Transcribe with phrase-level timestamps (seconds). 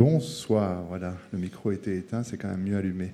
[0.00, 3.12] Bonsoir, voilà, le micro était éteint, c'est quand même mieux allumé.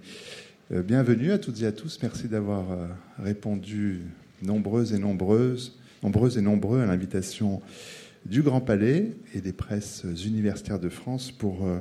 [0.71, 2.87] Euh, bienvenue à toutes et à tous, merci d'avoir euh,
[3.19, 4.02] répondu
[4.41, 7.60] nombreuses et nombreuses, nombreuses et nombreux à l'invitation
[8.25, 11.80] du Grand Palais et des presses universitaires de France pour euh,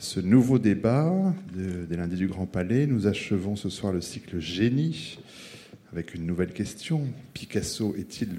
[0.00, 2.88] ce nouveau débat des lundis du Grand Palais.
[2.88, 5.20] Nous achevons ce soir le cycle Génie
[5.92, 7.06] avec une nouvelle question.
[7.34, 8.30] Picasso est-il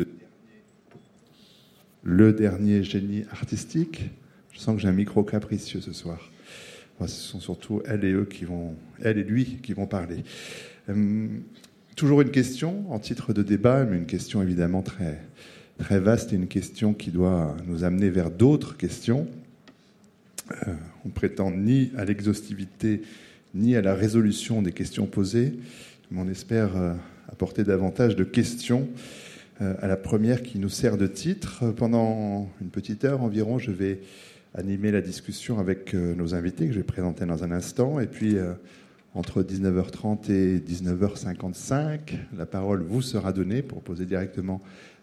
[2.04, 4.10] le dernier génie artistique?
[4.56, 6.18] Je sens que j'ai un micro capricieux ce soir.
[7.02, 10.24] ce sont surtout elle et eux qui vont, elle et lui qui vont parler.
[10.90, 11.28] Euh,
[11.98, 15.20] toujours une question en titre de débat, mais une question évidemment très,
[15.78, 19.28] très vaste et une question qui doit nous amener vers d'autres questions.
[20.68, 20.74] Euh,
[21.06, 23.02] on prétend ni à l'exhaustivité
[23.56, 25.54] ni à la résolution des questions posées,
[26.12, 26.94] mais on espère euh,
[27.28, 28.88] apporter davantage de questions
[29.62, 31.72] euh, à la première qui nous sert de titre.
[31.76, 34.00] Pendant une petite heure environ, je vais
[34.56, 38.00] animer la discussion avec nos invités que je vais présenter dans un instant.
[38.00, 38.38] Et puis,
[39.14, 44.62] entre 19h30 et 19h55, la parole vous sera donnée pour poser directement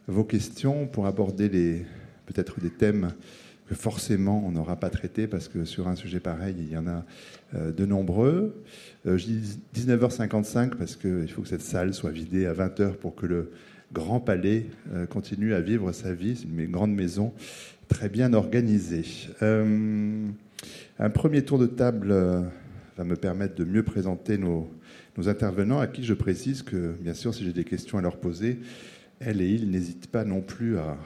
[0.09, 1.85] vos questions pour aborder
[2.27, 3.13] peut-être des thèmes
[3.69, 6.87] que forcément on n'aura pas traités parce que sur un sujet pareil, il y en
[6.87, 7.05] a
[7.55, 8.63] euh, de nombreux.
[9.07, 13.15] Euh, je dis 19h55 parce qu'il faut que cette salle soit vidée à 20h pour
[13.15, 13.53] que le
[13.93, 16.37] Grand Palais euh, continue à vivre sa vie.
[16.37, 17.33] C'est une grande maison
[17.93, 19.05] très bien organisée.
[19.43, 22.09] un premier tour de table
[22.97, 24.71] va me permettre de mieux présenter nos,
[25.27, 28.61] intervenants, à qui je précise que, bien sûr, si j'ai des questions à leur poser,
[29.21, 30.97] elle et il n'hésitent pas non plus à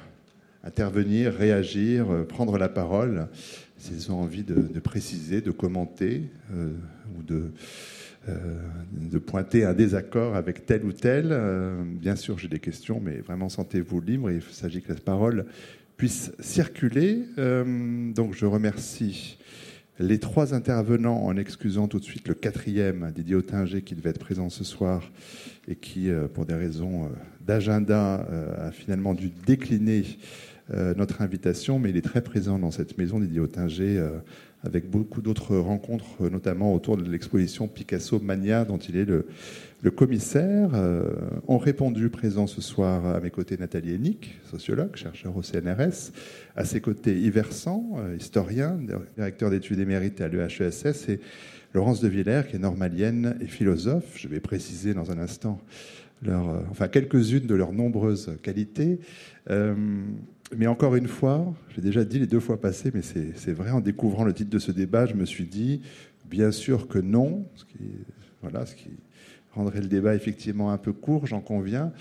[0.63, 3.27] intervenir, réagir, euh, prendre la parole
[3.79, 6.23] s'ils ont envie de, préciser, de commenter
[6.55, 6.71] euh,
[7.19, 7.51] ou de,
[8.29, 8.59] euh,
[8.93, 11.37] de pointer un désaccord avec tel ou tel.
[12.01, 14.31] bien sûr, j'ai des questions, mais vraiment sentez-vous libre.
[14.31, 15.47] Il s'agit que la parole
[15.97, 17.25] puisse circuler.
[17.37, 19.39] donc, je remercie
[19.99, 24.19] les trois intervenants en excusant tout de suite le quatrième, Didier Ottinger, qui devait être
[24.19, 25.11] présent ce soir
[25.69, 27.11] et qui, pour des raisons
[27.41, 28.27] d'agenda,
[28.59, 30.05] a finalement dû décliner
[30.97, 34.07] notre invitation, mais il est très présent dans cette maison Didier Ottinger,
[34.67, 39.27] avec beaucoup d'autres rencontres, notamment autour de l'exposition Picasso Mania, dont il est le,
[39.91, 40.71] commissaire.
[41.47, 46.11] ont répondu présent ce soir à mes côtés Nathalie Hennick, sociologue, chercheur au CNRS,
[46.57, 47.45] à ses côtés Yves
[48.19, 48.77] historien,
[49.17, 51.21] directeur d'études émérites à l'EHESS, et
[51.73, 54.15] Laurence de Villers, qui est normalienne et philosophe.
[54.17, 55.61] Je vais préciser dans un instant
[56.23, 58.99] leur, enfin quelques-unes de leurs nombreuses qualités.
[59.51, 59.75] Euh,
[60.55, 63.81] mais encore une fois, j'ai déjà dit les deux fois passées, mais c'est vrai, en
[63.81, 65.81] découvrant le titre de ce débat, je me suis dit,
[66.29, 68.91] bien sûr que non, ce qui,
[69.53, 71.93] rendrait le débat effectivement un peu court, j'en conviens.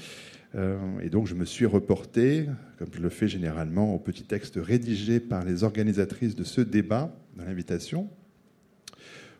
[0.56, 2.48] Euh, et donc je me suis reporté,
[2.78, 7.16] comme je le fais généralement, au petit texte rédigé par les organisatrices de ce débat,
[7.36, 8.10] dans l'invitation,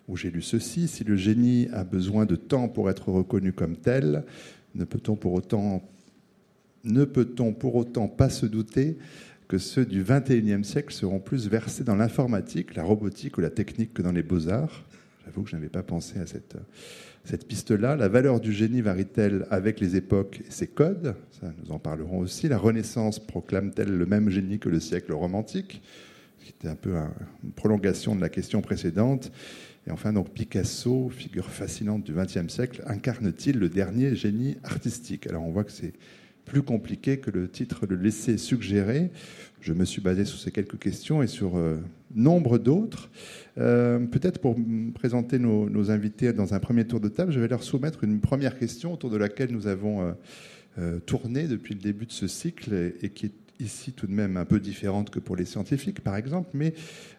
[0.08, 3.76] où j'ai lu ceci, si le génie a besoin de temps pour être reconnu comme
[3.76, 4.24] tel,
[4.76, 5.84] ne peut-on pour autant
[6.86, 8.98] ne peut-on pour autant pas se douter
[9.48, 13.94] que ceux du XXIe siècle seront plus versés dans l'informatique, la robotique ou la technique
[13.94, 14.86] que dans les beaux-arts?
[15.26, 17.96] J'avoue que je n'avais pas pensé à cette, piste-là.
[17.96, 21.16] La valeur du génie varie-t-elle avec les époques et ses codes?
[21.40, 22.48] Ça, nous en parlerons aussi.
[22.48, 25.82] La Renaissance proclame-t-elle le même génie que le siècle romantique?
[26.46, 26.94] C'était un peu
[27.44, 29.32] une prolongation de la question précédente.
[29.88, 35.28] Et enfin, donc Picasso, figure fascinante du XXe siècle, incarne-t-il le dernier génie artistique?
[35.28, 35.94] Alors on voit que c'est
[36.46, 39.10] plus compliqué que le titre le laissait suggérer.
[39.62, 41.78] Je me suis basé sur ces quelques questions et sur euh,
[42.14, 43.10] nombre d'autres.
[43.58, 44.56] Euh, peut-être pour
[44.94, 48.58] présenter nos, invités dans un premier tour de table, je vais leur soumettre une première
[48.58, 50.16] question autour de laquelle nous avons
[50.78, 54.38] euh, tourné depuis le début de ce cycle et, qui est ici tout de même
[54.38, 56.74] un peu différente que pour les scientifiques, par exemple, mais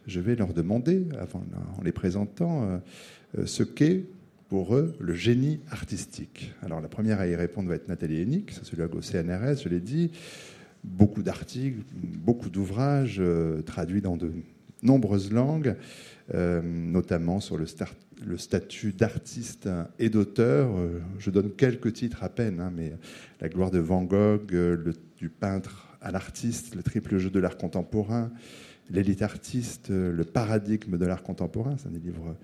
[0.07, 1.43] je vais leur demander, avant,
[1.79, 2.81] en les présentant,
[3.47, 4.05] ce qu'est
[4.49, 8.53] pour eux le génie artistique Alors la première à y répondre va être Nathalie Hennick,
[8.53, 10.11] sociologue au CNRS, je l'ai dit.
[10.85, 14.31] Beaucoup d'articles, beaucoup d'ouvrages euh, traduits dans de
[14.83, 15.75] nombreuses langues,
[16.35, 17.67] euh, notamment sur le,
[18.37, 19.69] statut d'artiste
[19.99, 20.77] et d'auteur.
[20.77, 22.93] Euh, je donne quelques titres à peine, hein, mais
[23.41, 24.47] La gloire de Van Gogh,
[25.17, 28.31] du peintre à l'artiste, le triple jeu de l'art contemporain,
[28.91, 32.37] L'élite artiste, le paradigme de l'art contemporain, c'est un des livres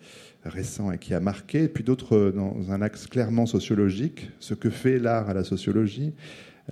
[0.44, 4.70] récents et qui a marqué, et puis d'autres dans un axe clairement sociologique, ce que
[4.70, 6.12] fait l'art à la sociologie,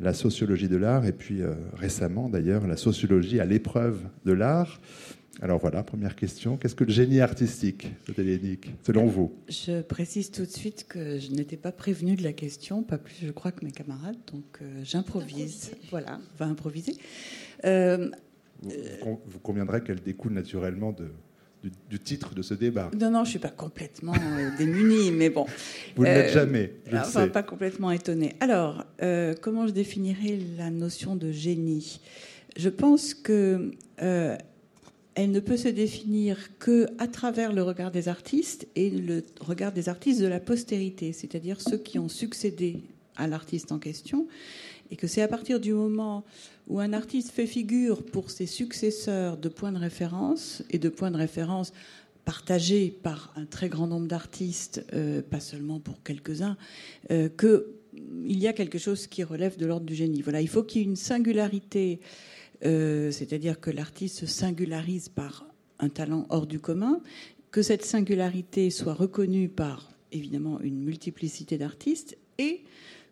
[0.00, 4.80] la sociologie de l'art, et puis euh, récemment d'ailleurs la sociologie à l'épreuve de l'art.
[5.42, 6.56] Alors voilà, première question.
[6.56, 7.88] Qu'est-ce que le génie artistique,
[8.82, 9.32] selon vous?
[9.48, 13.14] Je précise tout de suite que je n'étais pas prévenue de la question, pas plus
[13.22, 15.70] je crois que mes camarades, donc euh, j'improvise.
[15.90, 16.96] Voilà, on va improviser.
[17.64, 18.10] Euh,
[18.62, 21.10] vous, conviendrez qu'elle découle naturellement de,
[21.88, 22.90] du, titre de ce débat.
[22.98, 25.46] Non, non, je ne suis pas complètement euh, démunie, mais bon.
[25.96, 28.34] Vous ne l'êtes jamais, je enfin, pas complètement étonnée.
[28.40, 28.84] Alors,
[29.40, 32.00] comment je définirais la notion de génie?
[32.56, 33.70] Je pense que
[35.14, 39.72] elle ne peut se définir que à travers le regard des artistes et le regard
[39.72, 42.82] des artistes de la postérité, c'est-à-dire ceux qui ont succédé
[43.16, 44.26] à l'artiste en question,
[44.90, 46.24] et que c'est à partir du moment
[46.68, 51.10] où un artiste fait figure pour ses successeurs de points de référence et de points
[51.10, 51.72] de référence
[52.24, 56.56] partagés par un très grand nombre d'artistes, euh, pas seulement pour quelques-uns,
[57.10, 60.22] euh, qu'il y a quelque chose qui relève de l'ordre du génie.
[60.22, 62.00] Voilà, il faut qu'il y ait une singularité
[62.64, 65.46] euh, c'est-à-dire que l'artiste se singularise par
[65.78, 67.00] un talent hors du commun,
[67.50, 72.62] que cette singularité soit reconnue par évidemment une multiplicité d'artistes et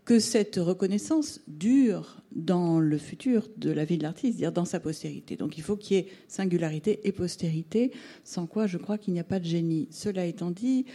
[0.09, 4.81] que cette reconnaissance dure dans le futur de la vie de l'artiste, c'est-à-dire dans sa
[4.81, 5.37] postérité.
[5.37, 7.93] Donc il faut qu'il y ait singularité et postérité,
[8.25, 9.87] sans quoi je crois qu'il n'y a pas de génie.
[9.91, 10.87] Cela étant dit,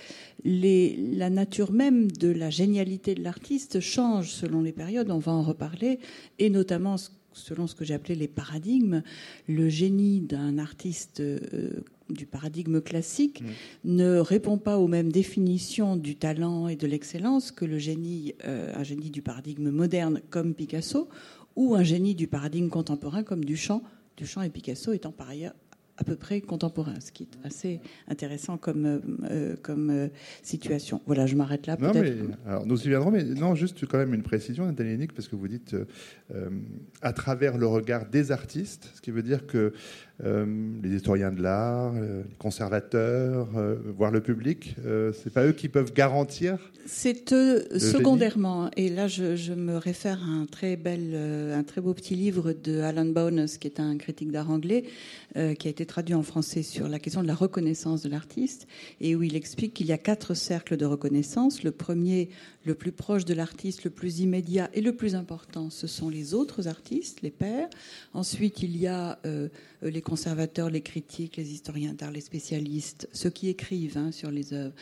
[0.43, 5.43] la nature même de la génialité de l'artiste change selon les périodes, on va en
[5.43, 5.99] reparler,
[6.39, 6.95] et notamment
[7.33, 9.03] selon ce que j'ai appelé les paradigmes,
[9.47, 13.45] le génie d'un artiste euh, du paradigme classique mmh.
[13.85, 18.73] ne répond pas aux mêmes définitions du talent et de l'excellence que le génie, euh,
[18.75, 21.09] un génie du paradigme moderne comme Picasso
[21.55, 23.83] ou un génie du paradigme contemporain comme Duchamp.
[24.17, 25.53] Duchamp et Picasso étant par ailleurs
[25.97, 28.99] à peu près contemporain, ce qui est assez intéressant comme, euh,
[29.29, 30.07] euh, comme euh,
[30.41, 31.01] situation.
[31.05, 31.77] Voilà, je m'arrête là.
[31.79, 32.15] Non, mais
[32.47, 35.35] alors, nous y viendrons, mais non, juste quand même une précision, Nathalie Nick, parce que
[35.35, 35.75] vous dites
[37.01, 39.73] à travers le regard des artistes, ce qui veut dire que
[40.21, 43.47] les historiens de l'art, les conservateurs,
[43.97, 44.75] voire le public,
[45.13, 47.29] c'est pas eux qui peuvent garantir c'est
[47.79, 52.15] secondairement, et là je, me réfère à un très, bel, euh, un très beau petit
[52.15, 54.83] livre de Alan Bowness, qui est un critique d'art anglais,
[55.37, 58.67] euh, qui a été traduit en français sur la question de la reconnaissance de l'artiste,
[58.99, 61.63] et où il explique qu'il y a quatre cercles de reconnaissance.
[61.63, 62.29] Le premier,
[62.65, 66.33] le plus proche de l'artiste, le plus immédiat et le plus important, ce sont les
[66.33, 67.69] autres artistes, les pairs.
[68.13, 69.47] Ensuite, il y a euh,
[69.81, 74.53] les conservateurs, les critiques, les historiens d'art, les spécialistes, ceux qui écrivent hein, sur les
[74.53, 74.75] œuvres.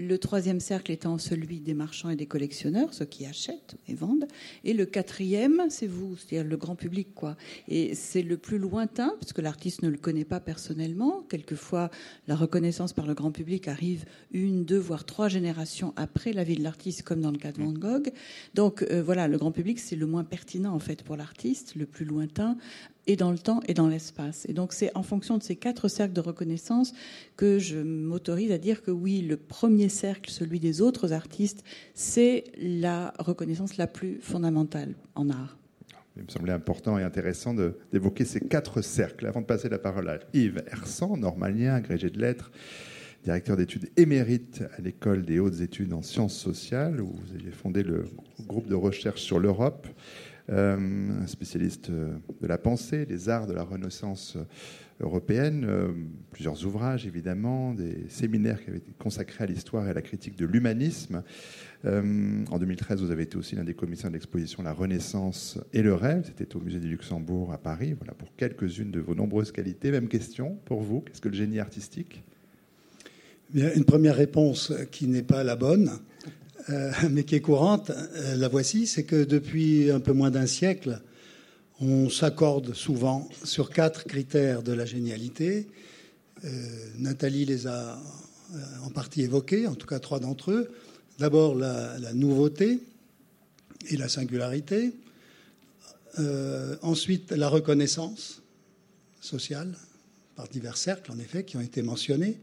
[0.00, 4.28] Le troisième cercle étant celui des marchands et des collectionneurs, ceux qui achètent et vendent.
[4.62, 7.36] Et le quatrième, c'est vous, c'est-à-dire le grand public, quoi.
[7.66, 11.24] Et c'est le plus lointain, parce que l'artiste ne le connaît pas personnellement.
[11.28, 11.90] Quelquefois,
[12.28, 16.54] la reconnaissance par le grand public arrive une, deux, voire trois générations après la vie
[16.54, 18.12] de l'artiste, comme dans le cas de Van Gogh.
[18.54, 21.86] Donc euh, voilà, le grand public, c'est le moins pertinent en fait pour l'artiste, le
[21.86, 22.56] plus lointain,
[23.08, 24.46] et dans le temps et dans l'espace.
[24.48, 26.92] Et donc c'est en fonction de ces quatre cercles de reconnaissance
[27.36, 31.64] que je m'autorise à dire que oui, le premier cercle, celui des autres artistes,
[31.94, 35.58] c'est la reconnaissance la plus fondamentale en art.
[36.16, 37.54] Il me semblait important et intéressant
[37.92, 39.26] d'évoquer ces quatre cercles.
[39.26, 42.50] Avant de passer la parole à Yves Hersan, normalien, agrégé de lettres,
[43.22, 47.84] directeur d'études émérite à l'école des hautes études en sciences sociales, où vous aviez fondé
[47.84, 48.04] le
[48.46, 49.86] groupe de recherche sur l'Europe.
[50.50, 54.38] Euh, un spécialiste euh, de la pensée, des arts de la Renaissance
[54.98, 55.92] européenne, euh,
[56.30, 60.36] plusieurs ouvrages évidemment, des séminaires qui avaient été consacrés à l'histoire et à la critique
[60.36, 61.22] de l'humanisme.
[61.84, 65.94] en 2013, vous avez été aussi l'un des commissaires de l'exposition La Renaissance et le
[65.94, 66.24] rêve.
[66.24, 67.94] C'était au musée du Luxembourg à Paris.
[67.98, 69.90] Voilà pour quelques-unes de vos nombreuses qualités.
[69.90, 71.02] Même question pour vous.
[71.02, 72.24] Qu'est-ce que le génie artistique?
[73.50, 75.90] Bien, Une première réponse qui n'est pas la bonne.
[76.70, 80.46] Euh, mais qui est courante, euh, la voici, c'est que depuis un peu moins d'un
[80.46, 81.00] siècle,
[81.80, 85.68] on s'accorde souvent sur quatre critères de la génialité.
[86.44, 86.48] Euh,
[86.98, 87.98] Nathalie les a
[88.82, 90.70] en partie évoqués, en tout cas trois d'entre eux.
[91.18, 92.80] D'abord la, nouveauté
[93.90, 94.94] et la singularité.
[96.80, 98.40] ensuite la reconnaissance
[99.20, 99.76] sociale
[100.34, 102.38] par divers cercles, en effet, qui ont été mentionnés.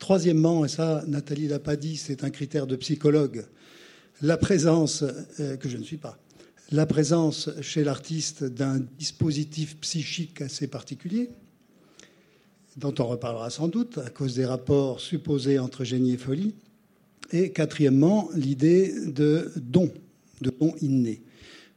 [0.00, 3.44] Troisièmement, et ça Nathalie l'a pas dit, c'est un critère de psychologue,
[4.22, 5.04] la présence,
[5.38, 6.18] euh, que je ne suis pas,
[6.72, 11.28] la présence chez l'artiste d'un dispositif psychique assez particulier,
[12.78, 16.54] dont on reparlera sans doute à cause des rapports supposés entre génie et folie.
[17.32, 19.92] Et quatrièmement, l'idée de don,
[20.40, 21.22] de don inné.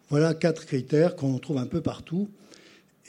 [0.10, 2.30] Voilà quatre critères qu'on trouve un peu partout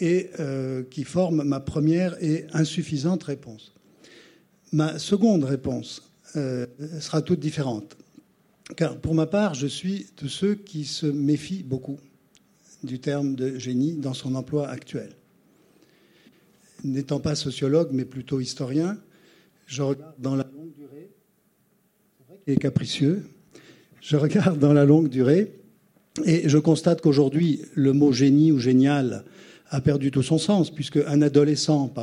[0.01, 3.74] et euh, qui forment ma première et insuffisante réponse.
[4.75, 6.03] Ma seconde réponse
[6.35, 6.67] euh,
[6.99, 7.97] sera toute différente.
[8.77, 12.01] Car pour ma part, je suis de ceux qui se méfient beaucoup
[12.83, 15.11] du terme de génie dans son emploi actuel.
[16.83, 18.99] N'étant pas sociologue, mais plutôt historien,
[19.67, 21.09] je regarde dans la longue durée,
[22.45, 23.25] c'est capricieux,
[24.01, 25.55] je regarde dans la longue durée
[26.25, 29.25] et je constate qu'aujourd'hui, le mot génie ou génial
[29.69, 31.95] a perdu tout son sens, puisque un adolescent,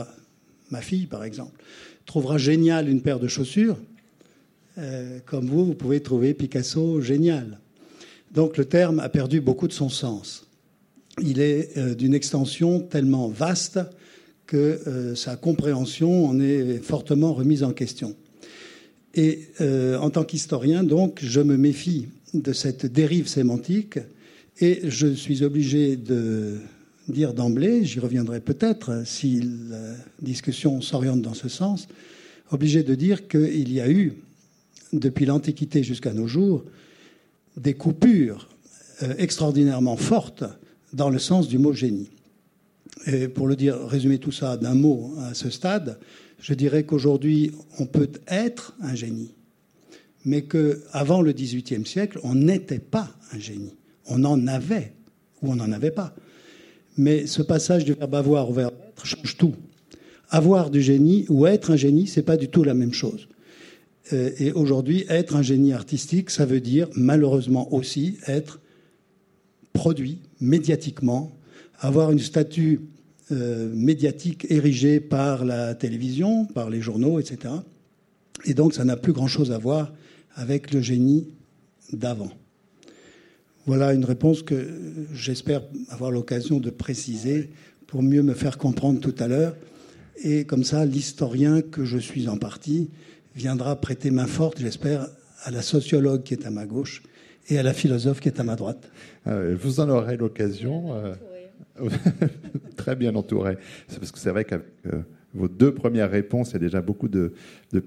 [0.70, 1.62] ma fille par exemple,
[2.05, 3.77] trouvera génial une paire de chaussures,
[4.77, 7.60] euh, comme vous, vous pouvez trouver Picasso génial.
[8.34, 10.48] Donc le terme a perdu beaucoup de son sens.
[11.22, 13.79] Il est euh, d'une extension tellement vaste
[14.48, 18.15] que euh, sa compréhension en est fortement remise en question.
[19.13, 24.00] Et en tant qu'historien, donc, je me méfie de cette dérive sémantique
[24.62, 26.60] et je suis obligé de
[27.08, 31.88] dire d'emblée, j'y reviendrai peut-être si la discussion s'oriente dans ce sens,
[32.51, 34.13] obligé de dire qu'il y a eu
[34.93, 36.63] depuis l'Antiquité jusqu'à nos jours,
[37.58, 38.50] des coupures
[39.03, 40.43] euh, extraordinairement fortes
[40.93, 42.10] dans le sens du mot génie.
[43.08, 45.98] Et pour le dire, résumer tout ça d'un mot à ce stade,
[46.39, 49.34] je dirais qu'aujourd'hui, on peut être un génie,
[50.25, 53.74] mais qu'avant le XVIIIe siècle, on n'était pas un génie.
[54.08, 54.93] On en avait
[55.41, 56.13] ou on n'en avait pas.
[57.01, 59.55] Mais ce passage du verbe avoir au verbe être change tout.
[60.29, 63.27] Avoir du génie ou être un génie, c'est pas du tout la même chose.
[64.13, 68.60] Euh, et aujourd'hui, être un génie artistique, ça veut dire malheureusement aussi être
[69.74, 71.31] produit médiatiquement,
[71.79, 72.81] avoir une statue
[73.31, 77.55] euh, médiatique érigée par la télévision, par les journaux, etc.
[78.46, 79.91] Et donc, ça n'a plus grand-chose à voir
[80.36, 81.29] avec le génie
[81.93, 82.29] d'avant.
[83.65, 84.68] Voilà une réponse que
[85.13, 87.51] j'espère avoir l'occasion de préciser
[87.86, 89.56] pour mieux me faire comprendre tout à l'heure.
[90.24, 92.89] Et comme ça, l'historien que je suis en partie
[93.36, 95.08] viendra prêter main forte, j'espère,
[95.44, 97.03] à la sociologue qui est à ma gauche
[97.50, 98.89] et à la philosophe qui est à ma droite.
[99.27, 100.96] Euh, vous en aurez l'occasion.
[100.96, 101.13] Euh,
[102.75, 103.58] très bien entouré.
[103.88, 105.01] C'est parce que c'est vrai qu'avec euh,
[105.34, 107.34] vos deux premières réponses, il y a déjà beaucoup de,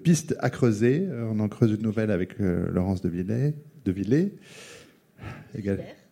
[0.02, 1.06] pistes à creuser.
[1.30, 3.54] On en creuse une nouvelle avec Laurence de Villers.
[3.84, 4.32] De Villers.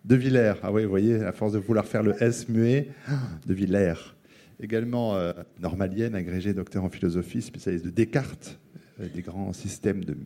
[0.05, 0.55] De Villers.
[0.63, 2.89] Ah oui, vous voyez, à force de vouloir faire le S muet,
[3.47, 4.15] de Villers.
[4.61, 5.17] Également
[5.61, 8.61] normalienne, agrégée docteur en philosophie, spécialiste de Descartes,
[9.01, 10.17] euh, des grands systèmes de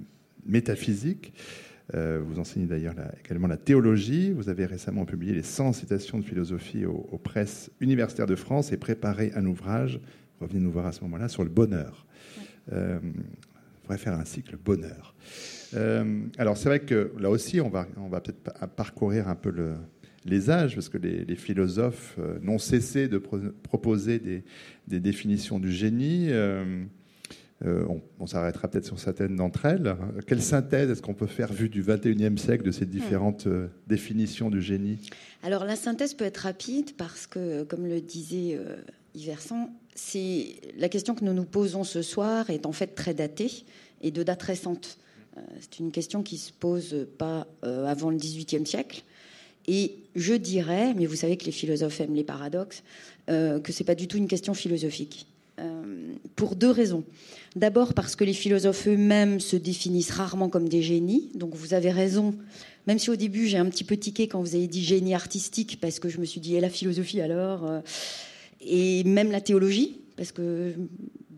[0.44, 1.32] métaphysique.
[1.94, 4.32] Euh, vous enseignez d'ailleurs également la théologie.
[4.32, 8.76] Vous avez récemment publié les 100 citations de philosophie aux, presses universitaires de France et
[8.76, 10.00] préparé un ouvrage,
[10.40, 12.06] revenez nous voir à ce moment-là, sur le bonheur.
[12.72, 15.14] Euh, on pourrait faire un cycle bonheur.
[15.74, 19.74] Alors c'est vrai que là aussi, on va, on va peut-être parcourir un peu le,
[20.24, 24.44] les âges, parce que les, philosophes n'ont cessé de proposer des,
[24.88, 26.30] des, définitions du génie.
[27.64, 27.86] Euh,
[28.18, 29.96] on, s'arrêtera peut-être sur certaines d'entre elles.
[30.26, 34.50] Quelle synthèse est-ce qu'on peut faire, vu du 21e siècle, de ces différentes euh, définitions
[34.50, 34.98] du génie?
[35.42, 38.76] Alors la synthèse peut être rapide parce que, comme le disait euh,
[39.14, 39.70] Yverson,
[40.76, 43.64] la question que nous nous posons ce soir est en fait très datée
[44.02, 44.98] et de date récente.
[45.60, 49.02] C'est une question qui se pose pas avant le 18e siècle.
[49.68, 52.82] Et je dirais, mais vous savez que les philosophes aiment les paradoxes,
[53.26, 55.26] que c'est pas du tout une question philosophique.
[56.36, 57.04] pour deux raisons.
[57.56, 61.30] D'abord parce que les philosophes eux-mêmes se définissent rarement comme des génies.
[61.34, 62.34] Donc vous avez raison.
[62.86, 65.78] Même si au début j'ai un petit peu tiqué quand vous avez dit génie artistique,
[65.80, 67.80] parce que je me suis dit, et la philosophie alors euh,
[68.60, 70.74] Et même la théologie, parce que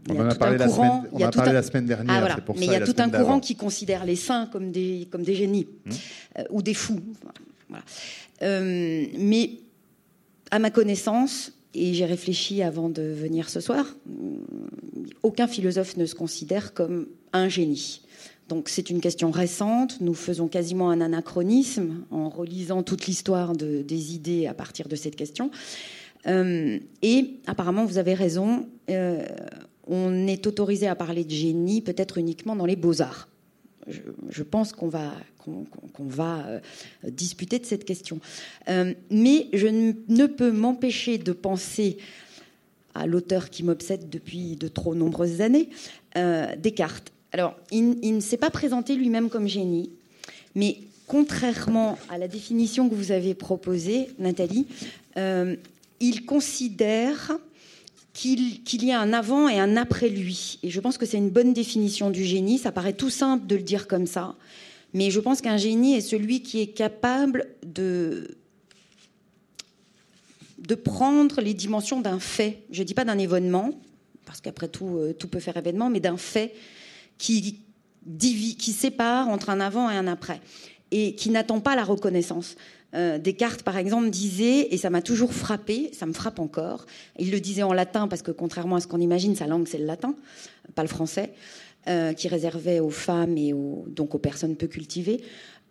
[0.08, 2.38] on en a parlé, la semaine, on a parlé la semaine dernière.
[2.38, 5.22] Ah, Mais il y a tout un courant qui considère les saints comme des, comme
[5.22, 5.90] des génies hmm.
[6.38, 7.00] euh, ou des fous.
[8.42, 9.50] Euh, mais
[10.50, 13.84] à ma connaissance, et j'ai réfléchi avant de venir ce soir,
[15.22, 18.02] aucun philosophe ne se considère comme un génie.
[18.48, 20.00] Donc c'est une question récente.
[20.00, 25.16] Nous faisons quasiment un anachronisme en relisant toute l'histoire des idées à partir de cette
[25.16, 25.50] question.
[26.26, 29.24] Euh, et apparemment, vous avez raison, euh,
[29.88, 33.28] on est autorisé à parler de génie peut-être uniquement dans les beaux-arts.
[34.30, 36.60] Je, pense qu'on va, qu'on, va euh,
[37.08, 38.20] disputer de cette question.
[38.68, 41.96] mais je ne peux m'empêcher de penser
[42.98, 45.68] à l'auteur qui m'obsède depuis de trop nombreuses années,
[46.16, 47.12] euh, Descartes.
[47.32, 49.90] Alors, il, ne s'est pas présenté lui-même comme génie,
[50.54, 54.66] mais contrairement à la définition que vous avez proposée, Nathalie,
[55.16, 55.56] euh,
[56.00, 57.38] il considère
[58.18, 60.58] qu'il y a un avant et un après lui.
[60.62, 62.58] Et je pense que c'est une bonne définition du génie.
[62.58, 64.34] Ça paraît tout simple de le dire comme ça.
[64.92, 68.36] Mais je pense qu'un génie est celui qui est capable de
[70.58, 72.64] de prendre les dimensions d'un fait.
[72.72, 73.70] Je ne dis pas d'un événement,
[74.26, 76.52] parce qu'après tout, euh, tout peut faire événement, mais d'un fait
[77.16, 77.60] qui,
[78.18, 80.40] qui sépare entre un avant et un après,
[80.90, 82.56] et qui n'attend pas la reconnaissance.
[82.94, 86.86] Euh, Descartes, par exemple, disait, et ça m'a toujours frappé, ça me frappe encore,
[87.18, 89.78] il le disait en latin, parce que contrairement à ce qu'on imagine, sa langue c'est
[89.78, 90.14] le latin,
[90.74, 91.34] pas le français,
[91.88, 93.52] euh, qui réservait aux femmes et
[93.88, 95.20] donc aux personnes peu cultivées.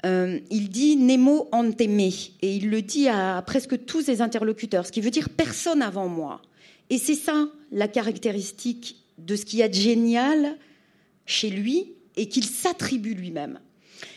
[0.05, 4.91] Euh, il dit Nemo anteme et il le dit à presque tous ses interlocuteurs, ce
[4.91, 6.41] qui veut dire personne avant moi.
[6.89, 10.55] Et c'est ça la caractéristique de ce qu'il y a de génial
[11.25, 13.59] chez lui et qu'il s'attribue lui-même.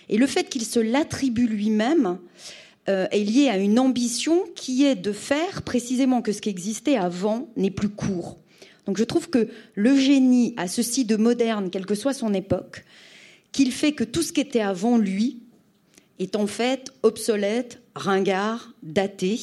[0.08, 2.18] Et le fait qu'il se l'attribue lui-même
[2.90, 6.96] euh, est lié à une ambition qui est de faire précisément que ce qui existait
[6.96, 8.36] avant n'est plus court.
[8.86, 12.84] Donc je trouve que le génie a ceci de moderne, quelle que soit son époque,
[13.52, 15.38] qu'il fait que tout ce qui était avant lui
[16.18, 19.38] est en fait obsolète, ringard, daté,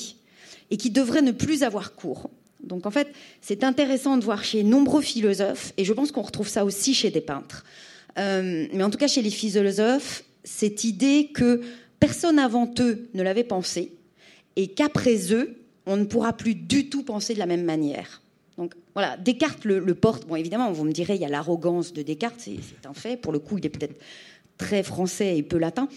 [0.70, 2.30] et qui devrait ne plus avoir cours.
[2.62, 3.08] Donc en fait,
[3.42, 7.12] c'est intéressant de voir chez nombreux philosophes, et je pense qu'on retrouve ça aussi chez
[7.12, 7.64] des peintres,
[8.20, 11.62] euh, mais en tout cas chez les philosophes, cette idée que
[12.00, 13.94] personne avant eux ne l'avait pensé,
[14.56, 18.22] et qu'après eux, on ne pourra plus du tout penser de la même manière.
[18.58, 20.28] Donc voilà, Descartes le, porte.
[20.28, 23.16] Bon, évidemment, vous me direz, il y a l'arrogance de Descartes, c'est un fait.
[23.16, 24.00] Pour le coup, il est peut-être
[24.58, 25.88] très français et peu latin,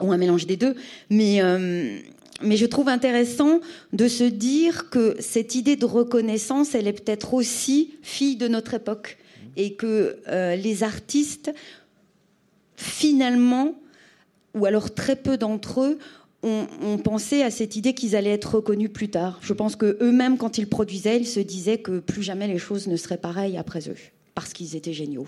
[0.00, 0.76] ou un mélange des deux.
[1.08, 1.98] Mais, euh,
[2.42, 3.60] mais je trouve intéressant
[3.94, 8.74] de se dire que cette idée de reconnaissance, elle est peut-être aussi fille de notre
[8.74, 9.16] époque.
[9.56, 11.50] Et que euh, les artistes,
[12.76, 13.74] finalement,
[14.56, 15.98] ou alors très peu d'entre eux,
[16.42, 19.38] ont, pensé à cette idée qu'ils allaient être reconnus plus tard.
[19.42, 22.86] Je pense que eux-mêmes, quand ils produisaient, ils se disaient que plus jamais les choses
[22.86, 23.96] ne seraient pareilles après eux,
[24.34, 25.26] parce qu'ils étaient géniaux.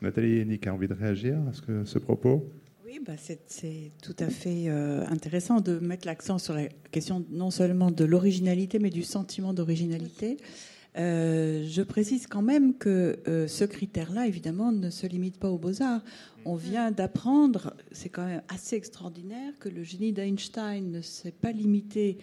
[0.00, 2.48] Nathalie Nick a envie de réagir à ce, ce propos?
[2.86, 7.50] Oui, bah c'est tout à fait euh, intéressant de mettre l'accent sur la question non
[7.50, 10.36] seulement de l'originalité, mais du sentiment d'originalité.
[10.96, 15.58] Euh, je précise quand même que euh, ce critère-là, évidemment, ne se limite pas aux
[15.58, 16.02] beaux-arts.
[16.44, 21.52] On vient d'apprendre, c'est quand même assez extraordinaire, que le génie d'Einstein ne s'est pas
[21.52, 22.18] limité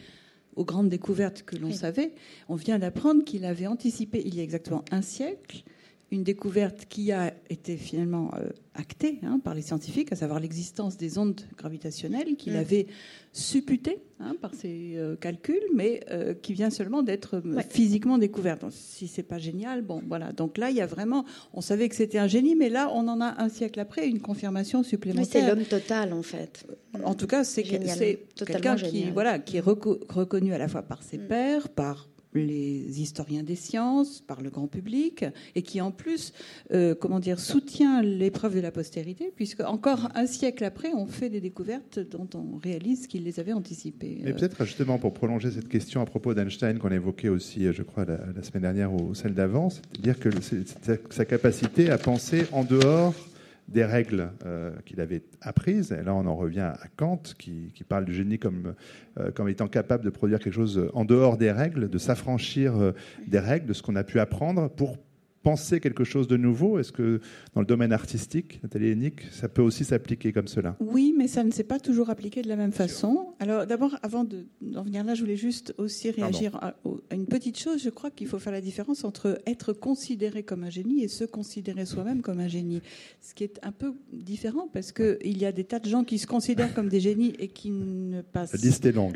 [0.56, 2.14] aux grandes découvertes que l'on savait.
[2.50, 5.64] On vient d'apprendre qu'il avait anticipé il y a exactement un siècle
[6.12, 10.98] une découverte qui a été finalement euh, actée hein, par les scientifiques, à savoir l'existence
[10.98, 12.58] des ondes gravitationnelles qu'il mm.
[12.58, 12.88] avait
[13.32, 18.62] supputées hein, par ses euh, calculs, mais euh, qui vient seulement d'être physiquement découverte.
[18.62, 20.34] Donc, si c'est pas génial, bon voilà.
[20.34, 23.08] Donc là, il y a vraiment, on savait que c'était un génie, mais là, on
[23.08, 25.26] en a un siècle après une confirmation supplémentaire.
[25.32, 26.68] c'est l'homme total en fait.
[27.06, 31.18] En tout cas, c'est quelqu'un qui voilà qui est reconnu à la fois par ses
[31.18, 31.28] mm.
[31.28, 36.34] pairs, par les historiens des sciences, par le grand public, et qui en plus,
[36.72, 41.30] euh, comment dire, soutient l'épreuve de la postérité, puisque encore un siècle après, on fait
[41.30, 44.20] des découvertes dont on réalise qu'ils les avaient anticipées.
[44.24, 47.84] Mais peut-être justement pour prolonger cette question à propos d'Einstein qu'on a évoqué aussi, je
[47.84, 50.30] crois, la, semaine dernière ou celle d'avant, c'est-à-dire que
[51.10, 53.14] sa capacité à penser en dehors
[53.68, 55.92] des règles euh, qu'il avait apprises.
[55.92, 58.76] Et là, on en revient à Kant, qui, parle du génie comme,
[59.20, 62.92] euh, comme étant capable de produire quelque chose en dehors des règles, de s'affranchir euh,
[63.28, 64.98] des règles, de ce qu'on a pu apprendre pour
[65.44, 66.80] penser quelque chose de nouveau?
[66.80, 67.20] Est-ce que
[67.54, 70.76] dans le domaine artistique, Nathalie Hénique, ça peut aussi s'appliquer comme cela?
[70.80, 73.34] Oui, mais ça ne s'est pas toujours appliqué de la même façon.
[73.40, 76.76] Alors d'abord, avant d'en venir là, je voulais juste aussi réagir à,
[77.12, 77.82] une petite chose.
[77.82, 81.24] Je crois qu'il faut faire la différence entre être considéré comme un génie et se
[81.24, 82.82] considérer soi-même comme un génie.
[83.22, 86.20] Ce qui est un peu différent parce qu'il y a des tas de gens qui
[86.20, 88.56] se considèrent comme des génies et qui ne passent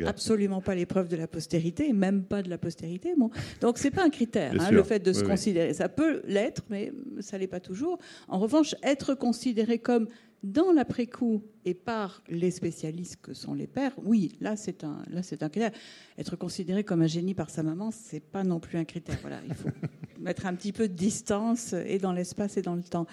[0.06, 3.14] absolument pas l'épreuve de la postérité, même pas de la postérité.
[3.16, 3.30] Bon.
[3.60, 5.74] Donc c'est pas un critère, hein, le fait de se considérer.
[5.74, 7.98] Ça peut l'être, mais ça l'est pas toujours.
[8.28, 10.08] En revanche, être considéré comme
[10.42, 15.22] dans l'après-coup et par les spécialistes que sont les pères, oui, là c'est un, là
[15.22, 15.72] c'est un critère.
[16.18, 19.18] Être considéré comme un génie par sa maman, c'est pas non plus un critère.
[19.22, 19.70] Voilà, il faut
[20.20, 23.06] mettre un petit peu de distance et dans l'espace et dans le temps.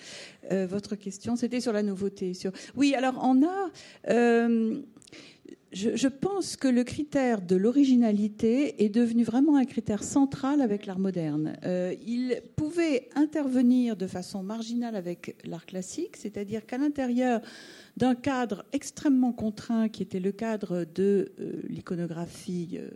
[0.52, 2.34] Euh, votre question, c'était sur la nouveauté.
[2.34, 2.52] Sur...
[2.76, 3.72] Oui, alors on a.
[4.10, 4.82] Euh,
[5.74, 11.00] je, pense que le critère de l'originalité est devenu vraiment un critère central avec l'art
[11.00, 11.58] moderne.
[11.64, 17.42] Euh, il pouvait intervenir de façon marginale avec l'art classique, c'est-à-dire qu'à l'intérieur
[17.98, 22.90] d'un cadre extrêmement contraint qui était le cadre de euh, l'iconographie euh,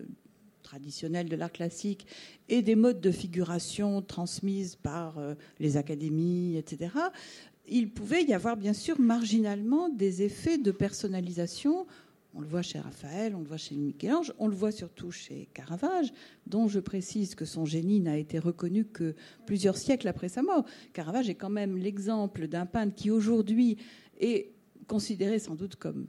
[0.62, 2.06] traditionnelle de l'art classique
[2.48, 5.18] et des modes de figuration transmises par
[5.60, 6.90] les académies, etc.,
[7.70, 11.86] il pouvait y avoir bien sûr marginalement des effets de personnalisation
[12.38, 15.50] on le voit chez Raphaël, on le voit chez Michel-Ange, on le voit surtout chez
[15.56, 16.14] Caravage,
[16.46, 19.16] dont je précise que son génie n'a été reconnu que
[19.48, 20.64] plusieurs siècles après sa mort.
[20.94, 23.78] Caravage est quand même l'exemple d'un peintre qui aujourd'hui
[24.20, 24.52] est
[24.88, 26.06] considéré sans doute comme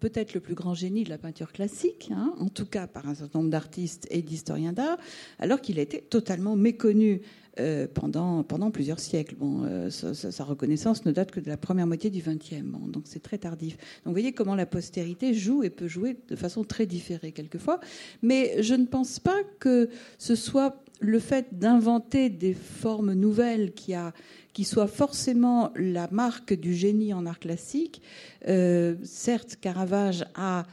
[0.00, 3.14] peut-être le plus grand génie de la peinture classique, hein, en tout cas par un
[3.14, 4.98] certain nombre d'artistes et d'historiens d'art,
[5.38, 7.22] alors qu'il a été totalement méconnu
[7.58, 9.34] euh, pendant, pendant plusieurs siècles.
[9.34, 13.04] Bon, euh, sa, reconnaissance ne date que de la première moitié du XXe, bon, donc
[13.06, 13.76] c'est très tardif.
[13.76, 17.80] Donc vous voyez comment la postérité joue et peut jouer de façon très différée quelquefois.
[18.22, 23.94] Mais je ne pense pas que ce soit le fait d'inventer des formes nouvelles qui,
[23.94, 24.12] a,
[24.52, 28.02] qui soit forcément la marque du génie en art classique.
[28.46, 30.66] Euh, certes, Caravage a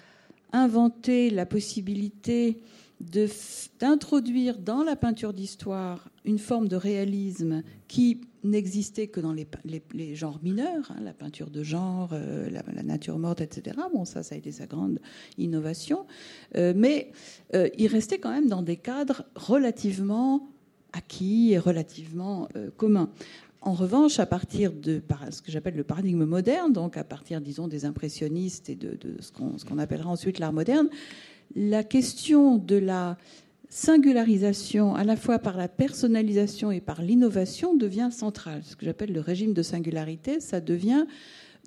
[0.51, 2.59] inventé la possibilité
[3.79, 10.39] d'introduire dans la peinture d'histoire une forme de réalisme qui n'existait que dans les, genres
[10.41, 13.77] mineurs, hein, la peinture de genre, euh, la, nature morte, etc.
[13.93, 14.99] Bon, ça, ça a été sa grande
[15.37, 16.05] innovation.
[16.55, 17.11] Euh, mais
[17.53, 20.49] euh, il restait quand même dans des cadres relativement
[20.93, 23.11] acquis et relativement communs.
[23.61, 27.67] En revanche, à partir de ce que j'appelle le paradigme moderne, donc à partir, disons,
[27.67, 29.31] des impressionnistes et de, ce
[29.65, 30.89] qu'on appellera ensuite l'art moderne,
[31.55, 33.17] la question de la
[33.69, 38.61] singularisation, à la fois par la personnalisation et par l'innovation, devient centrale.
[38.63, 41.05] Ce que j'appelle le régime de singularité, ça devient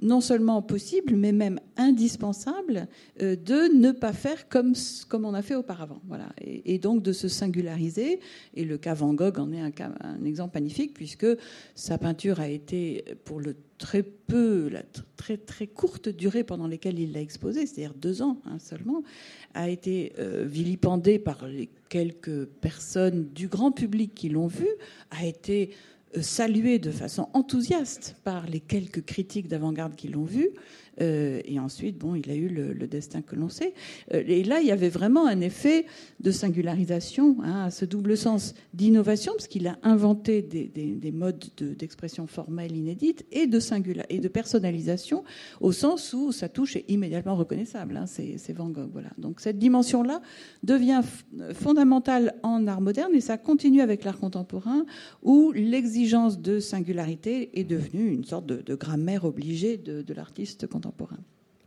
[0.02, 2.88] non seulement possible, mais même indispensable
[3.20, 4.74] euh, de ne pas faire comme,
[5.08, 6.00] comme on a fait auparavant.
[6.08, 6.28] Voilà.
[6.40, 8.20] Et, donc de se singulariser.
[8.54, 11.26] Et le cas Van Gogh en est un, exemple magnifique, puisque
[11.74, 14.82] sa peinture a été, pour le très peu, la
[15.16, 19.02] très très courte durée pendant laquelle il l'a exposée, c'est-à-dire deux ans hein, seulement,
[19.54, 24.68] a été euh, vilipendée par les quelques personnes du grand public qui l'ont vu,
[25.10, 25.70] a été
[26.20, 30.50] salué de façon enthousiaste par les quelques critiques d'avant-garde qui l'ont vu.
[31.00, 33.74] Euh, et ensuite, bon, il a eu le, destin que l'on sait.
[34.12, 35.86] Euh, et là, il y avait vraiment un effet
[36.20, 42.76] de singularisation, hein, ce double sens d'innovation, parce qu'il a inventé des, modes d'expression formelle
[42.76, 43.60] inédites, et de,
[44.08, 45.24] et de personnalisation,
[45.60, 47.96] au sens où sa touche est immédiatement reconnaissable.
[47.96, 48.90] Hein, c'est Van Gogh.
[48.92, 49.10] Voilà.
[49.18, 50.20] Donc cette dimension-là
[50.62, 51.02] devient
[51.54, 54.84] fondamentale en art moderne, et ça continue avec l'art contemporain,
[55.22, 61.18] où l'exigence de singularité est devenue une sorte de, grammaire obligée de l'artiste contemporain contemporain.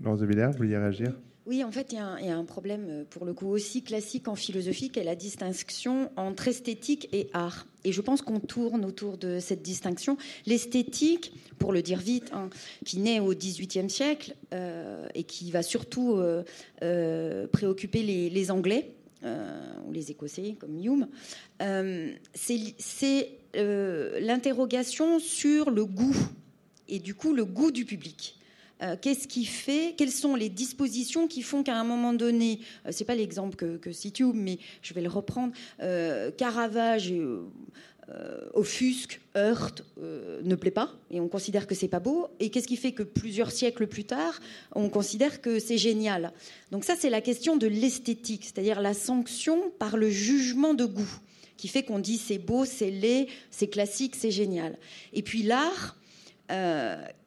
[0.01, 1.13] Laurence de Villers, vous vouliez réagir?
[1.45, 4.35] Oui, en fait, il y, a un problème, euh, pour le coup, aussi classique en
[4.35, 7.67] philosophie, qu'est la distinction entre esthétique et art.
[7.83, 10.17] Et je pense qu'on tourne autour de cette distinction.
[10.45, 12.49] L'esthétique, pour le dire vite, hein,
[12.85, 18.95] qui naît au XVIIIe siècle euh, et qui va surtout euh, préoccuper les, Anglais,
[19.85, 21.07] ou les Écossais, comme Hume,
[22.33, 26.15] c'est l'interrogation sur le goût,
[26.87, 28.37] et du coup le goût du public.
[28.83, 32.89] Euh, qu'est-ce qui fait, quelles sont les dispositions qui font qu'à un moment donné, euh,
[32.91, 33.89] c'est pas l'exemple que, que
[34.33, 37.13] mais je vais le reprendre, euh, Caravage
[38.53, 42.27] offusque, heurte, ne plaît pas, et on considère que c'est pas beau.
[42.39, 44.39] Et qu'est-ce qui fait que plusieurs siècles plus tard,
[44.75, 46.33] on considère que c'est génial?
[46.69, 51.17] Donc ça, c'est la question de l'esthétique, c'est-à-dire la sanction par le jugement de goût,
[51.55, 54.77] qui fait qu'on dit c'est beau, c'est laid, c'est classique, c'est génial.
[55.13, 55.97] Et puis l'art,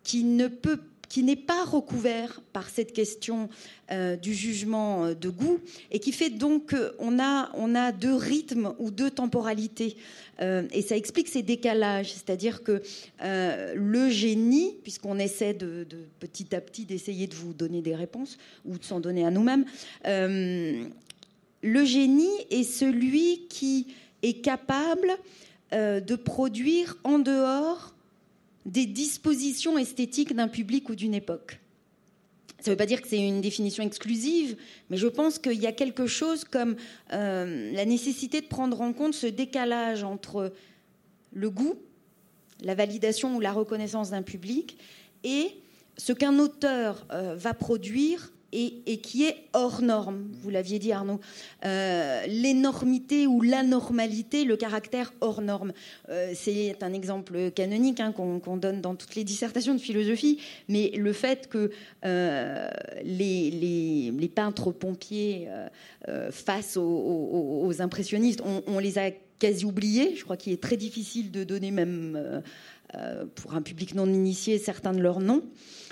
[0.04, 3.48] qui ne peut qui n'est pas recouvert par cette question
[3.90, 8.14] euh, du jugement euh, de goût et qui fait donc qu'on a, on a deux
[8.14, 9.96] rythmes ou deux temporalités.
[10.40, 12.82] Euh, et ça explique ces décalages, c'est-à-dire que
[13.20, 15.86] le génie, puisqu'on essaie de,
[16.20, 19.64] petit à petit d'essayer de vous donner des réponses ou de s'en donner à nous-mêmes,
[20.04, 23.88] le génie est celui qui
[24.22, 25.08] est capable
[25.72, 27.95] de produire en dehors
[28.66, 31.60] des dispositions esthétiques d'un public ou d'une époque.
[32.58, 34.56] Ça ne veut pas dire que c'est une définition exclusive,
[34.90, 36.74] mais je pense qu'il y a quelque chose comme
[37.12, 40.52] euh, la nécessité de prendre en compte ce décalage entre
[41.32, 41.74] le goût,
[42.62, 44.78] la validation ou la reconnaissance d'un public,
[45.22, 45.48] et
[45.96, 50.28] ce qu'un auteur euh, va produire et, qui est hors norme.
[50.42, 51.20] Vous l'aviez dit, Arnaud.
[51.64, 55.72] Euh, l'énormité ou l'anormalité, le caractère hors norme.
[56.08, 60.92] Euh, c'est un exemple canonique hein, qu'on donne dans toutes les dissertations de philosophie, mais
[60.96, 61.70] le fait que
[62.04, 62.68] euh,
[63.02, 65.48] les, peintres pompiers
[66.30, 70.14] face aux, impressionnistes, on, les a quasi oubliés.
[70.14, 72.42] Je crois qu'il est très difficile de donner même
[73.34, 75.42] pour un public non initié certains de leurs noms.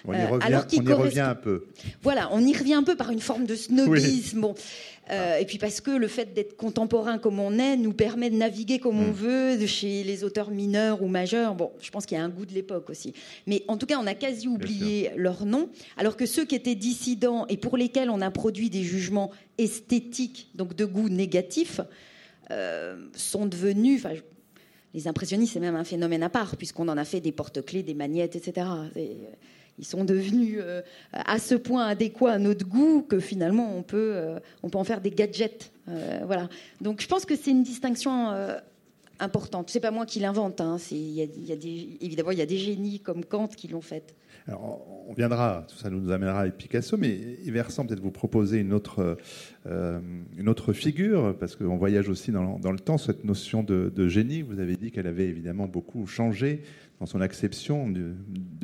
[0.07, 1.67] On y euh, revient, un peu.
[2.03, 4.47] Voilà, on y revient un peu par une forme de snobisme.
[5.11, 8.37] Euh, et puis parce que le fait d'être contemporain comme on est nous permet de
[8.37, 9.12] naviguer comme on mm.
[9.12, 11.55] veut de chez les auteurs mineurs ou majeurs.
[11.55, 13.14] Bon, je pense qu'il y a un goût de l'époque aussi.
[13.47, 16.75] Mais en tout cas, on a quasi oublié leur nom, alors que ceux qui étaient
[16.75, 21.81] dissidents et pour lesquels on a produit des jugements esthétiques, donc de goût négatif,
[22.51, 24.07] euh, sont devenus.
[24.93, 27.95] Les impressionnistes, c'est même un phénomène à part, puisqu'on en a fait des porte-clés, des
[27.95, 28.67] magnettes, etc
[29.79, 30.83] ils sont devenus euh,
[31.13, 34.85] à ce point adéquats à notre goût que finalement on peut, euh, on peut en
[34.85, 35.73] faire des gadgets.
[35.89, 36.49] Euh, voilà.
[36.81, 38.33] Donc je pense que c'est une distinction
[39.19, 39.71] importante.
[39.71, 40.61] C'est pas moi qui l'invente.
[40.61, 40.77] Hein.
[40.91, 41.55] Y a
[42.01, 44.15] évidemment, il y a des génies comme Kant qui l'ont faite.
[44.46, 48.74] Alors, on viendra, tout ça nous amènera avec Picasso, mais Iversan, peut-être vous proposer une
[48.74, 49.16] autre,
[49.64, 54.42] une autre figure, parce qu'on voyage aussi dans, dans, le temps, cette notion de, génie.
[54.42, 56.62] Vous avez dit qu'elle avait évidemment beaucoup changé
[57.00, 58.14] dans son acception de,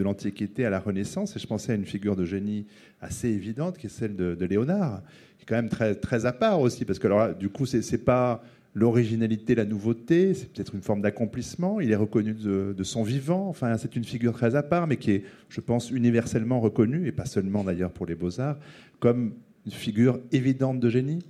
[0.03, 1.35] l'Antiquité à la Renaissance.
[1.37, 2.67] Et je pensais à une figure de génie
[3.01, 5.03] assez évidente, qui est celle de, Léonard,
[5.39, 8.43] qui est quand même très, très à part aussi, parce que du coup, c'est pas
[8.75, 11.81] l'originalité, la nouveauté, c'est peut-être une forme d'accomplissement.
[11.81, 13.49] Il est reconnu de, son vivant.
[13.49, 17.13] Enfin, c'est une figure très à part, mais qui est, je pense, universellement reconnue, et
[17.13, 18.59] pas seulement d'ailleurs pour les beaux-arts,
[19.01, 19.35] comme
[19.67, 21.21] une figure évidente de génie.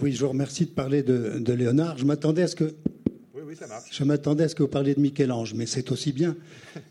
[0.00, 1.98] Oui, je vous remercie de parler de, Léonard.
[1.98, 2.74] Je m'attendais à ce que.
[3.34, 3.88] Oui, oui, ça marche.
[3.90, 6.36] Je m'attendais à ce que vous parliez de Michel-Ange, mais c'est aussi bien.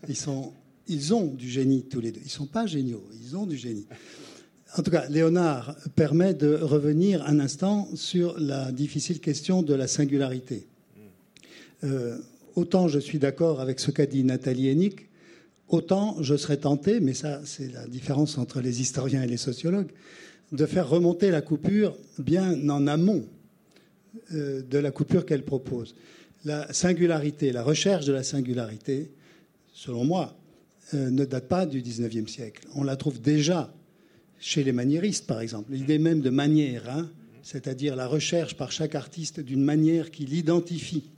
[0.08, 0.52] Ils, sont,
[0.88, 2.20] ils ont du génie tous les deux.
[2.20, 3.86] Ils ne sont pas géniaux, ils ont du génie.
[4.74, 9.86] En tout cas, Léonard permet de revenir un instant sur la difficile question de la
[9.86, 10.66] singularité.
[11.84, 12.18] Euh,
[12.56, 15.08] autant je suis d'accord avec ce qu'a dit Nathalie Hennig,
[15.68, 19.90] autant je serais tenté, mais ça c'est la différence entre les historiens et les sociologues,
[20.52, 23.24] de faire remonter la coupure bien en amont
[24.32, 25.94] euh, de la coupure qu'elle propose.
[26.44, 29.10] La singularité, la recherche de la singularité,
[29.72, 30.36] selon moi,
[30.94, 32.66] euh, ne date pas du XIXe siècle.
[32.74, 33.72] On la trouve déjà
[34.38, 35.72] chez les maniéristes, par exemple.
[35.72, 37.10] L'idée même de manière, hein,
[37.42, 41.10] c'est-à-dire la recherche par chaque artiste d'une manière qui l'identifie.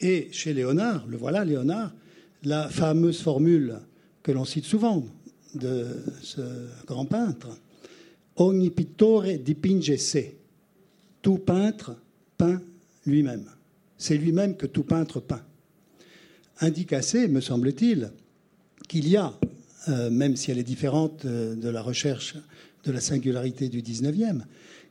[0.00, 1.92] Et chez Léonard, le voilà Léonard,
[2.44, 3.78] la fameuse formule
[4.22, 5.04] que l'on cite souvent
[5.54, 5.86] de
[6.22, 6.40] ce
[6.86, 7.48] grand peintre,
[8.36, 10.18] Ogni pittore dipinge se.
[11.20, 11.96] Tout peintre
[12.36, 12.60] peint
[13.06, 13.44] lui-même.
[13.98, 15.42] C'est lui-même que tout peintre peint.
[16.60, 18.10] Indique assez, me semble-t-il,
[18.88, 19.32] qu'il y a
[19.88, 22.36] euh, même si elle est différente euh, de la recherche
[22.84, 24.44] de la singularité du XIXe,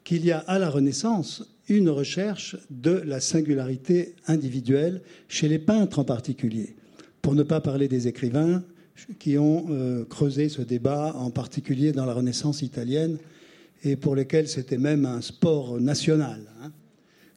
[0.03, 5.99] qu'il y a à la Renaissance une recherche de la singularité individuelle chez les peintres
[5.99, 6.75] en particulier,
[7.21, 8.63] pour ne pas parler des écrivains
[9.19, 13.17] qui ont euh, creusé ce débat, en particulier dans la Renaissance italienne,
[13.83, 16.71] et pour lesquels c'était même un sport national, hein,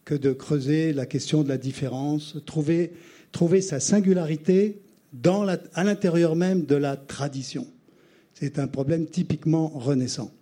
[0.05, 4.83] que de creuser la question de la différence, trouver sa singularité
[5.75, 7.67] à l'intérieur même de la tradition.
[8.35, 10.33] C'est un problème typiquement renaissant.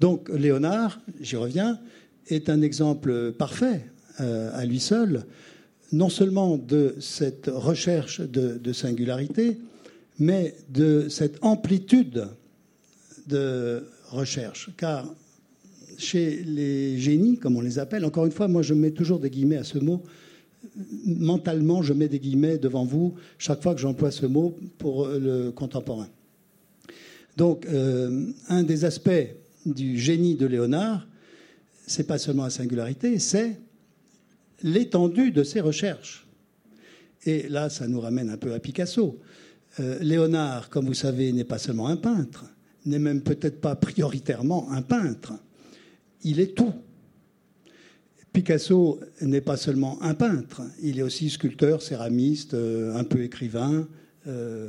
[0.00, 1.78] Donc Léonard, j'y reviens,
[2.28, 3.84] est un exemple parfait
[4.20, 5.24] euh, à lui seul,
[5.92, 9.58] non seulement de cette recherche de, singularité,
[10.18, 12.28] mais de cette amplitude
[13.26, 14.70] de recherche.
[14.76, 15.06] Car
[15.96, 19.30] chez les génies, comme on les appelle, encore une fois, moi je mets toujours des
[19.30, 20.02] guillemets à ce mot,
[21.04, 25.50] mentalement, je mets des guillemets devant vous chaque fois que j'emploie ce mot pour le
[25.50, 26.08] contemporain.
[27.36, 29.28] Donc, euh, un des aspects
[29.64, 31.06] du génie de Léonard,
[31.86, 33.60] c'est pas seulement la singularité, c'est
[34.64, 36.26] l'étendue de ses recherches.
[37.24, 39.20] Et là, ça nous ramène un peu à Picasso.
[39.78, 42.44] Euh, Léonard, comme vous savez, n'est pas seulement un peintre,
[42.86, 45.34] n'est même peut-être pas prioritairement un peintre.
[46.24, 46.74] Il est tout.
[48.32, 53.88] Picasso n'est pas seulement un peintre, il est aussi sculpteur, céramiste, euh, un peu écrivain.
[54.26, 54.68] Euh,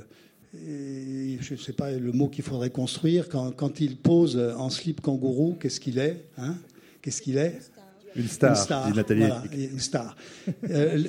[0.53, 3.29] je ne sais pas le mot qu'il faudrait construire.
[3.29, 6.55] Quand, il pose en slip kangourou, qu'est-ce qu'il est, hein
[7.01, 7.59] Qu'est-ce qu'il est
[8.15, 9.25] Une star, une star, Nathalie.
[9.53, 10.15] une star.
[10.69, 11.03] Euh,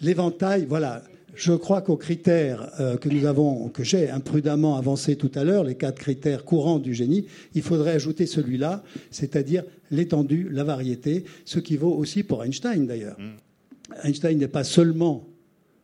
[0.00, 1.02] l'éventail, voilà.
[1.34, 5.64] Je crois qu'aux critères euh, que nous avons, que j'ai imprudemment avancés tout à l'heure,
[5.64, 11.58] les quatre critères courants du génie, il faudrait ajouter celui-là, c'est-à-dire l'étendue, la variété, ce
[11.58, 13.18] qui vaut aussi pour Einstein d'ailleurs.
[13.18, 14.06] Mm.
[14.06, 15.26] Einstein n'est pas seulement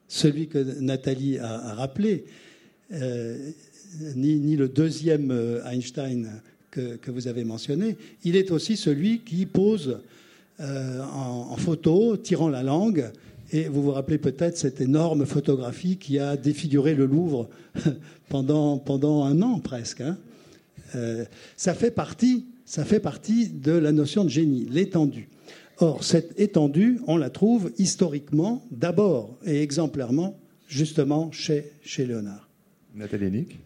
[0.06, 2.24] celui que Nathalie a, rappelé,
[2.92, 3.50] euh,
[4.16, 9.98] ni, le deuxième euh, Einstein que, vous avez mentionné, il est aussi celui qui pose
[10.60, 13.10] en, photo, tirant la langue,
[13.50, 17.48] et vous vous rappelez peut-être cette énorme photographie qui a défiguré le Louvre
[18.28, 20.00] pendant, pendant un an presque.
[20.00, 20.18] Hein.
[20.94, 21.24] Euh,
[21.56, 25.28] ça, fait partie, ça fait partie de la notion de génie, l'étendue.
[25.78, 32.48] Or, cette étendue, on la trouve historiquement, d'abord et exemplairement, justement chez, chez Léonard.
[32.94, 33.58] Nathalie Nick?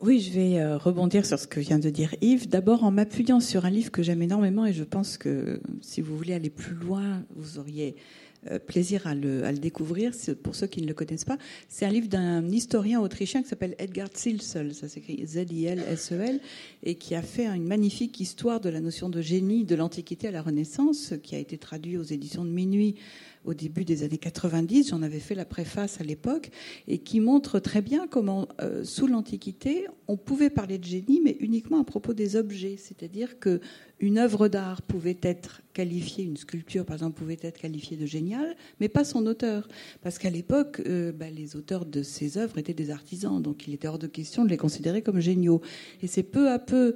[0.00, 2.48] Oui, je vais euh, rebondir sur ce que vient de dire Yves.
[2.48, 6.16] D'abord en m'appuyant sur un livre que j'aime énormément et je pense que si vous
[6.16, 8.23] voulez aller plus loin, vous auriez euh,
[8.66, 11.38] plaisir à le, découvrir, pour ceux qui ne le connaissent pas.
[11.68, 16.40] C'est un livre d'un historien autrichien qui s'appelle Edgar Zilsel, ça s'écrit Z-I-L-S-E-L,
[16.82, 20.30] et qui a fait une magnifique histoire de la notion de génie de l'Antiquité à
[20.30, 22.96] la Renaissance, qui a été traduit aux éditions de Minuit
[23.44, 24.90] au début des années 90.
[24.90, 26.50] J'en avais fait la préface à l'époque
[26.88, 31.36] et qui montre très bien comment, euh, sous l'Antiquité, on pouvait parler de génie, mais
[31.40, 32.76] uniquement à propos des objets.
[32.76, 33.60] C'est-à-dire que
[34.00, 38.56] une œuvre d'art pouvait être qualifiée, une sculpture par exemple pouvait être qualifiée de géniale,
[38.80, 39.68] mais pas son auteur.
[40.02, 43.74] Parce qu'à l'époque, euh, bah, les auteurs de ces œuvres étaient des artisans, donc il
[43.74, 45.60] était hors de question de les considérer comme géniaux.
[46.02, 46.94] Et c'est peu à peu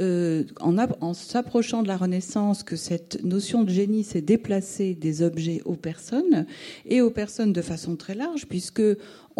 [0.00, 5.62] euh, en, s'approchant de la Renaissance, que cette notion de génie s'est déplacée des objets
[5.64, 6.46] aux personnes,
[6.86, 8.82] et aux personnes de façon très large, puisque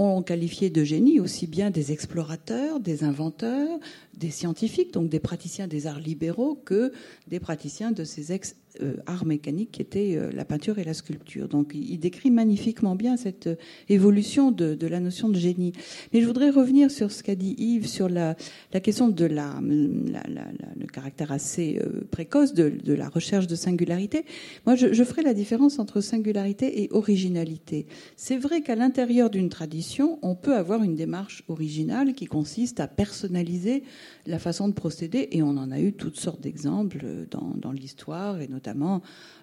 [0.03, 3.79] on qualifiait de génie aussi bien des explorateurs, des inventeurs,
[4.17, 6.93] des scientifiques, donc des praticiens des arts libéraux, que
[7.29, 8.95] des praticiens de ces ex euh,
[9.27, 11.49] mécaniques qui étaient euh, la peinture et la sculpture.
[11.49, 13.57] Donc il décrit magnifiquement bien cette euh,
[13.89, 15.73] évolution de, la notion de génie.
[16.13, 18.37] Mais je voudrais revenir sur ce qu'a dit Yves sur la,
[18.81, 24.25] question de la, le caractère assez précoce de, la recherche de singularité.
[24.67, 27.87] Moi, je ferai la différence entre singularité et originalité.
[28.17, 32.87] C'est vrai qu'à l'intérieur d'une tradition, on peut avoir une démarche originale qui consiste à
[32.87, 33.83] personnaliser
[34.27, 38.41] la façon de procéder, et on en a eu toutes sortes d'exemples dans, dans l'histoire
[38.41, 39.03] et notamment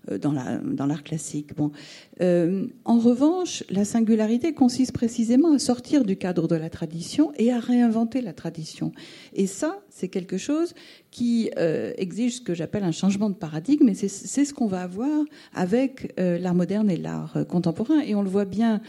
[0.09, 1.55] euh, dans l'art classique.
[1.55, 1.71] Bon.
[2.21, 7.51] Euh, en revanche, la singularité consiste précisément à sortir du cadre de la tradition et
[7.51, 8.91] à réinventer la tradition.
[9.33, 10.73] Et ça, c'est quelque chose
[11.11, 14.83] qui euh, exige ce que j'appelle un changement de paradigme, et c'est ce qu'on va
[14.83, 17.99] avoir avec l'art moderne et l'art contemporain.
[18.01, 18.81] Et on le voit bien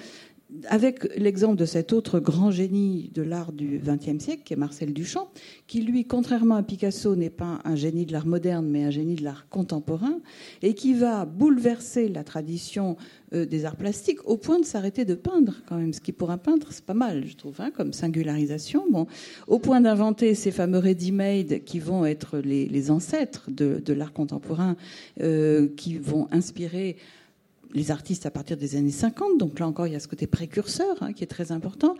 [0.69, 4.95] avec l'exemple de cet autre grand génie de l'art du XXe siècle, qui est Marcel
[4.95, 5.29] Duchamp,
[5.67, 9.15] qui lui, contrairement à Picasso, n'est pas un génie de l'art moderne, mais un génie
[9.15, 10.21] de l'art contemporain,
[10.63, 12.97] et qui va bouleverser la tradition
[13.35, 15.93] euh, des arts plastiques au point de s'arrêter de peindre, quand même.
[15.93, 19.07] Ce qui pour un peintre, c'est pas mal, je trouve, hein, comme singularisation.
[19.47, 24.77] Au point d'inventer ces fameux ready-made qui vont être les, ancêtres de, l'art contemporain,
[25.21, 26.97] euh, qui vont inspirer
[27.75, 30.27] les artistes à partir des années 50, donc là encore il y a ce côté
[30.27, 31.95] précurseur hein, qui est très important,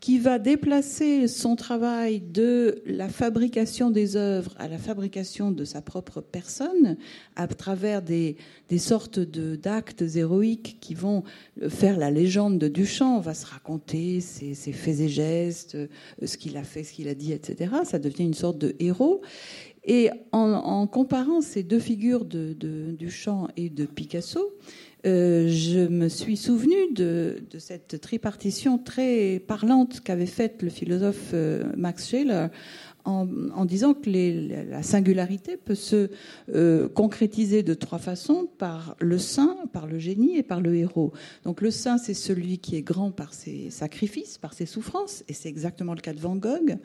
[0.00, 5.80] qui va déplacer son travail de la fabrication des œuvres à la fabrication de sa
[5.80, 6.96] propre personne
[7.36, 8.36] à travers des,
[8.78, 11.22] sortes d'actes héroïques qui vont
[11.68, 13.18] faire la légende de Duchamp.
[13.18, 15.86] On va se raconter ses, faits et gestes, euh,
[16.24, 17.74] ce qu'il a fait, ce qu'il a dit, etc.
[17.84, 19.20] Ça devient une sorte de héros.
[19.84, 24.52] Et en, comparant ces deux figures de, de Duchamp et de Picasso,
[25.04, 31.64] euh, je me suis souvenu de, cette tripartition très parlante qu'avait faite le philosophe euh,
[31.76, 32.46] Max Scheler
[33.04, 34.08] en, disant que
[34.70, 36.10] la singularité peut se
[36.54, 41.12] euh, concrétiser de trois façons par le saint, par le génie et par le héros.
[41.42, 45.32] Donc le saint, c'est celui qui est grand par ses sacrifices, par ses souffrances, et
[45.32, 46.78] c'est exactement le cas de Van Gogh.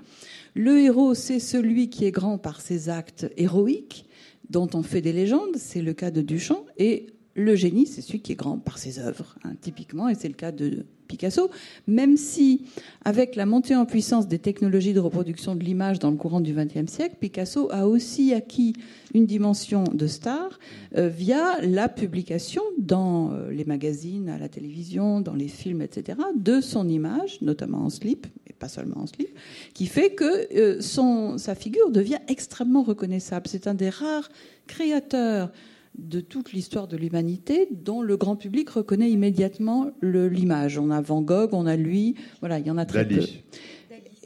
[0.56, 4.08] Le héros, c'est celui qui est grand par ses actes héroïques,
[4.50, 8.20] dont on fait des légendes, c'est le cas de Duchamp, et le génie, c'est celui
[8.20, 11.50] qui est grand par ses œuvres, hein, typiquement, et c'est le cas de Picasso,
[11.86, 12.66] même si,
[13.06, 16.54] avec la montée en puissance des technologies de reproduction de l'image dans le courant du
[16.54, 18.74] XXe siècle, Picasso a aussi acquis
[19.14, 20.60] une dimension de star
[20.98, 26.18] euh, via la publication dans euh, les magazines, à la télévision, dans les films, etc.,
[26.36, 29.30] de son image, notamment en slip, et pas seulement en slip,
[29.76, 33.46] qui fait que euh, son, sa figure devient extrêmement reconnaissable.
[33.48, 34.30] C'est un des rares
[34.66, 35.52] créateurs
[35.98, 40.78] de toute l'histoire de l'humanité dont le grand public reconnaît immédiatement l'image.
[40.78, 43.22] On a Van Gogh, on a lui, voilà, il y en a très peu.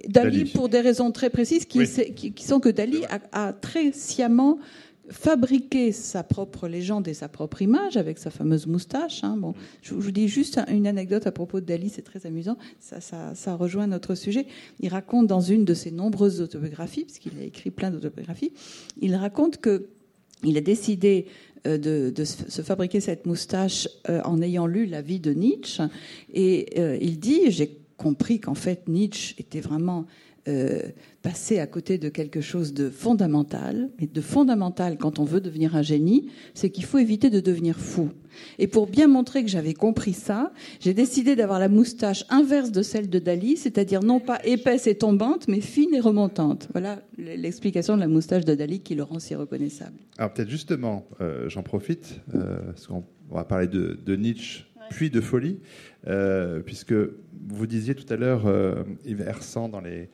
[0.08, 1.86] Dali, pour des raisons très précises, qui,
[2.44, 4.60] sont que Dali a, très sciemment
[5.10, 9.24] fabriqué sa propre légende et sa propre image avec sa fameuse moustache.
[9.24, 9.36] Hein.
[9.38, 12.58] Bon, je, vous dis juste une anecdote à propos de Dali, c'est très amusant.
[12.80, 13.02] Ça,
[13.36, 14.48] ça, rejoint notre sujet.
[14.80, 18.54] Il raconte dans une de ses nombreuses autobiographies, puisqu'il a écrit plein d'autobiographies,
[19.02, 19.90] il raconte que
[20.44, 21.28] il a décidé
[21.67, 25.84] euh, de, se fabriquer cette moustache euh, en ayant lu la vie de Nietzsche.
[26.34, 30.06] Et euh, il dit, j'ai compris qu'en fait Nietzsche était vraiment
[30.48, 30.82] euh,
[31.22, 33.90] passer à côté de quelque chose de fondamental.
[34.00, 37.78] Mais de fondamental, quand on veut devenir un génie, c'est qu'il faut éviter de devenir
[37.78, 38.10] fou.
[38.58, 42.82] Et pour bien montrer que j'avais compris ça, j'ai décidé d'avoir la moustache inverse de
[42.82, 46.68] celle de Dali, c'est-à-dire non pas épaisse et tombante, mais fine et remontante.
[46.72, 49.98] Voilà l'explication de la moustache de Dali qui le rend si reconnaissable.
[50.18, 55.10] Alors peut-être justement, euh, j'en profite, euh, parce qu'on va parler de, de Nietzsche puis
[55.10, 55.60] de folie, euh,
[56.66, 56.94] puisque
[57.48, 59.26] vous disiez tout à l'heure, euh, Yves
[59.72, 60.10] dans les,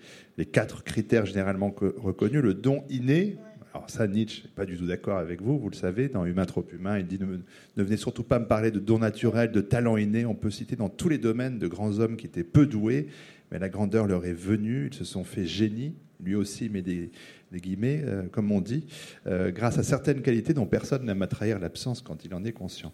[0.46, 3.38] quatre critères généralement reconnus, le don inné.
[3.74, 6.46] Alors ça, Nietzsche n'est pas du tout d'accord avec vous, vous le savez, dans Humain
[6.46, 9.62] trop humain, il dit ne, ne, venez surtout pas me parler de don naturel, de
[9.62, 12.66] talent inné, on peut citer dans tous les domaines de grands hommes qui étaient peu
[12.66, 13.08] doués,
[13.52, 17.12] mais la grandeur leur est venue, ils se sont fait génie, lui aussi met des,
[17.54, 18.88] guillemets, euh, comme on dit,
[19.28, 22.52] euh, grâce à certaines qualités dont personne n'aime à trahir l'absence quand il en est
[22.52, 22.92] conscient.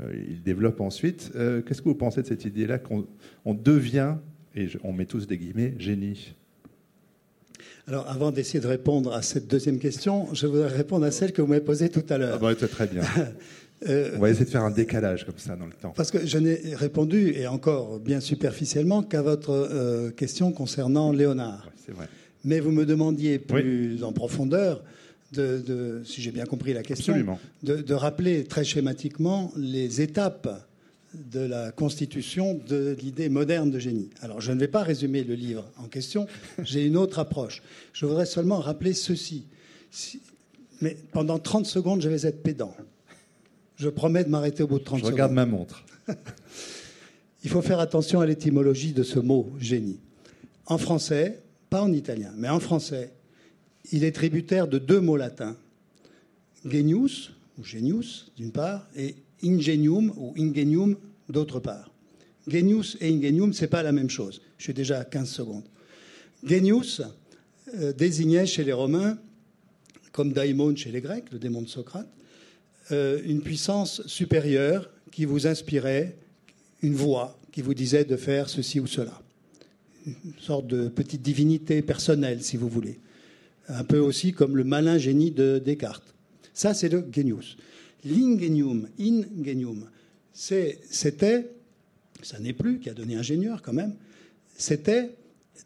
[0.00, 1.32] Euh, il développe ensuite.
[1.36, 3.04] Euh, qu'est-ce que vous pensez de cette idée-là qu'on
[3.54, 4.14] devient,
[4.54, 6.34] et on met tous des guillemets, génie?
[7.86, 11.40] Alors, avant d'essayer de répondre à cette deuxième question, je voudrais répondre à celle que
[11.40, 12.38] vous m'avez posée tout à l'heure.
[12.40, 13.02] Ah bah, très bien.
[13.88, 15.92] Euh, on va essayer de faire un décalage comme ça dans le temps.
[15.94, 21.70] Parce que je n'ai répondu, et encore bien superficiellement, qu'à votre question concernant Léonard.
[21.86, 22.08] c'est vrai.
[22.44, 24.82] Mais vous me demandiez plus en profondeur,
[25.32, 27.14] de, si j'ai bien compris la question,
[27.62, 30.66] de, de, rappeler très schématiquement les étapes
[31.14, 34.10] de la constitution de l'idée moderne de génie.
[34.20, 36.26] Alors je ne vais pas résumer le livre en question,
[36.62, 37.62] j'ai une autre approche.
[37.92, 39.46] Je voudrais seulement rappeler ceci.
[40.80, 42.74] mais pendant 30 secondes, je vais être pédant.
[43.76, 45.10] Je promets de m'arrêter au bout de 30 secondes.
[45.10, 45.84] Je regarde ma montre.
[47.44, 50.00] Il faut faire attention à l'étymologie de ce mot génie.
[50.66, 53.12] En français, pas en italien, mais en français,
[53.92, 55.56] il est tributaire de deux mots latins.
[56.64, 60.96] Genius, ou genius d'une part, et ingenium ou ingenium
[61.28, 61.90] d'autre part.
[62.46, 64.40] Genius et ingenium, ce n'est pas la même chose.
[64.56, 65.64] Je suis déjà à 15 secondes.
[66.42, 67.02] Genius
[67.74, 69.18] euh, désignait chez les Romains,
[70.12, 72.08] comme daimon chez les Grecs, le démon de Socrate,
[72.90, 76.16] euh, une puissance supérieure qui vous inspirait
[76.82, 79.20] une voix qui vous disait de faire ceci ou cela.
[80.06, 82.98] Une sorte de petite divinité personnelle, si vous voulez.
[83.68, 86.14] Un peu aussi comme le malin génie de Descartes.
[86.54, 87.56] Ça, c'est le genius.
[88.04, 89.86] L'ingenium, ingenium,
[90.32, 91.50] c'était,
[92.22, 93.94] ça n'est plus, qui a donné ingénieur quand même,
[94.56, 95.10] c'était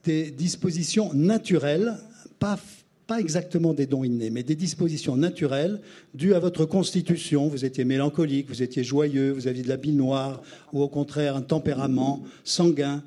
[0.04, 1.94] des dispositions naturelles,
[2.38, 2.58] pas,
[3.06, 5.80] pas exactement des dons innés, mais des dispositions naturelles
[6.14, 7.48] dues à votre constitution.
[7.48, 10.42] Vous étiez mélancolique, vous étiez joyeux, vous aviez de la bile noire,
[10.72, 13.02] ou au contraire un tempérament sanguin.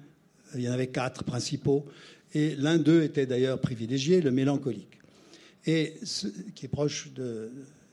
[0.55, 1.85] Il y en avait quatre principaux.
[2.35, 4.99] Et l'un d'eux était d'ailleurs privilégié, le mélancolique,
[5.65, 5.93] et
[6.53, 7.09] qui est proche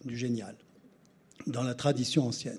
[0.04, 0.56] du génial
[1.46, 2.58] dans la tradition ancienne.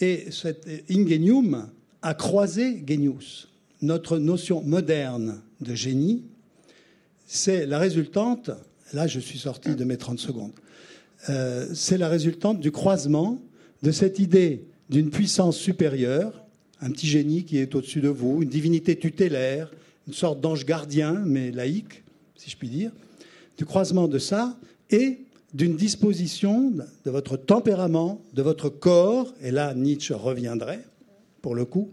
[0.00, 1.70] Et cet ingenium
[2.02, 3.48] a croisé genius.
[3.80, 6.24] Notre notion moderne de génie,
[7.26, 8.50] c'est la résultante,
[8.92, 10.52] là je suis sorti de mes 30 secondes,
[11.30, 13.40] euh, c'est la résultante du croisement
[13.82, 16.44] de cette idée d'une puissance supérieure,
[16.80, 19.70] un petit génie qui est au-dessus de vous, une divinité tutélaire,
[20.08, 22.02] une sorte d'ange gardien, mais laïque,
[22.34, 22.90] si je puis dire,
[23.58, 24.56] du croisement de ça
[24.90, 25.18] et
[25.52, 26.70] d'une disposition
[27.04, 30.84] de votre tempérament, de votre corps, et là Nietzsche reviendrait,
[31.42, 31.90] pour le coup,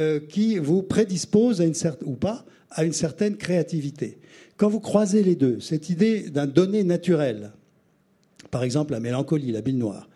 [0.00, 4.18] euh, qui vous prédispose à une certaine, ou pas, à une certaine créativité.
[4.58, 7.52] Quand vous croisez les deux, cette idée d'un donné naturel,
[8.50, 10.08] par exemple la mélancolie, la bile noire,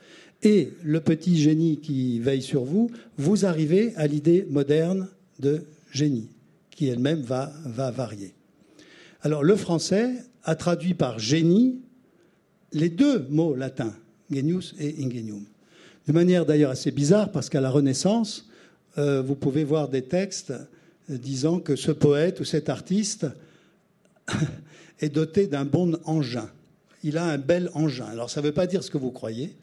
[0.42, 5.08] et le petit génie qui veille sur vous, vous arrivez à l'idée moderne
[5.40, 6.28] de génie,
[6.78, 8.34] qui elle-même va, va varier.
[9.22, 10.14] Alors le français
[10.44, 11.80] a traduit par génie
[12.72, 13.96] les deux mots latins,
[14.30, 15.44] genius et ingenium.
[16.06, 18.48] De manière d'ailleurs assez bizarre, parce qu'à la Renaissance,
[18.96, 20.52] euh, vous pouvez voir des textes
[21.10, 23.26] euh, disant que ce poète ou cet artiste
[25.00, 26.48] est doté d'un bon engin.
[27.02, 28.06] Il a un bel engin.
[28.06, 29.56] Alors ça ne veut pas dire ce que vous croyez.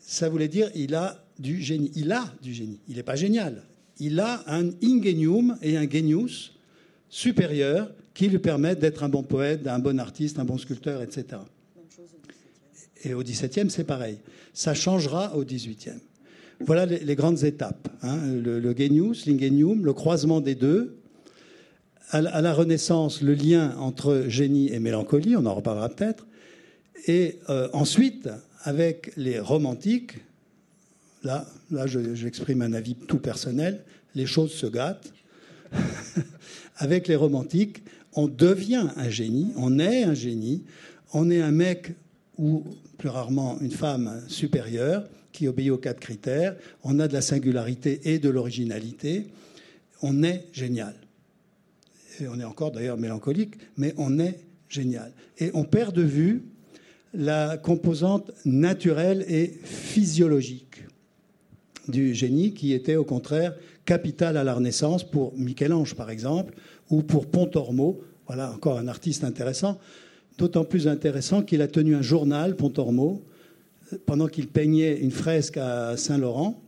[0.00, 1.92] Ça voulait dire il a du génie.
[1.94, 2.80] Il a du génie.
[2.88, 3.62] Il n'est pas génial.
[4.00, 6.54] Il a un ingenium et un genius
[7.08, 11.42] supérieur qui lui permettent d'être un bon poète, un bon artiste, un bon sculpteur, etc.
[13.04, 14.18] Et au XVIIe, c'est pareil.
[14.52, 16.00] Ça changera au XVIIIe.
[16.60, 17.88] Voilà les, grandes étapes.
[18.02, 18.18] Hein.
[18.26, 20.96] Le, genius, l'ingenium, le croisement des deux.
[22.10, 26.26] À, la Renaissance, le lien entre génie et mélancolie, on en reparlera peut-être.
[27.06, 28.28] Et euh, ensuite,
[28.62, 30.18] avec les romantiques,
[31.24, 35.12] là, là j'exprime un avis tout personnel, les choses se gâtent.
[36.76, 40.64] avec les romantiques, on devient un génie, on est un génie,
[41.12, 41.94] on est un mec
[42.38, 42.64] ou
[42.98, 46.56] plus rarement une femme supérieure qui obéit aux quatre critères.
[46.82, 49.26] On a de la singularité et de l'originalité.
[50.02, 50.94] On est génial.
[52.20, 55.12] Et on est encore d'ailleurs mélancolique, mais on est génial.
[55.38, 56.44] Et on perd de vue
[57.12, 60.73] la composante naturelle et physiologique
[61.88, 63.54] du génie qui était au contraire
[63.84, 66.54] capitale à la Renaissance pour Michel-Ange par exemple,
[66.90, 69.78] ou pour Pontormo, voilà encore un artiste intéressant,
[70.38, 73.22] d'autant plus intéressant qu'il a tenu un journal, Pontormo,
[74.06, 76.60] pendant qu'il peignait une fresque à Saint-Laurent,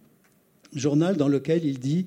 [0.74, 2.06] journal dans lequel il dit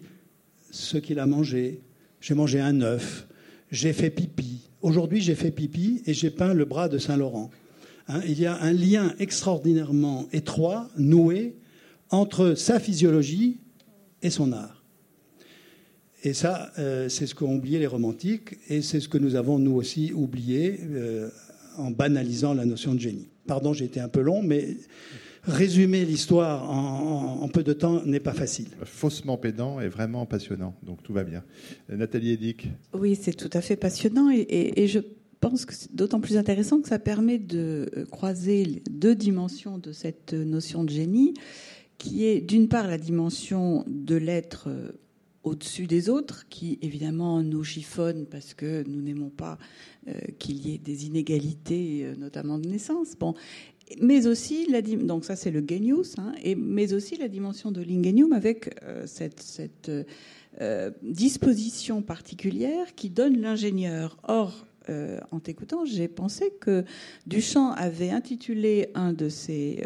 [0.72, 1.82] ce qu'il a mangé.
[2.22, 3.28] J'ai mangé un œuf,
[3.72, 4.70] j'ai fait pipi.
[4.82, 7.50] Aujourd'hui, j'ai fait pipi et j'ai peint le bras de Saint-Laurent.
[8.08, 11.56] Hein, il y a un lien extraordinairement étroit, noué,
[12.10, 13.60] entre sa physiologie
[14.22, 14.84] et son art.
[16.24, 19.58] Et ça, euh, c'est ce qu'ont oublié les romantiques, et c'est ce que nous avons
[19.58, 21.30] nous aussi oublié euh,
[21.78, 23.30] en banalisant la notion de génie.
[23.48, 24.76] Pardon, j'ai été un peu long, mais
[25.44, 28.68] résumer l'histoire en, peu de temps n'est pas facile.
[28.84, 31.44] Faussement pédant et vraiment passionnant, donc tout va bien.
[31.88, 35.00] Nathalie Edic Oui, c'est tout à fait passionnant et, je
[35.40, 39.94] pense que c'est d'autant plus intéressant que ça permet de euh, croiser deux dimensions de
[39.94, 41.34] cette notion de génie,
[42.00, 44.94] qui est d'une part la dimension de l'être euh,
[45.44, 49.60] au-dessus des autres, qui évidemment nous chiffonnent parce que nous n'aimons pas
[50.08, 53.16] euh, qu'il y ait des inégalités, euh, notamment de naissance.
[53.20, 53.36] Bon,
[54.02, 57.82] mais aussi la donc ça c'est le genius, hein, et mais aussi la dimension de
[57.82, 58.76] l'ingenium avec
[59.06, 59.92] cette, cette
[61.02, 64.18] disposition particulière qui donne l'ingénieur.
[64.28, 64.68] Or,
[65.32, 66.84] en t'écoutant, j'ai pensé que
[67.28, 69.84] Duchamp avait intitulé un de ses,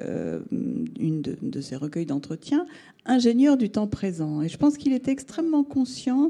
[0.52, 2.66] une de, ses recueils d'entretien
[3.06, 4.42] ingénieur du temps présent.
[4.42, 6.30] Et je pense qu'il est extrêmement conscient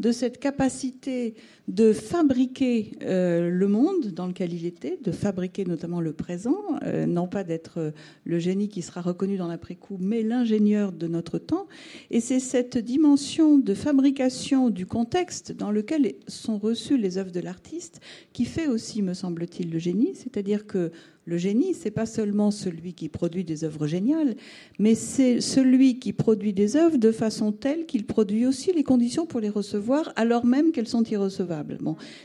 [0.00, 1.34] de cette capacité
[1.66, 7.04] de fabriquer euh, le monde dans lequel il était, de fabriquer notamment le présent, euh,
[7.04, 7.90] non pas d'être euh,
[8.24, 11.66] le génie qui sera reconnu dans l'après-coup, mais l'ingénieur de notre temps.
[12.10, 17.40] Et c'est cette dimension de fabrication du contexte dans lequel sont reçues les œuvres de
[17.40, 18.00] l'artiste
[18.32, 20.90] qui fait aussi, me semble-t-il, le génie, c'est-à-dire que
[21.28, 24.34] le génie, c'est pas seulement celui qui produit des œuvres géniales,
[24.78, 29.26] mais c'est celui qui produit des œuvres de façon telle qu'il produit aussi les conditions
[29.26, 31.78] pour les recevoir, alors même qu'elles sont irrecevables.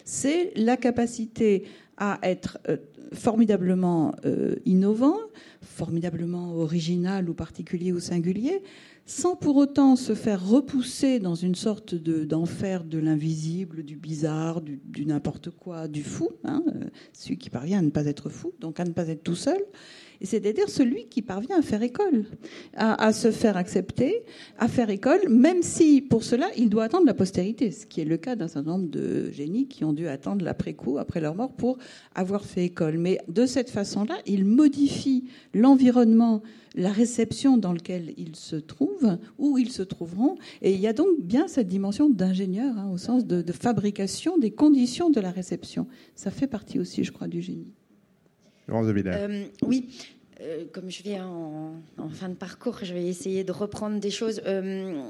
[0.06, 1.66] C'est la capacité
[1.98, 2.78] à être euh,
[3.12, 5.18] formidablement euh, innovant,
[5.62, 8.62] formidablement original ou particulier ou singulier,
[9.06, 15.06] sans pour autant se faire repousser dans une sorte d'enfer de, l'invisible, du bizarre, du,
[15.06, 18.80] n'importe quoi, du fou, hein, euh, celui qui parvient à ne pas être fou, donc
[18.80, 19.62] à ne pas être tout seul,
[20.22, 22.26] c'est-à-dire celui qui parvient à faire école,
[22.76, 24.24] à, se faire accepter,
[24.58, 28.06] à faire école, même si pour cela il doit attendre la postérité, ce qui est
[28.06, 31.54] le cas d'un certain nombre de génies qui ont dû attendre l'après-coup, après leur mort,
[31.54, 31.78] pour
[32.16, 32.98] avoir fait école.
[32.98, 36.42] Mais de cette façon-là, il modifie l'environnement
[36.76, 40.36] la réception dans laquelle ils se trouvent, où ils se trouveront.
[40.62, 44.52] Et il y a donc bien cette dimension d'ingénieur, hein, au sens de, fabrication des
[44.52, 45.88] conditions de la réception.
[46.16, 47.72] Ça fait partie aussi, je crois, du génie.
[49.14, 49.90] Euh, oui.
[50.42, 54.42] Euh, comme je viens en, fin de parcours, je vais essayer de reprendre des choses
[54.46, 55.02] euh,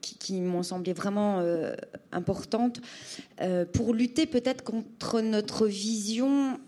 [0.00, 1.42] qui, m'ont semblé vraiment
[2.12, 2.80] importantes
[3.72, 6.58] pour lutter peut-être contre notre vision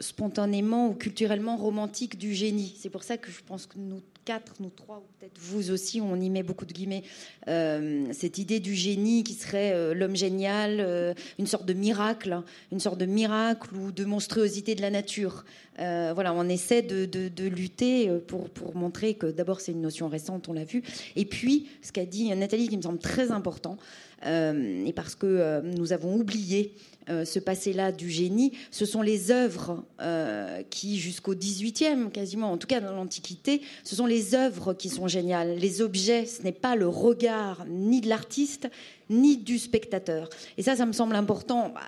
[0.00, 2.74] spontanément ou culturellement romantique du génie.
[2.78, 6.00] C'est pour ça que je pense que nous quatre, nous trois, ou peut-être vous aussi,
[6.00, 7.02] on y met beaucoup de guillemets,
[7.48, 12.40] euh, cette idée du génie qui serait euh, l'homme génial, euh, une sorte de miracle,
[12.72, 15.44] une sorte de miracle ou de monstruosité de la nature.
[15.78, 20.52] voilà, on essaie de, lutter pour, pour, montrer que d'abord c'est une notion récente, on
[20.52, 20.82] l'a vu,
[21.16, 23.76] et puis ce qu'a dit Nathalie qui me semble très important,
[24.24, 26.74] et parce que nous avons oublié
[27.10, 32.56] euh, ce passé-là du génie, ce sont les œuvres euh, qui, jusqu'au 18e quasiment, en
[32.56, 35.56] tout cas dans l'Antiquité, ce sont les œuvres qui sont géniales.
[35.58, 38.68] Les objets, ce n'est pas le regard ni de l'artiste,
[39.10, 40.30] ni du spectateur.
[40.56, 41.70] Et ça, ça me semble important.
[41.74, 41.80] Bah,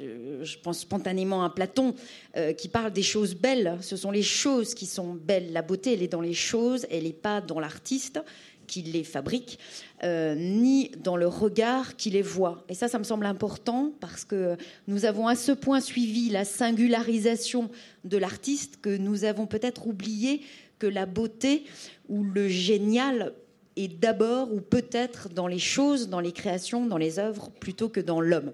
[0.00, 1.94] euh, je pense spontanément à Platon
[2.58, 3.78] qui parle des choses belles.
[3.80, 5.52] Ce sont les choses qui sont belles.
[5.52, 8.20] La beauté, elle est dans les choses, elle n'est pas dans l'artiste
[8.66, 9.58] qui les fabrique,
[10.02, 12.64] euh, ni dans le regard qui les voit.
[12.68, 14.56] Et ça, ça me semble important parce que
[14.86, 17.70] nous avons à ce point suivi la singularisation
[18.04, 20.42] de l'artiste que nous avons peut-être oublié
[20.78, 21.64] que la beauté
[22.08, 23.32] ou le génial
[23.76, 28.00] est d'abord ou peut-être dans les choses, dans les créations, dans les œuvres, plutôt que
[28.00, 28.52] dans l'homme.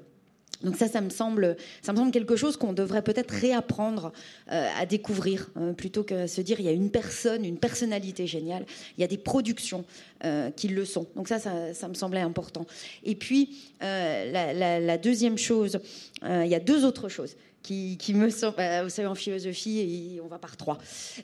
[0.62, 4.12] Donc ça, ça me semble, ça me semble quelque chose qu'on devrait peut-être réapprendre
[4.52, 8.26] euh, à découvrir, hein, plutôt que se dire il y a une personne, une personnalité
[8.26, 8.66] géniale.
[8.98, 9.84] Il y a des productions
[10.24, 11.06] euh, qui le sont.
[11.16, 12.66] Donc ça, ça, me semblait important.
[13.04, 14.50] Et puis euh,
[14.80, 15.80] la, deuxième chose,
[16.22, 17.36] il y a deux autres choses.
[17.62, 20.78] Qui, me semblent, bah, vous savez, en philosophie, on va par trois.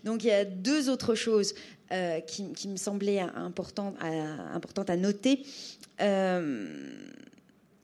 [0.04, 1.54] Donc il y a deux autres choses
[2.26, 4.06] qui, me semblaient importantes à,
[4.54, 5.44] importantes à noter.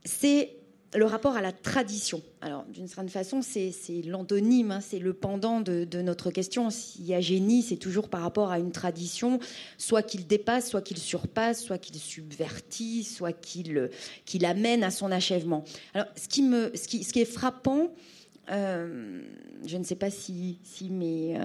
[0.05, 0.51] c'est
[0.95, 2.23] le rapport à la tradition.
[2.41, 3.73] Alors, d'une certaine façon, c'est
[4.05, 6.71] l'antonyme, hein, c'est le pendant de, notre question.
[6.71, 9.39] S'il y a génie, c'est toujours par rapport à une tradition,
[9.79, 15.65] soit qu'il dépasse, soit qu'il surpasse, soit qu'il subvertit, soit qu'il amène à son achèvement.
[15.95, 17.93] Alors, ce qui, me, ce qui, ce qui est frappant,
[18.51, 19.23] euh,
[19.67, 21.45] je ne sais pas si, si mes, euh,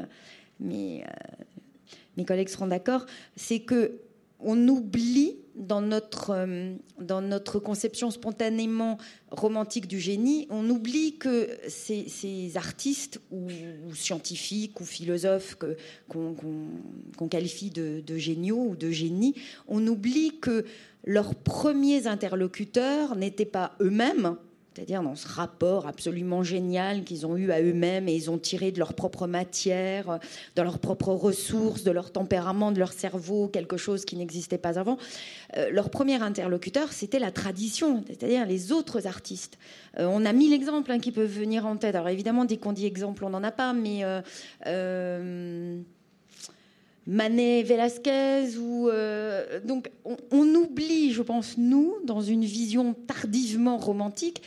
[0.60, 1.44] mes, euh,
[2.18, 4.02] mes collègues seront d'accord, c'est que
[4.40, 8.98] on oublie dans notre, euh, dans notre conception spontanément
[9.32, 13.50] romantique du génie, on oublie que ces, artistes ou,
[13.94, 15.58] scientifiques ou philosophes
[16.08, 19.36] qu'on qualifie de, de, géniaux ou de génies,
[19.68, 20.66] on oublie que
[21.04, 24.38] leurs premiers interlocuteurs n'étaient pas eux-mêmes,
[24.78, 28.72] c'est-à-dire dans ce rapport absolument génial qu'ils ont eu à eux-mêmes et ils ont tiré
[28.72, 30.20] de leur propre matière,
[30.56, 34.78] de leurs propres ressources, de leur tempérament, de leur cerveau, quelque chose qui n'existait pas
[34.78, 35.00] avant.
[35.56, 39.58] Euh, leur premier interlocuteur, c'était la tradition, c'est-à-dire les autres artistes.
[39.98, 41.96] Euh, on a mis l'exemple hein, qui peuvent venir en tête.
[41.96, 44.02] Alors évidemment, dès qu'on dit exemple, on n'en a pas, mais...
[44.68, 45.82] Euh,
[47.08, 48.90] Manet, Velasquez ou
[49.66, 49.90] donc
[50.32, 54.42] on, oublie, je pense nous, dans une vision tardivement romantique,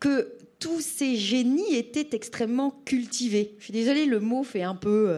[0.00, 3.54] que tous ces génies étaient extrêmement cultivés.
[3.58, 5.14] Je suis désolée, le mot fait un peu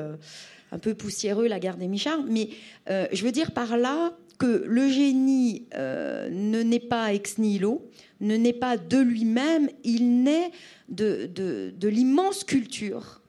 [0.71, 2.49] un peu poussiéreux, la guerre des Michards, mais
[2.89, 7.89] je veux dire par là que le génie ne naît pas ex nihilo,
[8.21, 10.51] ne naît pas de lui-même, il naît
[10.89, 13.21] de, de, l'immense culture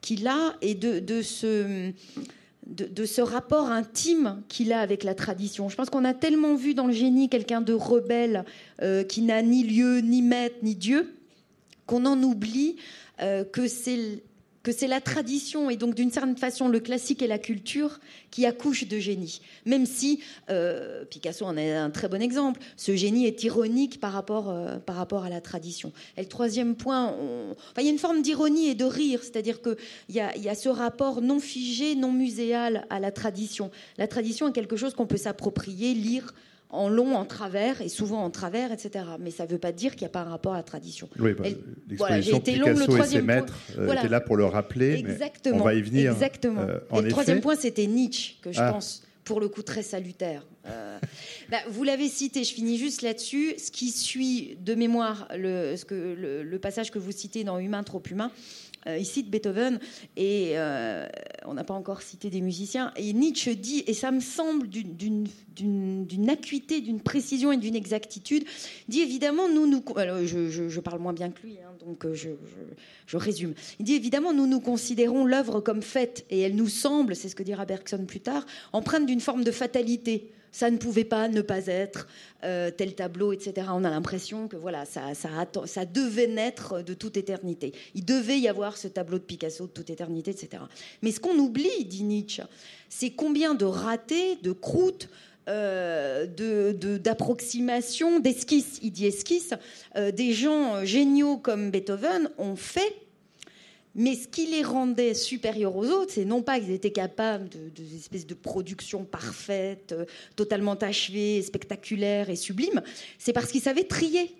[0.00, 1.92] qu'il a et de, de ce,
[2.68, 5.68] de, ce rapport intime qu'il a avec la tradition.
[5.68, 8.44] Je pense qu'on a tellement vu dans le génie quelqu'un de rebelle
[8.82, 11.14] euh, qui n'a ni lieu, ni maître, ni Dieu,
[11.86, 12.76] qu'on en oublie
[13.20, 14.22] euh, que c'est
[14.72, 18.00] c'est la tradition et donc d'une certaine façon le classique et la culture
[18.30, 19.40] qui accouchent de génie.
[19.66, 24.12] Même si euh, Picasso en est un très bon exemple, ce génie est ironique par
[24.12, 25.92] rapport, euh, par rapport à la tradition.
[26.16, 27.14] Et le troisième point,
[27.76, 29.76] il y a une forme d'ironie et de rire, c'est-à-dire qu'il
[30.08, 33.70] y y a ce rapport non figé, non muséal à la tradition.
[33.96, 36.34] La tradition est quelque chose qu'on peut s'approprier, lire,
[36.70, 39.04] en long, en travers, et souvent en travers, etc.
[39.20, 41.08] Mais ça ne veut pas dire qu'il n'y a pas un rapport à la tradition.
[41.18, 41.44] Oui, bah,
[41.88, 44.94] l'exposition Picasso le et ses maîtres euh, était là pour le rappeler.
[44.94, 45.60] Exactement.
[45.60, 46.12] on va y venir.
[46.12, 46.60] Exactement.
[46.60, 48.72] Euh, et le troisième point, c'était Nietzsche, que je ah.
[48.72, 50.46] pense, pour le coup, très salutaire.
[50.66, 50.98] Euh,
[51.50, 53.54] bah, vous l'avez cité, je finis juste là-dessus.
[53.56, 57.82] Ce qui suit de mémoire le, ce que, le passage que vous citez dans Humain,
[57.82, 58.30] trop humain,
[58.86, 59.78] il cite Beethoven
[60.16, 61.06] et euh,
[61.44, 62.92] on n'a pas encore cité des musiciens.
[62.96, 68.44] Et Nietzsche dit, et ça me semble d'une acuité, d'une précision et d'une exactitude,
[68.88, 69.82] dit évidemment, nous, nous
[70.24, 72.30] je, parle moins bien que lui, hein, donc euh, je,
[73.06, 73.54] je, résume.
[73.78, 77.36] Il dit évidemment, nous nous considérons l'œuvre comme faite et elle nous semble, c'est ce
[77.36, 81.40] que dira Bergson plus tard, empreinte d'une forme de fatalité ça ne pouvait pas ne
[81.40, 82.08] pas être
[82.44, 83.68] euh, tel tableau, etc.
[83.72, 85.28] On a l'impression que voilà, ça, ça,
[85.66, 87.72] ça, devait naître de toute éternité.
[87.94, 90.62] Il devait y avoir ce tableau de Picasso de toute éternité, etc.
[91.02, 92.42] Mais ce qu'on oublie, dit Nietzsche,
[92.88, 95.08] c'est combien de ratés, de croûtes,
[95.48, 96.26] euh,
[96.98, 99.54] d'approximations, d'esquisses, il dit esquisses,
[99.96, 103.07] euh, des gens géniaux comme Beethoven ont fait
[103.98, 107.68] mais ce qui les rendait supérieurs aux autres, c'est non pas qu'ils étaient capables de,
[107.68, 110.04] de espèces de production parfaite, euh,
[110.36, 112.80] totalement achevée, spectaculaire et sublime,
[113.18, 114.36] c'est parce qu'ils savaient trier.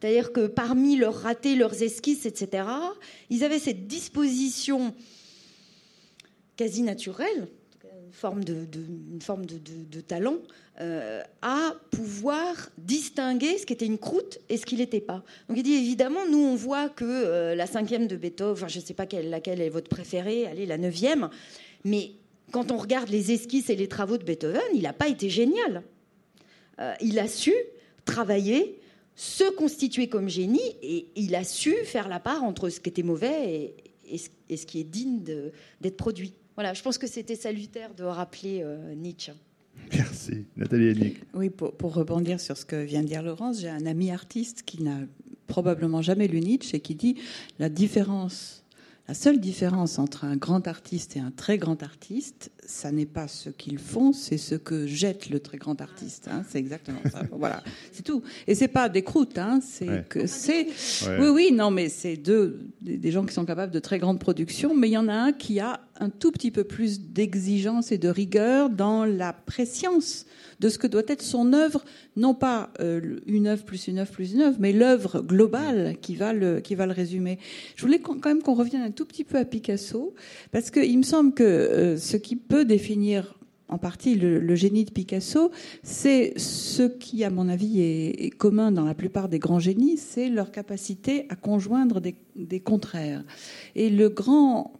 [0.00, 2.62] C'est-à-dire que parmi leurs ratés, leurs esquisses, etc.,
[3.30, 4.94] ils avaient cette disposition
[6.56, 7.48] quasi naturelle,
[8.12, 8.66] forme de,
[9.12, 10.36] une forme de talent,
[10.80, 15.22] euh, à pouvoir distinguer ce qui était une croûte et ce qui n'était pas.
[15.46, 18.84] Donc il dit évidemment, nous on voit que euh, la cinquième de Beethoven, je ne
[18.84, 21.28] sais pas quelle, laquelle est votre préférée, allez, la neuvième,
[21.84, 22.12] mais
[22.50, 25.82] quand on regarde les esquisses et les travaux de Beethoven, il n'a pas été génial.
[26.80, 27.52] Euh, il a su
[28.06, 28.80] travailler,
[29.16, 33.02] se constituer comme génie et il a su faire la part entre ce qui était
[33.02, 33.74] mauvais
[34.08, 35.22] et, ce, qui est digne
[35.82, 36.32] d'être produit.
[36.60, 38.62] Voilà, je pense que c'était salutaire de rappeler
[38.94, 39.32] Nietzsche.
[39.94, 40.44] Merci.
[40.58, 41.16] Nathalie Hennig.
[41.32, 44.62] Oui, pour, pour, rebondir sur ce que vient de dire Laurence, j'ai un ami artiste
[44.66, 44.98] qui n'a
[45.46, 47.16] probablement jamais lu Nietzsche et qui dit
[47.58, 48.60] la différence
[49.08, 53.28] la seule différence entre un grand artiste et un très grand artiste, ça n'est pas
[53.28, 56.28] ce qu'ils font, c'est ce que jette le très grand artiste.
[56.30, 56.44] Hein.
[56.48, 57.22] c'est exactement ça.
[57.32, 57.62] voilà,
[57.92, 58.22] c'est tout.
[58.46, 59.60] Et c'est pas des croûtes, hein.
[59.60, 60.68] c'est que c'est.
[61.18, 64.74] Oui, oui, non, mais c'est deux des gens qui sont capables de très grandes productions,
[64.74, 67.98] mais il y en a un qui a un tout petit peu plus d'exigence et
[67.98, 70.26] de rigueur dans la préscience
[70.60, 71.84] de ce que doit être son œuvre,
[72.16, 76.16] non pas euh, une œuvre plus une œuvre plus une œuvre, mais l'œuvre globale qui
[76.16, 77.38] va le qui va le résumer.
[77.76, 80.14] Je voulais quand même qu'on revienne un tout petit peu à Picasso,
[80.52, 83.34] parce qu'il me semble que euh, ce qui peut définir
[83.70, 85.50] en partie le, génie de Picasso,
[85.82, 90.28] c'est ce qui, à mon avis, est, commun dans la plupart des grands génies, c'est
[90.28, 93.22] leur capacité à conjoindre des, contraires.
[93.76, 94.72] Et le grand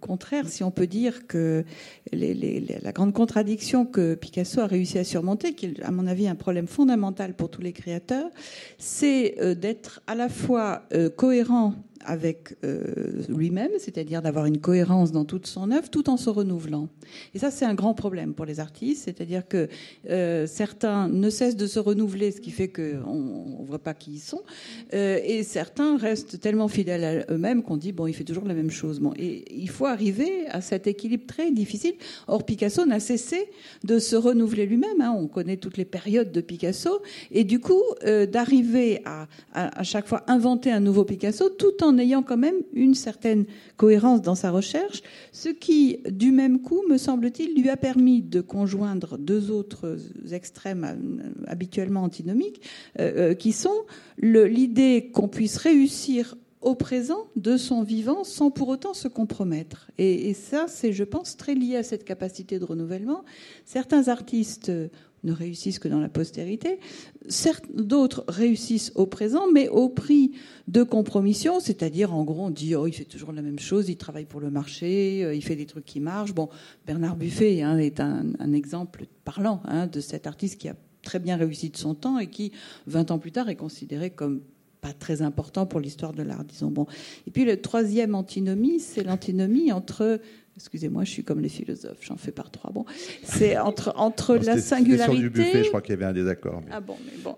[0.00, 1.64] contraire, si on peut dire que
[2.12, 6.34] la grande contradiction que Picasso a réussi à surmonter, qui est à mon avis un
[6.34, 8.30] problème fondamental pour tous les créateurs,
[8.78, 11.74] c'est euh, d'être à la fois euh, cohérent
[12.08, 16.88] avec euh, lui-même, c'est-à-dire d'avoir une cohérence dans toute son œuvre, tout en se renouvelant.
[17.34, 19.68] Et ça, c'est un grand problème pour les artistes, c'est-à-dire que
[20.08, 24.12] euh, certains ne cessent de se renouveler, ce qui fait qu'on ne voit pas qui
[24.12, 24.42] ils sont,
[24.94, 28.54] euh, et certains restent tellement fidèles à eux-mêmes qu'on dit bon, il fait toujours la
[28.54, 29.00] même chose.
[29.00, 31.92] Bon, et il faut arriver à cet équilibre très difficile.
[32.26, 33.50] Or, Picasso n'a cessé
[33.84, 35.00] de se renouveler lui-même.
[35.00, 35.14] Hein.
[35.14, 37.82] On connaît toutes les périodes de Picasso, et du coup,
[38.32, 42.56] d'arriver à, à, à chaque fois inventer un nouveau Picasso, tout en ayant quand même
[42.72, 43.46] une certaine
[43.76, 48.40] cohérence dans sa recherche, ce qui, du même coup, me semble-t-il, lui a permis de
[48.40, 49.98] conjoindre deux autres
[50.32, 52.60] extrêmes euh, habituellement antinomiques,
[52.98, 53.84] euh, euh, qui sont
[54.18, 59.90] l'idée qu'on puisse réussir au présent de son vivant sans pour autant se compromettre.
[59.96, 63.24] Et, ça, c'est, je pense, très lié à cette capacité de renouvellement.
[63.64, 64.72] Certains artistes
[65.24, 66.78] ne réussissent que dans la postérité,
[67.74, 70.32] d'autres réussissent au présent, mais au prix
[70.68, 73.96] de compromission, c'est-à-dire en gros on dit oh il fait toujours la même chose, il
[73.96, 76.34] travaille pour le marché, euh, il fait des trucs qui marchent.
[76.34, 76.48] Bon,
[76.86, 81.36] Bernard Buffet hein, est un, exemple parlant hein, de cet artiste qui a très bien
[81.36, 82.52] réussi de son temps et qui,
[82.86, 84.40] 20 ans plus tard, est considéré comme
[84.80, 86.70] pas très important pour l'histoire de l'art, disons.
[86.70, 86.86] Bon.
[87.26, 90.20] Et puis le troisième antinomie, c'est l'antinomie entre
[90.58, 92.72] Excusez-moi, je suis comme les philosophes, j'en fais par trois.
[92.72, 92.84] Bon,
[93.22, 95.04] c'est entre entre la singularité.
[95.04, 96.62] Sur du buffet, je crois qu'il y avait un désaccord.
[96.72, 97.36] Ah bon, mais bon,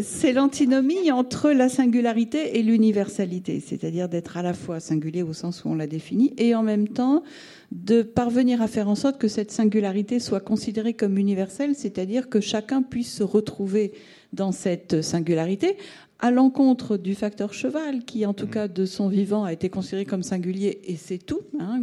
[0.00, 5.64] c'est l'antinomie entre la singularité et l'universalité, c'est-à-dire d'être à la fois singulier au sens
[5.64, 7.24] où on l'a défini, et en même temps
[7.72, 12.40] de parvenir à faire en sorte que cette singularité soit considérée comme universelle, c'est-à-dire que
[12.40, 13.92] chacun puisse se retrouver
[14.32, 15.76] dans cette singularité,
[16.20, 18.50] à l'encontre du facteur cheval, qui en tout mmh.
[18.50, 21.40] cas de son vivant a été considéré comme singulier, et c'est tout.
[21.58, 21.80] Hein,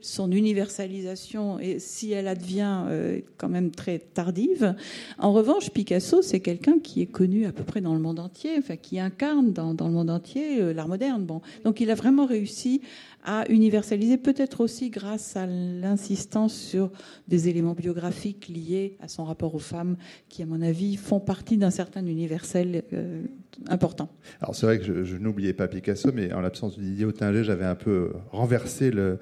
[0.00, 4.74] son universalisation, et si elle advient euh, quand même très tardive.
[5.18, 8.52] En revanche, Picasso, c'est quelqu'un qui est connu à peu près dans le monde entier,
[8.58, 11.24] enfin qui incarne dans, le monde entier euh, l'art moderne.
[11.24, 12.80] Bon, donc il a vraiment réussi
[13.24, 16.90] à universaliser, peut-être aussi grâce à l'insistance sur
[17.28, 19.96] des éléments biographiques liés à son rapport aux femmes,
[20.28, 23.22] qui, à mon avis, font partie d'un certain universel euh,
[23.68, 24.08] important.
[24.40, 27.64] Alors c'est vrai que je, n'oubliais pas Picasso, mais en l'absence de Didier Autinger, j'avais
[27.64, 29.18] un peu renversé le,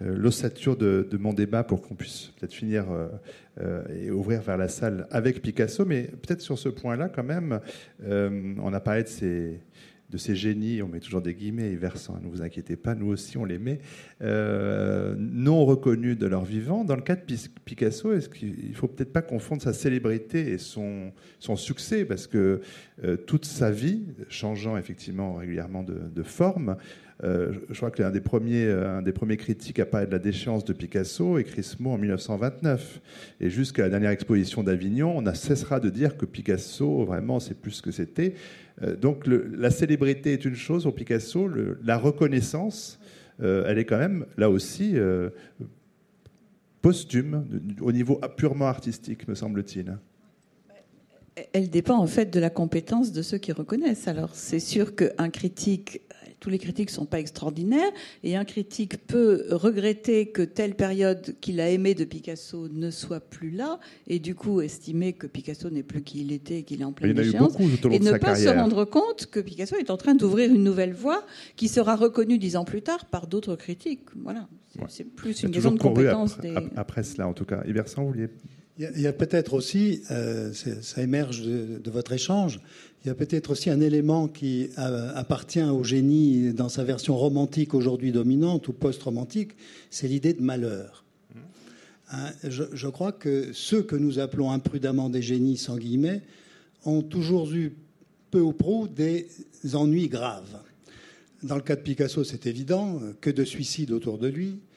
[0.00, 3.08] l'ossature de, mon débat pour qu'on puisse peut-être finir euh,
[3.60, 5.84] euh, et ouvrir vers la salle avec Picasso.
[5.84, 7.60] Mais peut-être sur ce point-là, quand même,
[8.02, 9.60] on a parlé de ces,
[10.10, 13.08] de ces génies, on met toujours des guillemets et versants, ne vous inquiétez pas, nous
[13.08, 13.80] aussi on les met,
[14.20, 16.84] non reconnus de leur vivant.
[16.84, 17.22] Dans le cas de
[17.64, 22.26] Picasso, est-ce qu'il ne faut peut-être pas confondre sa célébrité et son, son succès, parce
[22.26, 22.60] que
[23.26, 26.76] toute sa vie, changeant effectivement régulièrement de forme,
[27.24, 30.12] euh, je crois que l'un des premiers, euh, un des premiers critiques à parler de
[30.12, 33.00] la déchéance de Picasso écrit ce mot en 1929.
[33.40, 37.54] Et jusqu'à la dernière exposition d'Avignon, on ne cessera de dire que Picasso, vraiment, c'est
[37.54, 38.34] plus ce que c'était.
[38.82, 41.50] Euh, donc la célébrité est une chose pour Picasso,
[41.82, 43.00] la reconnaissance,
[43.40, 44.96] elle est quand même, là aussi,
[46.82, 47.44] posthume,
[47.80, 49.96] au niveau purement artistique, me semble-t-il
[51.52, 54.08] elle dépend en fait de la compétence de ceux qui reconnaissent.
[54.08, 56.00] Alors c'est sûr qu'un critique
[56.40, 57.90] tous les critiques ne sont pas extraordinaires,
[58.22, 63.20] et un critique peut regretter que telle période qu'il a aimée de Picasso ne soit
[63.20, 66.80] plus là, et du coup estimer que Picasso n'est plus qui il était et qu'il
[66.80, 67.54] est en pleine déchéance,
[67.90, 71.24] et ne pas se rendre compte que Picasso est en train d'ouvrir une nouvelle voie
[71.56, 74.06] qui sera reconnue dix ans plus tard par d'autres critiques.
[74.16, 74.48] Voilà,
[74.88, 76.38] c'est plus une question de compétence.
[76.38, 76.54] Des...
[76.76, 77.62] Après cela, en tout cas.
[77.66, 78.28] Iversan, vous vouliez
[78.78, 82.60] il y a, peut-être aussi, euh, ça émerge de, votre échange,
[83.04, 87.74] il y a peut-être aussi un élément qui appartient au génie dans sa version romantique
[87.74, 89.52] aujourd'hui dominante ou post-romantique,
[89.90, 91.04] c'est l'idée de malheur.
[92.10, 96.22] Hein, je, crois que ceux que nous appelons imprudemment des génies, sans guillemets,
[96.84, 97.74] ont toujours eu
[98.30, 99.28] peu ou prou des
[99.74, 100.58] ennuis graves.
[101.42, 104.67] Dans le cas de Picasso, c'est évident, que de suicides autour de lui, euh,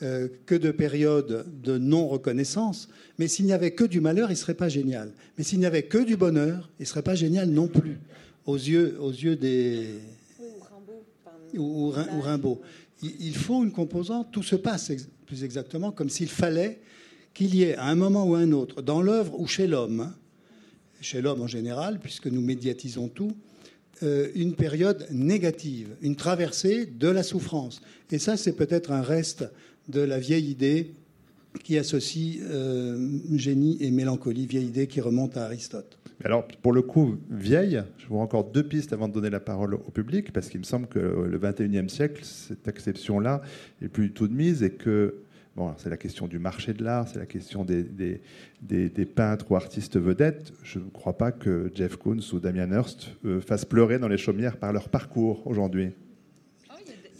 [0.00, 2.88] que de périodes de non-reconnaissance.
[3.18, 5.12] Mais s'il n'y avait que du malheur, il ne serait pas génial.
[5.36, 7.98] Mais s'il n'y avait que du bonheur, il ne serait pas génial non plus,
[8.46, 9.88] aux yeux, aux yeux des.
[11.54, 12.62] ou, Rimbaud.
[13.02, 14.90] Il faut une composante, tout se passe
[15.26, 16.80] plus exactement comme s'il fallait
[17.34, 20.00] qu'il y ait à un moment ou à un autre, dans l'œuvre ou chez l'homme,
[20.00, 20.14] hein,
[21.00, 23.32] chez l'homme en général, puisque nous médiatisons tout,
[24.02, 27.80] euh, une période négative, une traversée de la souffrance.
[28.10, 29.44] Et ça, c'est peut-être un reste
[29.88, 30.94] de la vieille idée
[31.64, 35.98] qui associe euh, génie et mélancolie, vieille idée qui remonte à Aristote.
[36.22, 39.74] Alors, pour le coup, vieille, je vois encore deux pistes avant de donner la parole
[39.74, 43.40] au public, parce qu'il me semble que le 21e siècle, cette exception-là
[43.82, 45.14] est plus du tout de mise et que
[45.56, 47.82] Bon, c'est la question du marché de l'art, c'est la question des,
[48.62, 50.52] des, peintres ou artistes vedettes.
[50.62, 54.16] Je ne crois pas que Jeff Koons ou Damien Hirst euh, fassent pleurer dans les
[54.16, 55.90] chaumières par leur parcours aujourd'hui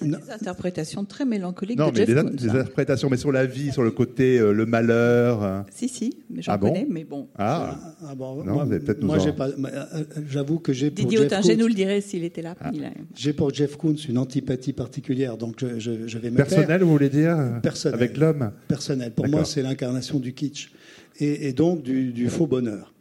[0.00, 3.82] des interprétations très mélancoliques de Jeff des, Koons, des interprétations, mais sur la vie, sur
[3.82, 5.42] le côté, euh, le malheur.
[5.42, 5.66] Hein.
[5.70, 7.28] Si, si, mais j'en ah connais, mais bon.
[7.38, 9.48] Ah, ah bon, non, peut-être moi, j'ai pas.
[9.48, 10.90] Euh, j'avoue que j'ai.
[10.90, 12.54] Didier Autinger nous le dirait s'il était là.
[12.60, 12.70] Ah.
[13.14, 17.08] J'ai pour Jeff Koons une antipathie particulière, donc je, je, vais me Personnel, vous voulez
[17.08, 17.36] dire?
[17.62, 17.94] Personnel.
[17.94, 18.52] Avec l'homme?
[18.68, 19.12] Personnel.
[19.12, 20.70] Pour moi, c'est l'incarnation du kitsch
[21.18, 22.92] et, et donc du, du faux bonheur.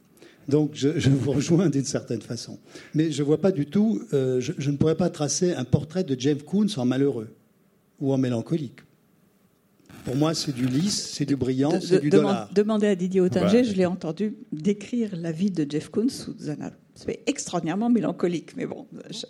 [0.50, 2.58] Donc je, vous rejoins d'une certaine façon.
[2.94, 6.04] Mais je ne vois pas du tout, euh, je, ne pourrais pas tracer un portrait
[6.04, 7.28] de Jeff Koons en malheureux
[8.00, 8.80] ou en mélancolique.
[10.04, 12.48] Pour moi, c'est du lisse, c'est du brillant, c'est du dollar.
[12.54, 16.70] Demandez à Didier Autinger, je l'ai entendu décrire la vie de Jeff Koons sous un
[16.96, 18.56] aspect extraordinairement mélancolique.
[18.56, 18.86] Mais bon,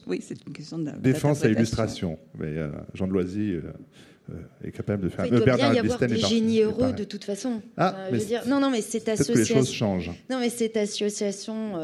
[0.07, 0.91] oui, c'est une question de.
[1.01, 2.19] Défense à illustration.
[2.39, 3.53] Mais euh, Jean de Loisy.
[3.53, 3.63] Euh,
[4.65, 5.27] est capable de faire.
[5.27, 7.63] Il doit bien y avoir des génies heureux de toute façon.
[7.77, 9.57] Ah, je veux dire, non, non, mais cette association.
[9.57, 10.11] les choses changent.
[10.29, 11.75] Non, mais cette association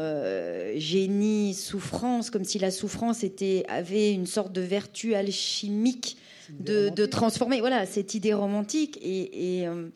[0.75, 6.17] génie souffrance, comme si la souffrance était avait une sorte de vertu alchimique
[6.49, 9.87] de, transformer voilà, cette idée romantique et, euh,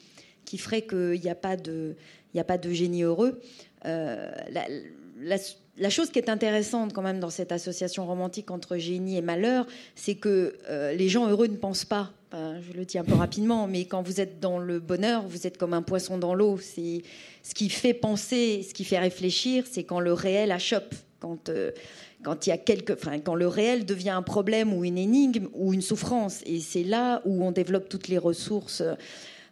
[0.46, 1.96] qui ferait qu'il n'y a, pas de,
[2.36, 3.42] a pas de génie heureux.
[3.86, 4.32] Euh,
[5.20, 5.38] la,
[5.90, 9.66] chose qui est intéressante quand même dans cette association romantique entre génie et malheur,
[9.96, 12.12] c'est que euh, les gens heureux ne pensent pas.
[12.34, 15.58] je le dis un peu rapidement, mais quand vous êtes dans le bonheur, vous êtes
[15.58, 16.58] comme un poisson dans l'eau.
[16.62, 17.02] C'est
[17.44, 21.50] ce qui fait penser, ce qui fait réfléchir, c'est quand le réel achoppe, quand
[22.24, 25.48] quand il y a quelque, enfin, quand le réel devient un problème ou une énigme
[25.54, 26.42] ou une souffrance.
[26.46, 28.84] Et c'est là où on développe toutes les ressources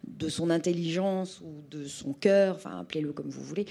[0.08, 3.66] de son intelligence ou de son cœur, enfin appelez-le comme vous voulez,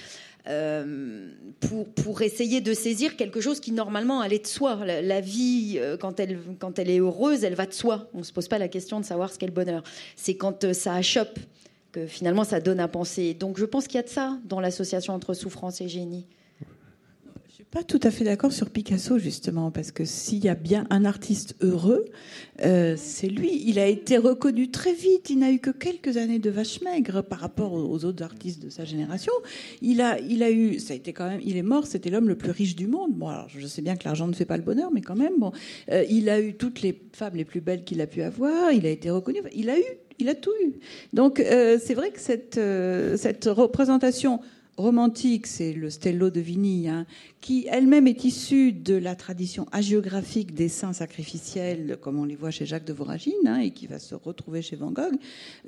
[0.47, 4.79] euh, pour, pour essayer de saisir quelque chose qui normalement allait de soi.
[4.85, 8.09] La, vie, euh, quand elle, quand elle est heureuse, elle va de soi.
[8.15, 9.83] On ne se pose pas la question de savoir ce qu'est le bonheur.
[10.17, 11.39] C'est quand euh, ça achoppe
[11.93, 13.35] que finalement ça donne à penser.
[13.35, 16.27] Donc je pense qu'il y a de ça dans l'association entre souffrance et génie
[17.71, 21.05] pas tout à fait d'accord sur Picasso, justement, parce que s'il y a bien un
[21.05, 22.07] artiste heureux,
[22.65, 23.63] euh, c'est lui.
[23.67, 25.29] Il a été reconnu très vite.
[25.29, 28.71] Il n'a eu que quelques années de vache maigre par rapport aux autres artistes de
[28.71, 29.33] sa génération.
[29.83, 32.29] Il a, il a eu, ça a été quand même, il est mort, c'était l'homme
[32.29, 33.13] le plus riche du monde.
[33.13, 35.35] Bon, alors, je sais bien que l'argent ne fait pas le bonheur, mais quand même,
[35.39, 35.53] bon,
[35.91, 38.73] euh, il a eu toutes les femmes les plus belles qu'il a pu avoir.
[38.73, 39.41] Il a été reconnu.
[39.55, 39.85] Il a eu,
[40.19, 40.73] il a tout eu.
[41.13, 42.59] Donc, euh, c'est vrai que cette,
[43.19, 44.41] cette représentation
[44.79, 47.05] romantique, c'est le Stello de Vigny, hein,
[47.41, 52.53] qui elle-même est issue de la tradition hagiographique des saints sacrificiels, comme on les voit
[52.53, 55.17] chez Jacques de Voragine, hein, et qui va se retrouver chez Van Gogh.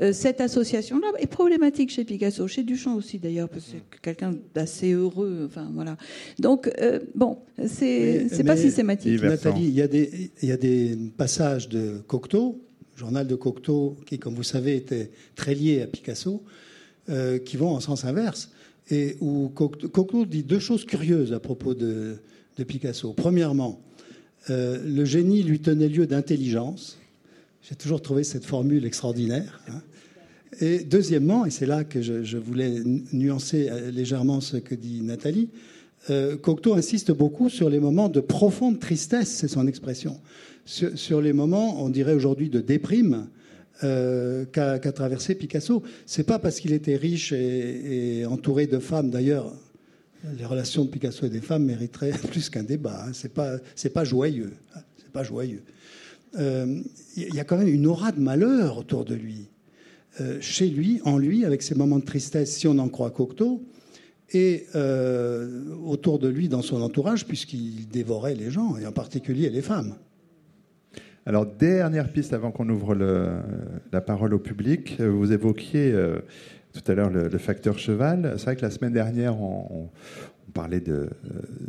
[0.00, 4.32] Euh, cette association-là est problématique chez Picasso, chez Duchamp aussi d'ailleurs, parce que c'est quelqu'un
[4.54, 5.42] d'assez heureux.
[5.46, 5.96] Enfin voilà.
[6.38, 9.20] Donc euh, bon, c'est pas systématique.
[9.20, 12.60] Nathalie, il y, a des, il y a des passages de Cocteau,
[12.96, 16.44] journal de Cocteau, qui, comme vous savez, était très lié à Picasso,
[17.08, 18.50] euh, qui vont en sens inverse
[18.90, 22.18] et où Cocteau dit deux choses curieuses à propos de,
[22.68, 23.14] Picasso.
[23.14, 23.80] Premièrement,
[24.50, 26.98] euh, le génie lui tenait lieu d'intelligence.
[27.62, 29.62] J'ai toujours trouvé cette formule extraordinaire.
[29.68, 29.80] Hein.
[30.60, 32.82] Et deuxièmement, et c'est là que je, voulais
[33.14, 35.48] nuancer euh, légèrement ce que dit Nathalie,
[36.10, 40.20] euh, Cocteau insiste beaucoup sur les moments de profonde tristesse, c'est son expression,
[40.66, 43.28] sur les moments, on dirait aujourd'hui, de déprime,
[43.82, 45.82] euh, qu'a traversé Picasso.
[46.06, 49.10] C'est pas parce qu'il était riche et, entouré de femmes.
[49.10, 49.54] D'ailleurs,
[50.36, 53.04] les relations de Picasso et des femmes mériteraient plus qu'un débat.
[53.06, 53.12] Hein.
[53.12, 54.52] C'est pas, c'est pas joyeux.
[54.98, 55.62] C'est pas joyeux.
[56.38, 56.82] Euh,
[57.16, 59.48] il y a quand même une aura de malheur autour de lui,
[60.20, 63.62] euh, chez lui, en lui, avec ses moments de tristesse, si on en croit Cocteau,
[64.32, 64.66] et
[65.84, 69.96] autour de lui, dans son entourage, puisqu'il dévorait les gens, et en particulier les femmes.
[71.30, 75.00] Alors, dernière piste avant qu'on ouvre la parole au public.
[75.00, 76.18] Vous évoquiez euh,
[76.72, 78.34] tout à l'heure le, facteur cheval.
[78.36, 79.90] C'est vrai que la semaine dernière, on,
[80.52, 81.08] parlait de,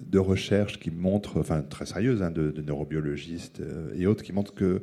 [0.10, 4.56] de, recherches qui montrent, enfin très sérieuses, hein, de, neurobiologistes euh, et autres, qui montrent
[4.56, 4.82] que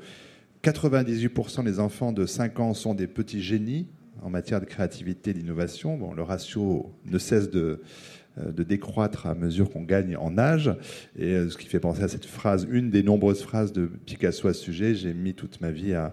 [0.63, 3.89] 98% des enfants de 5 ans sont des petits génies
[4.23, 5.97] en matière de créativité d'innovation.
[5.97, 7.83] Bon, le ratio ne cesse de, euh,
[8.47, 10.71] de décroître à mesure qu'on gagne en âge.
[11.19, 14.49] Et euh, ce qui fait penser à cette phrase, une des nombreuses phrases de Picasso
[14.49, 16.13] à ce sujet, j'ai mis toute ma vie à,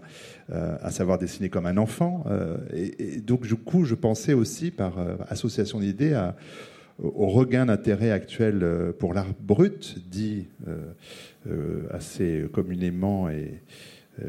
[0.50, 2.24] euh, savoir dessiner comme un enfant.
[2.72, 4.98] Et, donc, du coup, je pensais aussi, par
[5.28, 6.18] association d'idées,
[7.02, 8.64] au regain d'intérêt actuel
[8.98, 10.46] pour l'art brut, dit
[11.90, 13.62] assez communément et,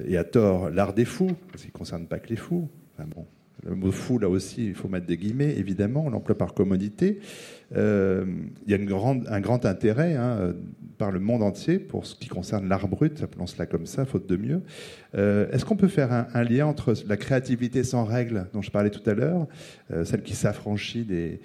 [0.06, 2.68] et à tort l'art des fous, parce qu'il ne concerne pas que les fous.
[2.93, 3.26] Enfin, bon,
[3.68, 7.20] le mot fou, là aussi, il faut mettre des guillemets, évidemment, on l'emploie par commodité.
[7.76, 8.26] Euh,
[8.65, 10.53] il y a un grand intérêt hein,
[10.97, 14.28] par le monde entier pour ce qui concerne l'art brut, appelons cela comme ça, faute
[14.28, 14.61] de mieux.
[15.15, 18.89] Euh, est-ce qu'on peut faire un, lien entre la créativité sans règles, dont je parlais
[18.89, 19.47] tout à l'heure,
[19.91, 21.39] euh, celle qui s'affranchit des,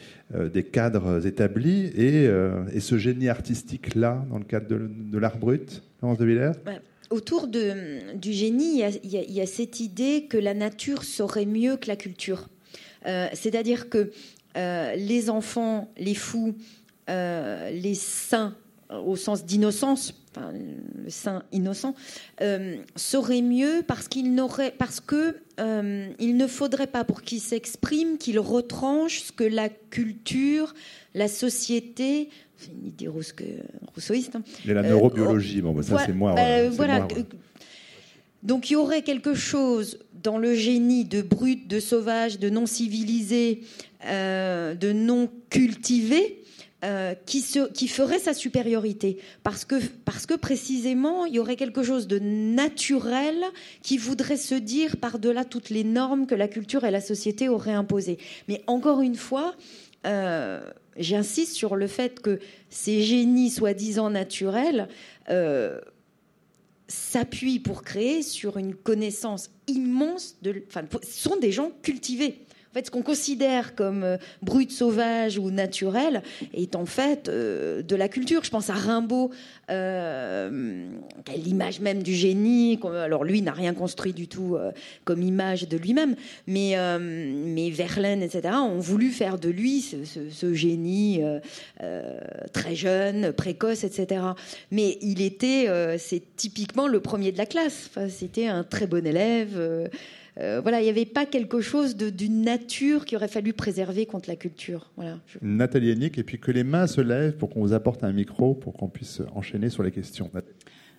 [0.64, 2.24] cadres établis, et,
[2.72, 6.52] et ce génie artistique-là, dans le cadre de, de l'art brut Laurence de Villers?
[7.12, 11.96] Autour du génie, il y, a, cette idée que la nature saurait mieux que la
[11.96, 12.48] culture.
[13.06, 14.12] Euh, c'est-à-dire que
[14.56, 16.54] euh, les enfants, les fous,
[17.10, 18.54] euh, les saints,
[18.90, 21.94] au sens d'innocence, le saint innocent,
[22.96, 24.34] sauraient mieux parce qu'il
[24.78, 25.36] parce que
[26.18, 30.74] il ne faudrait pas pour qu'ils s'expriment qu'ils retranchent ce que la culture,
[31.14, 32.28] la société
[32.62, 34.36] c'est une idée rousseauiste.
[34.36, 34.42] Hein.
[34.66, 36.34] Et la neurobiologie, bon, bah, ça c'est moi.
[36.34, 37.06] Bah, voilà.
[38.42, 42.66] Donc il y aurait quelque chose dans le génie de brut, de sauvage, de non
[42.66, 43.62] civilisé,
[44.06, 46.42] euh, de non cultivé,
[46.84, 49.18] euh, qui, qui, ferait sa supériorité.
[49.44, 53.36] Parce que, parce que précisément, il y aurait quelque chose de naturel
[53.82, 57.70] qui voudrait se dire par-delà toutes les normes que la culture et la société auraient
[57.70, 58.18] imposées.
[58.48, 59.54] Mais encore une fois,
[60.06, 60.60] euh,
[60.97, 62.38] j'insiste sur le fait que
[62.70, 64.88] ces génies soi-disant naturels
[65.30, 65.80] euh,
[66.88, 70.62] s'appuient pour créer sur une connaissance immense de.
[70.68, 72.45] Enfin, sont des gens cultivés.
[72.72, 76.22] En fait, ce qu'on considère comme euh, brut, sauvage ou naturel
[76.54, 78.42] est en fait euh, de la culture.
[78.44, 79.30] Je pense à Rimbaud,
[79.70, 80.86] euh,
[81.36, 82.80] l'image même du génie.
[82.82, 84.56] Alors lui n'a rien construit du tout
[85.04, 86.16] comme image de lui-même,
[86.46, 91.22] mais, mais Verlaine, etc., ont voulu faire de lui ce, génie
[92.52, 94.22] très jeune, précoce, etc.
[94.70, 95.68] Mais il était,
[95.98, 97.90] c'est typiquement le premier de la classe.
[97.90, 99.90] Enfin, C'était un très bon élève.
[100.39, 104.28] Euh, voilà, il n'y avait pas quelque chose d'une nature qui aurait fallu préserver contre
[104.28, 104.91] la culture.
[104.97, 105.18] Voilà.
[105.43, 108.55] Nathalie Hennick, et puis que les mains se lèvent pour qu'on vous apporte un micro
[108.55, 110.30] pour qu'on puisse enchaîner sur les questions.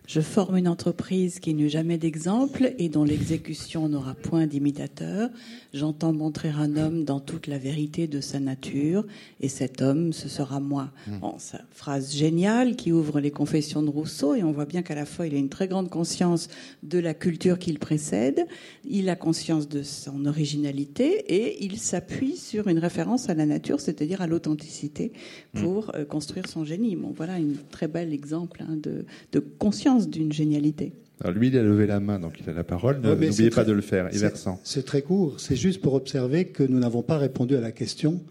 [0.06, 5.30] Je forme une entreprise qui n'eut jamais d'exemple et dont l'exécution n'aura point d'imitateur.
[5.74, 9.06] J'entends montrer un homme dans toute la vérité de sa nature,
[9.40, 10.92] et cet homme, ce sera moi.
[11.08, 11.20] Mmh.
[11.20, 11.36] Bon,
[11.72, 15.26] phrase géniale qui ouvre les confessions de Rousseau, et on voit bien qu'à la fois
[15.26, 16.50] il a une très grande conscience
[16.84, 18.46] de la culture qu'il précède,
[18.84, 23.80] il a conscience de son originalité, et il s'appuie sur une référence à la nature,
[23.80, 25.14] c'est-à-dire à, l'authenticité,
[25.54, 25.62] mmh.
[25.62, 26.98] pour euh, construire son génie.
[26.98, 30.94] Bon, voilà un très bel exemple hein, de, de conscience d'une génialité.
[31.22, 33.00] Alors lui, il a levé la main, donc il a la parole.
[33.02, 34.10] N'oubliez pas de le faire.
[34.64, 35.40] C'est très court.
[35.40, 38.22] C'est juste pour observer que nous n'avons pas répondu à la question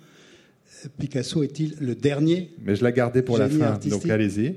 [0.98, 4.56] Picasso est-il le dernier Mais je l'ai gardé pour la fin, donc allez-y.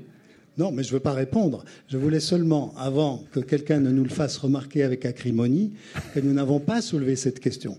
[0.58, 1.64] Non, mais je ne veux pas répondre.
[1.86, 5.74] Je voulais seulement, avant que quelqu'un ne nous le fasse remarquer avec acrimonie,
[6.14, 7.78] que nous n'avons pas soulevé cette question.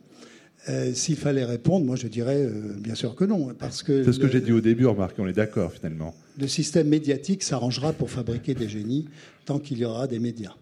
[0.70, 3.54] Euh, s'il fallait répondre, moi je dirais euh, bien sûr que non.
[3.58, 6.14] Parce que C'est ce que j'ai dit au début, remarque, on est d'accord finalement.
[6.40, 9.08] Le système médiatique s'arrangera pour fabriquer des génies
[9.46, 10.54] tant qu'il y aura des médias.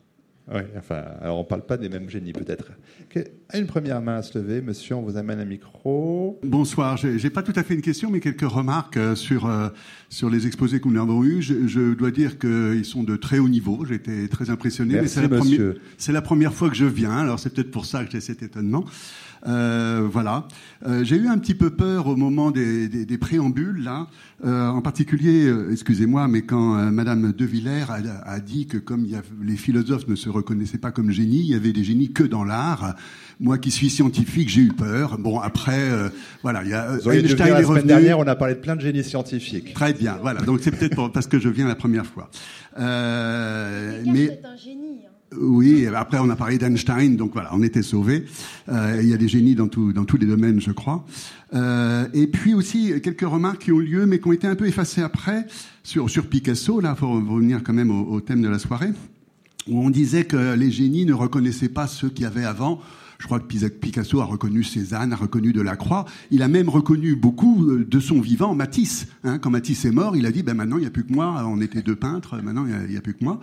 [0.47, 2.71] Oui, enfin, alors on ne parle pas des mêmes génies peut-être.
[3.53, 6.39] Une première main à se lever, monsieur, on vous amène un micro.
[6.43, 9.49] Bonsoir, je n'ai pas tout à fait une question, mais quelques remarques euh, sur,
[10.09, 11.41] sur les exposés que nous avons eus.
[11.41, 14.93] Je, dois dire qu'ils sont de très haut niveau, j'ai été très impressionné.
[14.95, 15.73] Merci, c'est la, première,
[16.09, 18.85] la première fois que je viens, alors c'est peut-être pour ça que j'ai cet étonnement.
[19.47, 20.47] Euh, voilà.
[20.85, 24.07] Euh, j'ai eu un petit peu peur au moment des, des, des préambules, là.
[24.43, 28.77] Euh, en particulier, euh, excusez-moi, mais quand euh, Madame De Villers a, a, dit que
[28.77, 31.73] comme il y a, les philosophes ne se reconnaissaient pas comme génies, il y avait
[31.73, 32.95] des génies que dans l'art.
[33.39, 35.17] Moi qui suis scientifique, j'ai eu peur.
[35.17, 35.89] Bon, après,
[36.41, 39.03] voilà, il y a Einstein la semaine dernière, on a parlé de plein de génies
[39.03, 39.73] scientifiques.
[39.73, 40.41] Très bien, voilà.
[40.41, 42.29] Donc c'est peut-être parce que je viens la première fois.
[42.77, 45.01] Euh, mais un génie.
[45.05, 45.14] Hein.
[45.39, 48.25] Oui, après on a parlé d'Einstein, donc voilà, on était sauvés.
[48.69, 51.05] Euh, il y a des génies dans, tout, dans tous les domaines, je crois.
[51.53, 54.67] Euh, et puis aussi quelques remarques qui ont lieu, mais qui ont été un peu
[54.67, 55.45] effacées après
[55.83, 56.79] sur, sur Picasso.
[56.79, 58.91] Là, faut revenir quand même au, au thème de la soirée,
[59.67, 62.81] où on disait que les génies ne reconnaissaient pas ceux qui avaient avant.
[63.19, 66.05] Je crois que Picasso a reconnu Cézanne, a reconnu Delacroix.
[66.31, 69.07] Il a même reconnu beaucoup euh, de son vivant Matisse.
[69.23, 69.39] Hein.
[69.39, 71.43] Quand Matisse est mort, il a dit ben maintenant il n'y a plus que moi.
[71.47, 73.39] On était deux peintres, maintenant il n'y a, plus que moi.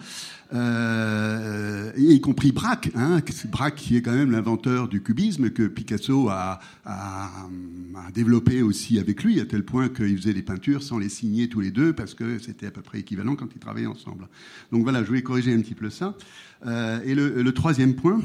[0.55, 3.21] Euh, y compris Braque, hein,
[3.51, 6.61] Braque qui est quand même l'inventeur du cubisme que Picasso a,
[8.15, 11.61] développé aussi avec lui, à tel point qu'il faisait des peintures sans les signer tous
[11.61, 14.29] les deux parce que c'était à peu près équivalent quand ils travaillaient ensemble.
[14.71, 16.17] Donc voilà, je voulais corriger un petit peu ça.
[16.67, 18.21] Euh, et le troisième point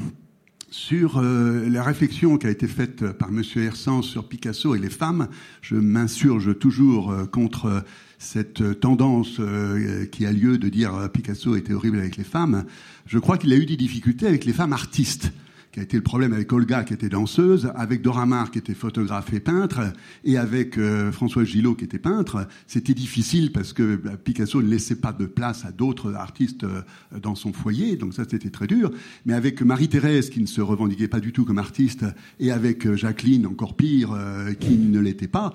[0.70, 3.42] sur euh, la réflexion qui a été faite par M.
[3.56, 5.28] Hersens sur Picasso et les femmes.
[5.62, 7.84] Je m'insurge toujours euh, contre
[8.18, 12.64] cette tendance euh, qui a lieu de dire Picasso était horrible avec les femmes.
[13.06, 15.32] Je crois qu'il a eu des difficultés avec les femmes artistes
[15.72, 18.74] qui a été le problème avec Olga, qui était danseuse, avec Dora Maar, qui était
[18.74, 19.80] photographe et peintre,
[20.24, 22.46] et avec euh, François Gillot, qui était peintre.
[22.66, 26.82] C'était difficile parce que bah, Picasso ne laissait pas de place à d'autres artistes euh,
[27.20, 28.90] dans son foyer, donc ça c'était très dur.
[29.26, 32.04] Mais avec Marie-Thérèse, qui ne se revendiquait pas du tout comme artiste,
[32.40, 34.16] et avec euh, Jacqueline, encore pire,
[34.60, 35.52] qui ne l'était pas,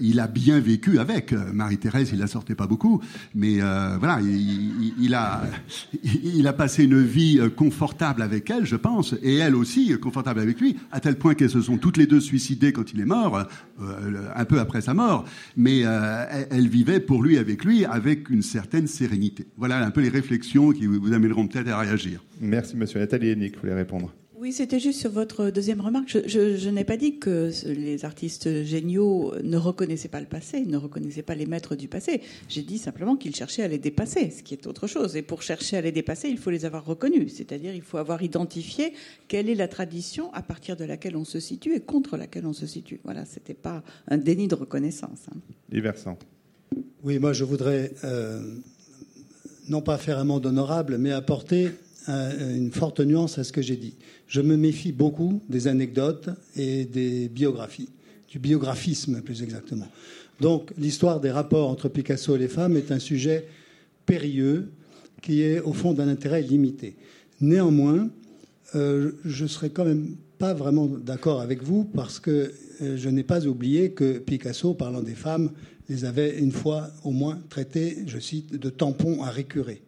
[0.00, 1.32] il a bien vécu avec.
[1.32, 3.00] Marie-Thérèse, il la sortait pas beaucoup,
[3.34, 5.42] mais voilà, il, il, a,
[6.02, 10.60] il a passé une vie confortable avec elle, je pense, et elle aussi confortable avec
[10.60, 13.46] lui, à tel point qu'elles se sont toutes les deux suicidées quand il est mort,
[13.80, 15.24] euh, un peu après sa mort,
[15.56, 19.46] mais euh, elles vivaient pour lui, avec lui, avec une certaine sérénité.
[19.56, 22.24] Voilà un peu les réflexions qui vous amèneront peut-être à réagir.
[22.40, 23.00] Merci, monsieur.
[23.00, 26.18] Nathalie Hennick, voulez répondre Oui, c'était juste sur votre deuxième remarque.
[26.26, 31.22] Je, n'ai pas dit que les artistes géniaux ne reconnaissaient pas le passé, ne reconnaissaient
[31.22, 32.20] pas les maîtres du passé.
[32.46, 35.16] J'ai dit simplement qu'ils cherchaient à les dépasser, ce qui est autre chose.
[35.16, 37.32] Et pour chercher à les dépasser, il faut les avoir reconnus.
[37.34, 38.92] C'est-à-dire, il faut avoir identifié
[39.26, 42.52] quelle est la tradition à partir de laquelle on se situe et contre laquelle on
[42.52, 43.00] se situe.
[43.04, 45.20] Voilà, c'était pas un déni de reconnaissance.
[45.30, 45.38] Hein.
[47.02, 48.42] Oui, moi, je voudrais euh,
[49.70, 51.70] non pas faire un monde honorable, mais apporter
[52.08, 53.96] une forte nuance à ce que j'ai dit.
[54.26, 57.88] Je me méfie beaucoup des anecdotes et des biographies,
[58.28, 59.88] du biographisme plus exactement.
[60.40, 63.46] Donc l'histoire des rapports entre Picasso et les femmes est un sujet
[64.04, 64.70] périlleux
[65.22, 66.96] qui est au fond d'un intérêt limité.
[67.40, 68.08] Néanmoins,
[68.74, 72.52] euh, je ne serais quand même pas vraiment d'accord avec vous parce que
[72.82, 75.50] euh, je n'ai pas oublié que Picasso, parlant des femmes,
[75.88, 79.82] les avait une fois au moins traitées, je cite, de tampons à récurer.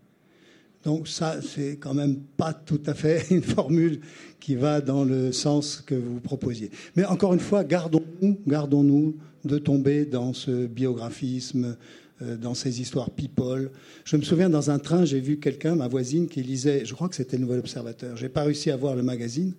[0.89, 4.01] Donc ça, c'est quand même pas tout à fait une formule
[4.41, 6.70] qui va dans le sens que vous proposiez.
[6.97, 9.14] Mais encore une fois, gardons-nous, gardons-nous
[9.45, 11.76] de tomber dans ce biographisme,
[12.22, 13.70] euh, dans ces histoires people.
[14.07, 17.11] Je me souviens dans un train, j'ai vu quelqu'un, ma voisine, qui lisait, je crois
[17.11, 18.16] que c'était le Nouvel Observateur.
[18.16, 19.53] J'ai pas réussi à voir le magazine.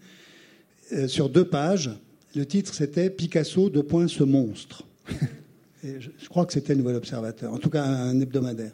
[0.93, 1.91] Euh, sur deux pages,
[2.35, 4.83] le titre c'était Picasso de point ce monstre.
[5.83, 8.71] je, je, crois que c'était le Nouvel Observateur, en tout cas un hebdomadaire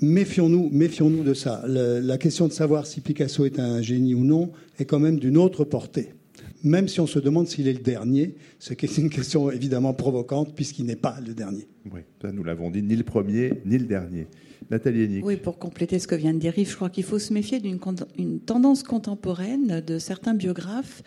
[0.00, 1.64] méfions-nous, méfions-nous de ça.
[1.66, 5.36] la question de savoir si Picasso est un génie ou non est quand même d'une
[5.36, 6.10] autre portée.
[6.64, 9.94] Même si on se demande s'il est le dernier, ce qui est une question évidemment
[9.94, 11.68] provocante puisqu'il n'est pas le dernier.
[11.92, 12.00] Oui,
[12.32, 14.26] nous l'avons dit, ni le premier, ni le dernier.
[14.70, 15.24] Nathalie Hennig.
[15.24, 17.60] Oui, pour compléter ce que vient de dire Yves, je crois qu'il faut se méfier
[17.60, 17.78] d'une
[18.40, 21.02] tendance contemporaine de certains biographes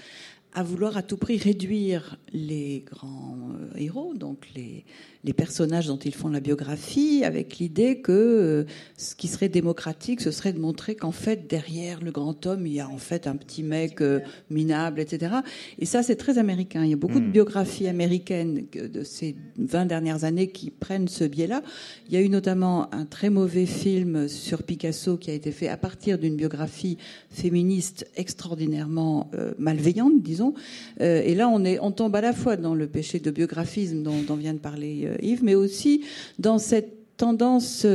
[0.54, 4.84] à vouloir à tout prix réduire les grands euh, héros, donc les,
[5.24, 8.64] les personnages dont ils font la biographie avec l'idée que euh,
[8.98, 12.74] ce qui serait démocratique, ce serait de montrer qu'en fait, derrière le grand homme, il
[12.74, 14.20] y a en fait un petit mec euh,
[14.50, 15.36] minable, etc.
[15.78, 16.84] Et ça, c'est très américain.
[16.84, 17.32] Il y a beaucoup de hmm.
[17.32, 21.62] biographies américaines de ces 20 dernières années qui prennent ce biais-là.
[22.08, 25.68] Il y a eu notamment un très mauvais film sur Picasso qui a été fait
[25.68, 26.98] à partir d'une biographie
[27.30, 30.54] féministe extraordinairement euh, malveillante, disons.
[31.00, 34.22] et là, on, est, on tombe à la fois dans le péché de biographisme dont,
[34.24, 36.04] dont vient de parler Yves, mais aussi
[36.40, 37.86] dans cette tendance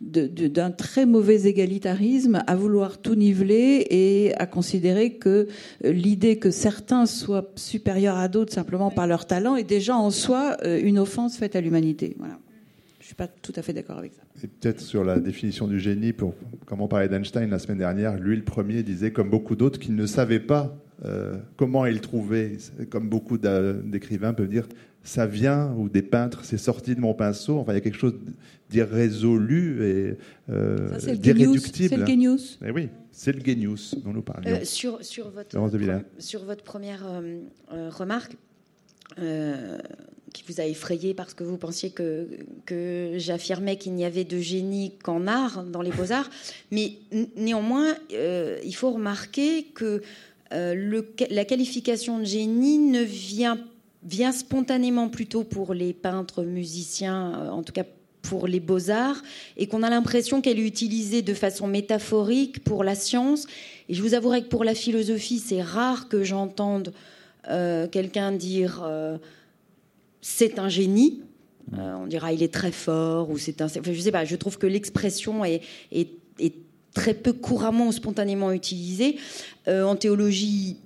[0.00, 5.46] d'un très mauvais égalitarisme à vouloir tout niveler et à considérer que
[5.84, 10.10] euh, l'idée que certains soient supérieurs à d'autres simplement par leur talent est déjà en
[10.10, 12.16] soi euh, une offense faite à l'humanité.
[12.18, 12.40] Voilà.
[12.98, 14.22] Je ne suis pas tout à fait d'accord avec ça.
[14.42, 16.34] Et peut-être sur la définition du génie, pour,
[16.66, 19.94] comme on parlait d'Einstein la semaine dernière, lui le premier disait, comme beaucoup d'autres, qu'il
[19.94, 20.76] ne savait pas
[21.56, 22.58] comment il trouvait,
[22.90, 24.68] comme beaucoup d'écrivains peuvent dire,
[25.04, 27.58] ça vient, ou des peintres, c'est sorti de mon pinceau.
[27.58, 28.14] Enfin, il y a quelque chose
[28.70, 30.16] d'irrésolu et
[30.50, 31.88] euh, d'irréductible.
[31.88, 32.58] C'est le genius.
[32.64, 34.50] Eh oui, c'est le genius dont nous parlions.
[34.50, 35.50] Euh, sur, sur, votre,
[36.18, 38.36] sur votre première euh, remarque,
[40.32, 42.26] qui vous a effrayé parce que vous pensiez que,
[42.64, 46.30] que j'affirmais qu'il n'y avait de génie qu'en art, dans les beaux-arts.
[46.70, 46.92] Mais
[47.36, 50.00] néanmoins, il faut remarquer que
[50.52, 53.64] le, la qualification de génie ne vient pas
[54.04, 57.84] vient spontanément plutôt pour les peintres, musiciens, euh, en tout cas
[58.22, 59.20] pour les beaux-arts,
[59.56, 63.46] et qu'on a l'impression qu'elle est utilisée de façon métaphorique pour la science.
[63.88, 66.92] Et je vous avouerai que pour la philosophie, c'est rare que j'entende
[67.50, 69.18] euh, quelqu'un dire euh,
[70.20, 71.20] c'est un génie.
[71.72, 73.66] on dira il est très fort ou c'est un.
[73.66, 74.24] je sais pas.
[74.24, 76.54] Je trouve que l'expression est, est, est,
[76.94, 79.16] très peu couramment ou spontanément utilisée.
[79.66, 80.76] en théologie,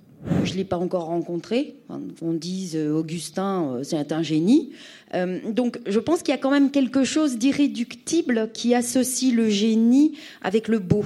[0.43, 1.75] je ne l'ai pas encore rencontré.
[2.21, 4.71] On dise euh, Augustin, euh, c'est un génie.
[5.13, 9.49] Euh, donc je pense qu'il y a quand même quelque chose d'irréductible qui associe le
[9.49, 11.05] génie avec le beau.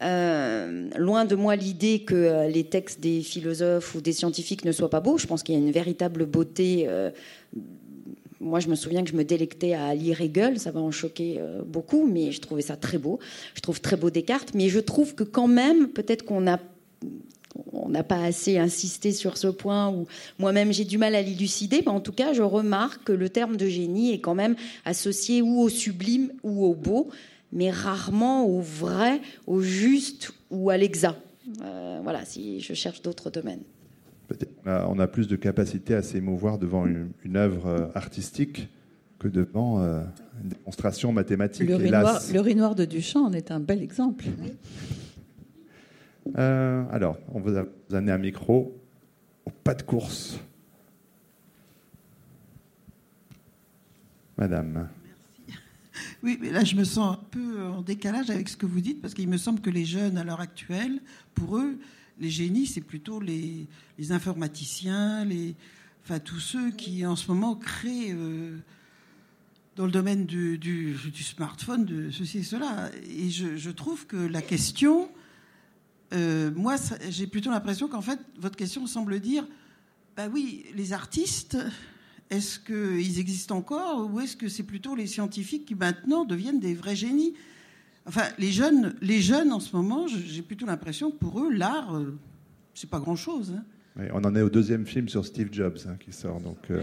[0.00, 5.00] loin de moi l'idée que les textes des philosophes ou des scientifiques ne soient pas
[5.00, 5.18] beaux.
[5.18, 6.86] Je pense qu'il y a une véritable beauté.
[8.38, 11.40] moi, je me souviens que je me délectais à lire Hegel, ça va en choquer
[11.66, 13.18] beaucoup, mais je trouvais ça très beau.
[13.54, 16.58] Je trouve très beau Descartes, mais je trouve que quand même, peut-être qu'on a
[17.72, 20.06] on n'a pas assez insisté sur ce point, ou
[20.38, 23.56] moi-même j'ai du mal à l'élucider, mais en tout cas je remarque que le terme
[23.56, 27.10] de génie est quand même associé ou au sublime ou au beau,
[27.52, 31.18] mais rarement au vrai, au juste ou à l'exact.
[31.62, 33.62] Euh, voilà, si je cherche d'autres domaines.
[34.66, 38.68] On a plus de capacité à s'émouvoir devant une, œuvre euh, artistique
[39.18, 40.02] que devant euh,
[40.42, 41.68] une démonstration mathématique.
[41.68, 44.24] Le riz, noir, le noir, de Duchamp en est un bel exemple.
[46.38, 48.80] Euh, alors, on vous a un micro
[49.44, 50.38] au pas de course.
[54.36, 54.88] Madame.
[55.06, 55.60] Merci.
[56.22, 59.00] Oui, mais là, je me sens un peu en décalage avec ce que vous dites,
[59.00, 61.00] parce qu'il me semble que les jeunes, à l'heure actuelle,
[61.34, 61.78] pour eux,
[62.18, 63.68] les génies, c'est plutôt les,
[64.10, 65.54] informaticiens, les,
[66.02, 68.56] enfin tous ceux qui en ce moment créent euh,
[69.76, 72.90] dans le domaine du, smartphone de ceci et cela.
[73.08, 75.08] Et je trouve que la question,
[76.14, 76.76] euh, moi,
[77.08, 79.46] j'ai plutôt l'impression qu'en fait, votre question semble dire,
[80.16, 81.58] bah oui, les artistes,
[82.30, 86.74] est-ce qu'ils existent encore ou est-ce que c'est plutôt les scientifiques qui maintenant deviennent des
[86.74, 87.34] vrais génies?
[88.06, 91.96] Enfin, les jeunes, les jeunes en ce moment, j'ai plutôt l'impression que pour eux, l'art,
[91.96, 92.16] euh,
[92.74, 93.54] c'est pas grand-chose.
[93.56, 93.64] Hein
[93.96, 96.82] on en est au deuxième film sur Steve Jobs hein, qui sort, donc euh,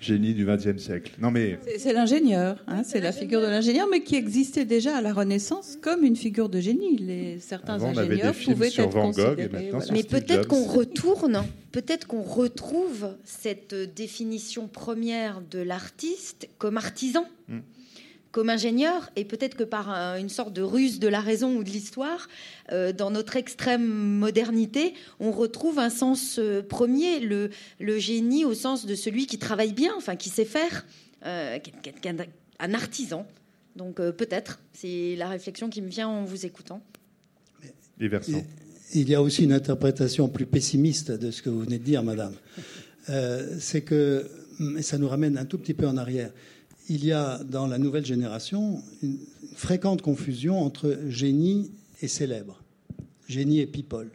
[0.00, 1.12] génie du XXe siècle.
[1.20, 5.00] Non mais c'est l'ingénieur, hein, c'est la figure de l'ingénieur, mais qui existait déjà à
[5.00, 6.96] la Renaissance comme une figure de génie.
[6.96, 9.50] Les certains ingénieurs pouvaient être considérés.
[9.92, 17.26] Mais peut-être qu'on retourne, peut-être qu'on retrouve cette définition première de l'artiste comme artisan.
[17.48, 17.60] Hmm
[18.34, 21.70] comme ingénieur, et peut-être que par une sorte de ruse de la raison ou de
[21.70, 22.26] l'histoire,
[22.72, 28.52] euh, dans notre extrême modernité, on retrouve un sens euh, premier, le, le, génie au
[28.52, 30.84] sens de celui qui travaille bien, enfin qui sait faire,
[31.24, 31.60] euh,
[32.58, 33.24] un artisan.
[33.76, 36.82] Donc peut-être, c'est la réflexion qui me vient en vous écoutant.
[38.00, 42.02] Il y a aussi une interprétation plus pessimiste de ce que vous venez de dire,
[42.02, 42.34] madame.
[43.60, 44.28] c'est que,
[44.76, 46.32] et ça nous ramène un tout petit peu en arrière,
[46.88, 49.18] il y a dans la nouvelle génération une
[49.54, 51.70] fréquente confusion entre génie
[52.02, 52.62] et célèbre,
[53.28, 54.10] génie et people.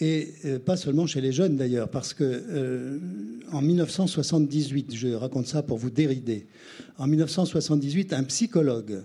[0.00, 2.98] Et euh, pas seulement chez les jeunes d'ailleurs, parce que euh,
[3.52, 6.46] en 1978, je raconte ça pour vous dérider,
[6.98, 9.02] en 1978, un psychologue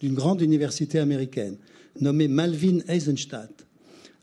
[0.00, 1.56] d'une grande université américaine
[2.00, 3.66] nommé Malvin Eisenstadt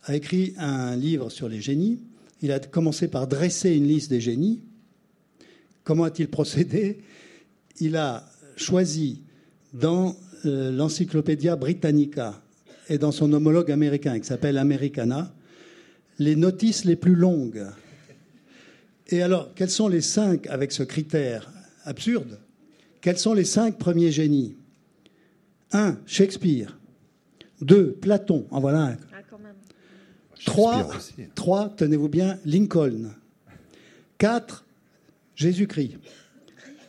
[0.03, 1.99] a écrit un livre sur les génies.
[2.41, 4.61] Il a commencé par dresser une liste des génies.
[5.83, 6.99] Comment a-t-il procédé?
[7.79, 9.21] Il a choisi
[9.73, 10.15] dans
[10.45, 12.41] euh, l'Encyclopédia Britannica
[12.89, 15.33] et dans son homologue américain qui s'appelle Americana
[16.19, 17.65] les notices les plus longues.
[19.07, 21.51] Et alors, quels sont les cinq, avec ce critère
[21.83, 22.39] absurde,
[23.01, 24.55] quels sont les cinq premiers génies?
[25.71, 26.77] Un, Shakespeare.
[27.61, 28.45] Deux, Platon.
[28.51, 28.97] En voilà un.
[29.13, 30.87] Ah,
[31.35, 33.11] trois, tenez-vous bien, Lincoln.
[34.17, 34.65] Quatre,
[35.35, 35.97] Jésus-Christ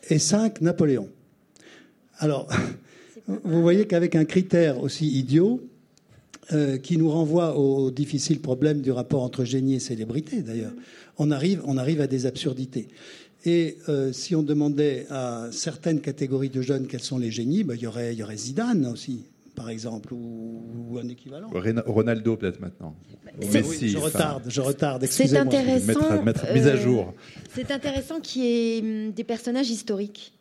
[0.08, 1.08] et 5 Napoléon.
[2.18, 2.48] Alors,
[3.26, 5.60] vous voyez qu'avec un critère aussi idiot,
[6.52, 10.72] euh, qui nous renvoie au difficile problème du rapport entre génie et célébrité, d'ailleurs,
[11.16, 12.88] on arrive, à des absurdités.
[13.44, 17.74] Et euh, si on demandait à certaines catégories de jeunes quels sont les génies, ben,
[17.74, 19.22] il y aurait Zidane aussi,
[19.54, 21.50] par exemple, ou, un équivalent.
[21.86, 22.94] Ronaldo peut-être maintenant.
[23.40, 25.06] je retarde, je retarde.
[25.06, 26.22] C'est intéressant.
[26.22, 27.08] Mettre, mise à jour.
[27.08, 30.32] Euh, c'est intéressant qu'il y ait hum, des personnages historiques.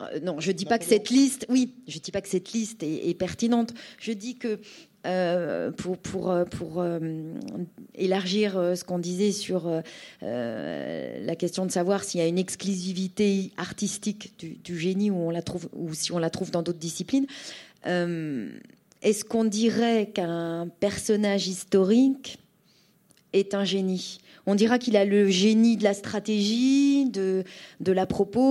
[0.00, 2.82] Euh, non, je dis pas que cette liste, oui, je dis pas que cette liste
[2.82, 3.74] est, pertinente.
[3.98, 4.58] Je dis que
[5.06, 6.84] euh, pour, pour, pour
[7.94, 9.70] élargir ce qu'on disait sur
[10.22, 15.30] la question de savoir s'il y a une exclusivité artistique du, du, génie ou on
[15.30, 20.68] la trouve ou si on la trouve dans d'autres disciplines, euh, est-ce qu'on dirait qu'un
[20.80, 22.38] personnage historique
[23.32, 24.18] est un génie?
[24.46, 27.44] On dira qu'il a le génie de la stratégie, de,
[27.80, 28.06] de la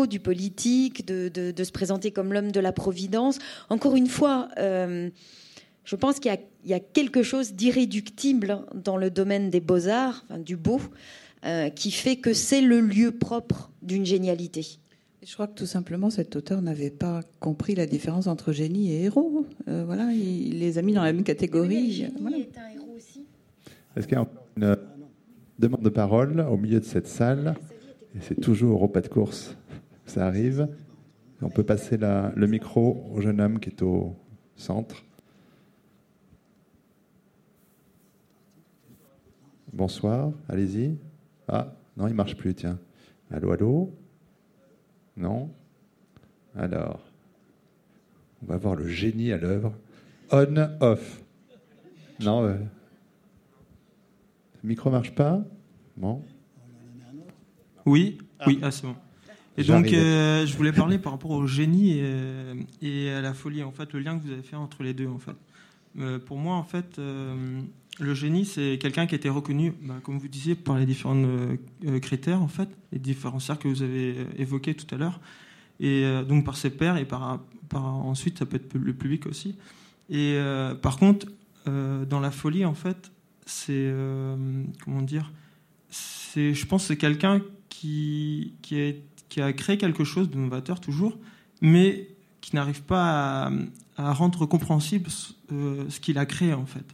[0.08, 3.38] du politique, de, se présenter comme l'homme de la providence.
[3.70, 5.10] Encore une fois, euh,
[5.86, 6.36] je pense qu'il
[6.66, 10.82] y, a quelque chose d'irréductible dans le domaine des beaux-arts, du beau,
[11.46, 14.80] euh, qui fait que c'est le lieu propre d'une génialité.
[15.26, 19.04] Je crois que tout simplement cet auteur n'avait pas compris la différence entre génie et
[19.04, 19.46] héros.
[19.70, 21.92] Euh, voilà, il les a mis dans la même catégorie.
[21.94, 23.26] génie est un héros aussi.
[23.96, 24.28] Est-ce qu'il y a
[24.58, 24.78] une
[25.60, 27.56] demande de parole au milieu de cette salle
[28.16, 29.56] Et c'est toujours au pas de course.
[30.06, 30.68] Ça arrive.
[31.42, 34.16] On peut passer le micro au jeune homme qui est au
[34.58, 35.06] centre.
[39.72, 40.98] Bonsoir, allez-y.
[41.48, 42.78] Ah, non, il marche plus, tiens.
[43.32, 44.03] Allô, allô?
[45.18, 45.50] Non
[46.56, 47.00] Alors,
[48.42, 49.74] on va voir le génie à l'œuvre.
[50.32, 51.22] On, off.
[52.20, 52.56] Non, euh,
[54.64, 55.44] le micro marche pas?
[55.98, 56.24] Bon.
[57.86, 58.18] Oui,
[58.48, 58.96] oui, ah, c'est bon.
[59.58, 62.00] Et donc, euh, je voulais parler par rapport au génie
[62.82, 65.08] et, à la folie, en fait, le lien que vous avez fait entre les deux,
[65.08, 65.36] en fait.
[66.00, 67.00] Euh, pour moi, en fait,
[68.00, 71.16] le génie, c'est quelqu'un qui a été reconnu, bah, comme vous disiez, par les différents
[71.16, 74.98] euh, euh, critères, en fait, les différents cercles que vous avez euh, évoqués tout à
[74.98, 75.20] l'heure,
[75.80, 77.40] et donc par ses pairs et par,
[77.74, 79.58] ensuite, ça peut être le public aussi.
[80.10, 80.40] Et
[80.82, 81.28] par contre,
[81.66, 83.12] dans la folie, en fait,
[83.48, 83.92] c'est
[84.86, 85.34] comment dire,
[85.90, 88.54] c'est, je pense, c'est quelqu'un qui
[89.38, 91.18] a, créé quelque chose de novateur toujours,
[91.60, 92.08] mais
[92.40, 93.52] qui n'arrive pas à,
[93.98, 96.86] à rendre compréhensible ce qu'il a créé en fait.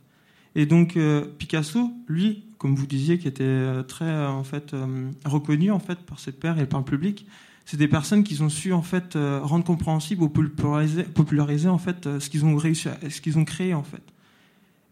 [0.60, 0.98] Et donc
[1.38, 4.76] Picasso, lui, comme vous disiez, qui était très en fait
[5.23, 7.26] reconnu en fait par cette paire et par le public,
[7.64, 12.19] c'est des personnes qui ont su en fait rendre compréhensible ou populariser, populariser en fait
[12.19, 14.03] ce qu'ils ont réussi, ce qu'ils ont créé en fait.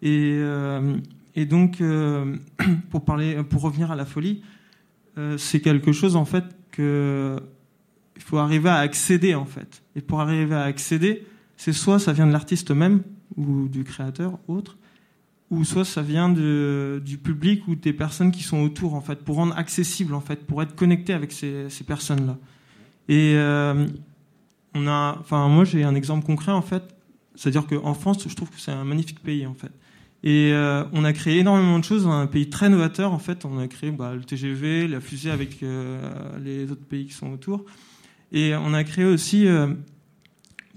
[0.01, 1.83] Et, donc,
[2.89, 4.43] pour revenir à la folie,
[5.35, 7.41] c'est quelque chose en fait que
[8.15, 9.83] il faut arriver à accéder en fait.
[9.97, 11.25] Et pour arriver à accéder,
[11.57, 13.01] c'est soit ça vient de l'artiste même
[13.35, 14.77] ou du créateur autre,
[15.49, 19.37] ou soit ça vient du public ou des personnes qui sont autour en fait, pour
[19.37, 22.37] rendre accessible en fait, pour être connecté avec ces, ces personnes-là.
[23.09, 23.87] Et euh,
[24.75, 26.83] on a, enfin moi j'ai un exemple concret en fait,
[27.35, 29.71] c'est-à-dire qu'en France, je trouve que c'est un magnifique pays en fait.
[30.23, 33.45] Et euh, on a créé énormément de choses dans un pays très novateur en fait.
[33.45, 36.01] On a créé bah, le TGV, la fusée avec euh,
[36.43, 37.63] les autres pays qui sont autour.
[38.31, 39.47] Et on a créé aussi,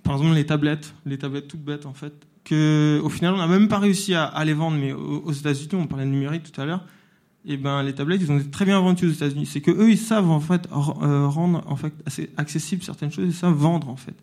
[0.04, 2.12] par exemple, les tablettes, les tablettes toutes bêtes en fait,
[2.50, 5.86] que au final on n'a même pas réussi à, les vendre, mais aux, États-Unis, on
[5.86, 6.84] parlait de numérique tout à l'heure.
[7.46, 9.46] Et ben les tablettes, ils ont été très bien vendues aux États-Unis.
[9.46, 13.26] C'est que eux, ils savent en fait euh, rendre en fait assez accessible certaines choses,
[13.26, 14.14] ils savent vendre en fait.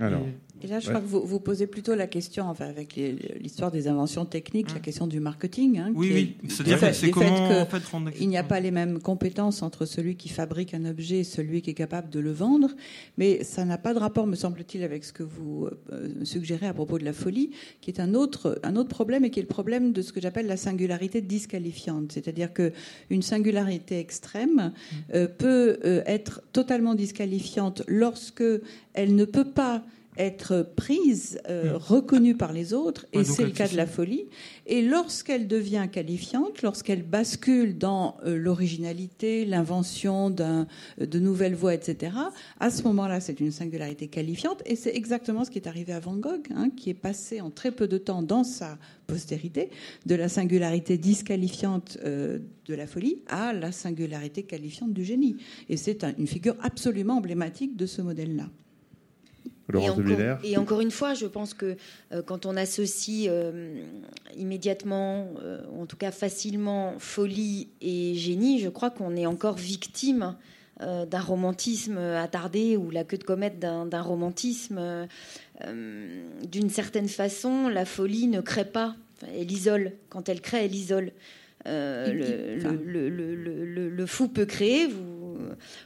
[0.00, 0.22] Alors,
[0.62, 2.94] et là, je crois que vous, vous, posez plutôt la question, enfin, avec
[3.40, 4.82] l'histoire des inventions techniques, la mmh.
[4.82, 5.78] question du marketing.
[5.78, 6.48] Hein, oui, oui.
[6.48, 10.16] C'est-à-dire c'est comment en fait, rendre Il n'y a pas les mêmes compétences entre celui
[10.16, 12.70] qui fabrique un objet et celui qui est capable de le vendre,
[13.18, 16.74] mais ça n'a pas de rapport, me semble-t-il, avec ce que vous euh, suggérez à
[16.74, 19.48] propos de la folie, qui est un autre, un autre problème et qui est le
[19.48, 22.12] problème de ce que j'appelle la singularité disqualifiante.
[22.12, 22.72] C'est-à-dire que
[23.10, 24.96] une singularité extrême mmh.
[25.14, 28.44] euh, peut euh, être totalement disqualifiante lorsque
[28.94, 29.82] elle ne peut pas
[30.18, 31.76] être prise, euh, hmm.
[31.76, 34.26] reconnue par les autres, et c'est le cas de la folie.
[34.66, 42.12] Et lorsqu'elle devient qualifiante, lorsqu'elle bascule dans euh, l'originalité, l'invention de nouvelles voies, etc.,
[42.60, 46.00] à ce moment-là, c'est une singularité qualifiante, et c'est exactement ce qui est arrivé à
[46.00, 49.70] Van Gogh, hein, qui est passé en très peu de temps dans sa postérité
[50.06, 55.36] de la singularité disqualifiante euh, de la folie à la singularité qualifiante du génie.
[55.68, 58.48] Et c'est une figure absolument emblématique de ce modèle-là.
[60.44, 61.76] Et encore, une fois, je pense que
[62.12, 63.82] euh, quand on associe euh,
[64.36, 70.36] immédiatement, euh, en tout cas facilement, folie et génie, je crois qu'on est encore victime
[70.80, 75.06] d'un romantisme attardé ou la queue de comète d'un romantisme.
[75.64, 78.96] D'une certaine façon, la folie ne crée pas,
[79.38, 79.92] elle isole.
[80.08, 81.12] Quand elle crée, elle isole.
[81.66, 82.56] le,
[83.88, 85.21] le, fou peut créer, vous,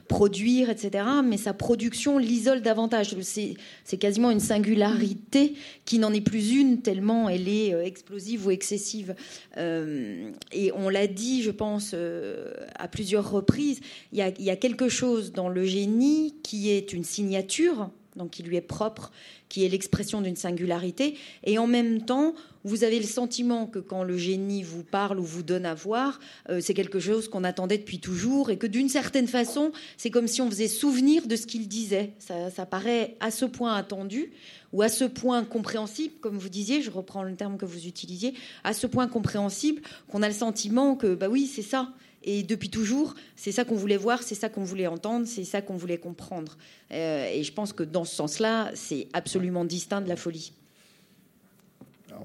[0.07, 1.03] produire, etc.
[1.23, 3.15] Mais sa production l'isole davantage.
[3.21, 5.55] C'est quasiment une singularité
[5.85, 9.15] qui n'en est plus une tellement elle est euh, explosive ou excessive.
[9.57, 13.79] Euh, et on l'a dit, je pense, euh, à plusieurs reprises,
[14.11, 17.89] il y, a, il y a quelque chose dans le génie qui est une signature,
[18.17, 19.11] donc qui lui est propre,
[19.49, 22.33] qui est l'expression d'une singularité, et en même temps,
[22.63, 26.19] vous avez le sentiment que quand le génie vous parle ou vous donne à voir,
[26.49, 30.27] euh, c'est quelque chose qu'on attendait depuis toujours et que d'une certaine façon, c'est comme
[30.27, 32.11] si on faisait souvenir de ce qu'il disait.
[32.19, 34.31] Ça, paraît à ce point attendu
[34.73, 38.33] ou à ce point compréhensible, comme vous disiez, je reprends le terme que vous utilisiez,
[38.65, 41.93] à ce point compréhensible qu'on a le sentiment que, bah oui, c'est ça.
[42.29, 45.61] Et depuis toujours, c'est ça qu'on voulait voir, c'est ça qu'on voulait entendre, c'est ça
[45.61, 46.57] qu'on voulait comprendre.
[46.91, 50.51] Euh, et je pense que dans ce sens-là, c'est absolument distinct de la folie.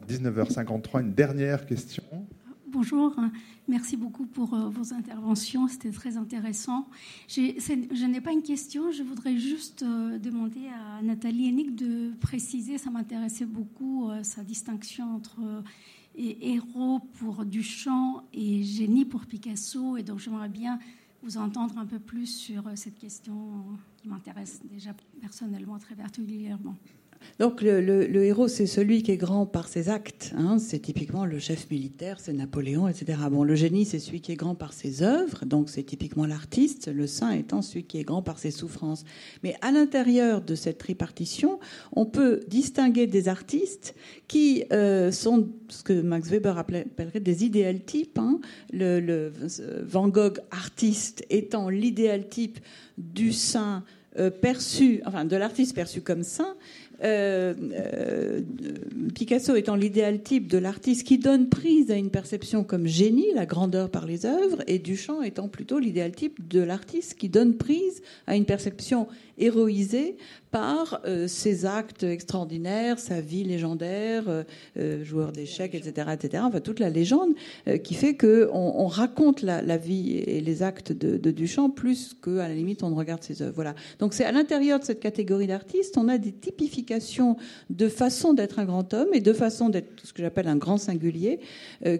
[0.08, 2.02] 19h53, une dernière question.
[2.66, 3.14] Bonjour,
[3.68, 6.88] merci beaucoup pour euh, vos interventions, c'était très intéressant.
[7.28, 12.76] Je n'ai pas une question, je voudrais juste euh, demander à Nathalie Hennig de préciser,
[12.76, 15.62] ça m'intéressait beaucoup, sa distinction entre
[16.16, 20.78] héros pour Duchamp et génie pour Picasso, et donc j'aimerais bien
[21.22, 23.64] vous entendre un peu plus sur cette question
[23.96, 26.76] qui m'intéresse déjà personnellement très particulièrement.
[27.38, 30.32] Donc le, héros, c'est celui qui est grand par ses actes.
[30.36, 30.58] Hein.
[30.58, 33.18] C'est typiquement le chef militaire, c'est Napoléon, etc.
[33.30, 35.44] Bon, le génie, c'est celui qui est grand par ses œuvres.
[35.44, 36.90] Donc c'est typiquement l'artiste.
[36.92, 39.04] Le saint étant celui qui est grand par ses souffrances.
[39.42, 41.58] Mais à l'intérieur de cette tripartition,
[41.92, 43.94] on peut distinguer des artistes
[44.28, 48.18] qui euh, sont ce que Max Weber appellerait des idéal types.
[48.18, 48.40] Hein.
[48.72, 49.32] Le,
[49.84, 52.58] Van Gogh artiste étant l'idéal type
[52.98, 53.84] du saint
[54.18, 56.81] euh, perçu, enfin de l'artiste perçu comme saint, euh, euh,
[59.14, 63.46] Picasso étant l'idéal type de l'artiste qui donne prise à une perception comme génie, la
[63.46, 68.02] grandeur par les œuvres, et Duchamp étant plutôt l'idéal type de l'artiste qui donne prise
[68.26, 70.16] à une perception héroïsé
[70.52, 74.42] par euh, ses actes extraordinaires, sa vie légendaire, euh,
[74.76, 76.44] euh, joueur d'échecs, etc., etc.
[76.46, 77.30] Enfin, toute la légende
[77.82, 82.54] qui fait que on, raconte la, vie et les actes de, Duchamp plus qu'à la
[82.54, 83.54] limite on regarde ses œuvres.
[83.54, 83.74] Voilà.
[83.98, 87.36] Donc c'est à l'intérieur de cette catégorie d'artistes, on a des typifications
[87.70, 90.76] de façon d'être un grand homme et de façon d'être ce que j'appelle un grand
[90.76, 91.40] singulier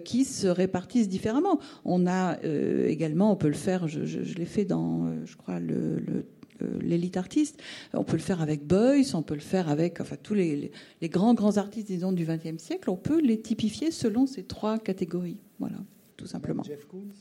[0.05, 1.59] qui se répartissent différemment.
[1.87, 6.27] On a également, on peut le faire, je, l'ai fait dans, je crois, le, le
[6.81, 7.61] l'élite artiste.
[7.93, 10.71] On peut le faire avec Beuys, on peut le faire avec enfin, tous les,
[11.05, 12.91] grands, grands artistes, disons, du XXe siècle.
[12.91, 15.39] On peut les typifier selon ces trois catégories.
[15.59, 15.77] Voilà,
[16.17, 16.63] tout simplement.
[16.69, 17.13] Même Jeff Koons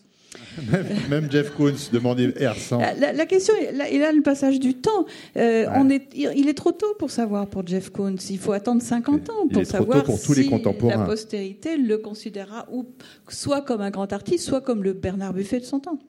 [1.09, 3.53] même, Jeff Koons demandait La, la, question,
[3.91, 5.05] il a le passage du temps.
[5.37, 8.15] Euh, on est, il est trop tôt pour savoir pour Jeff Koons.
[8.29, 10.97] Il faut attendre 50 ans pour savoir pour tous si les contemporains.
[10.97, 12.85] la postérité le considérera ou
[13.27, 15.99] soit comme un grand artiste, soit comme le Bernard Buffet de son temps.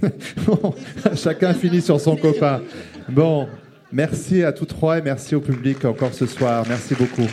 [1.16, 2.62] chacun finit sur son copain.
[3.08, 3.48] Bon,
[3.92, 6.64] merci à tous trois et merci au public encore ce soir.
[6.68, 7.28] Merci beaucoup.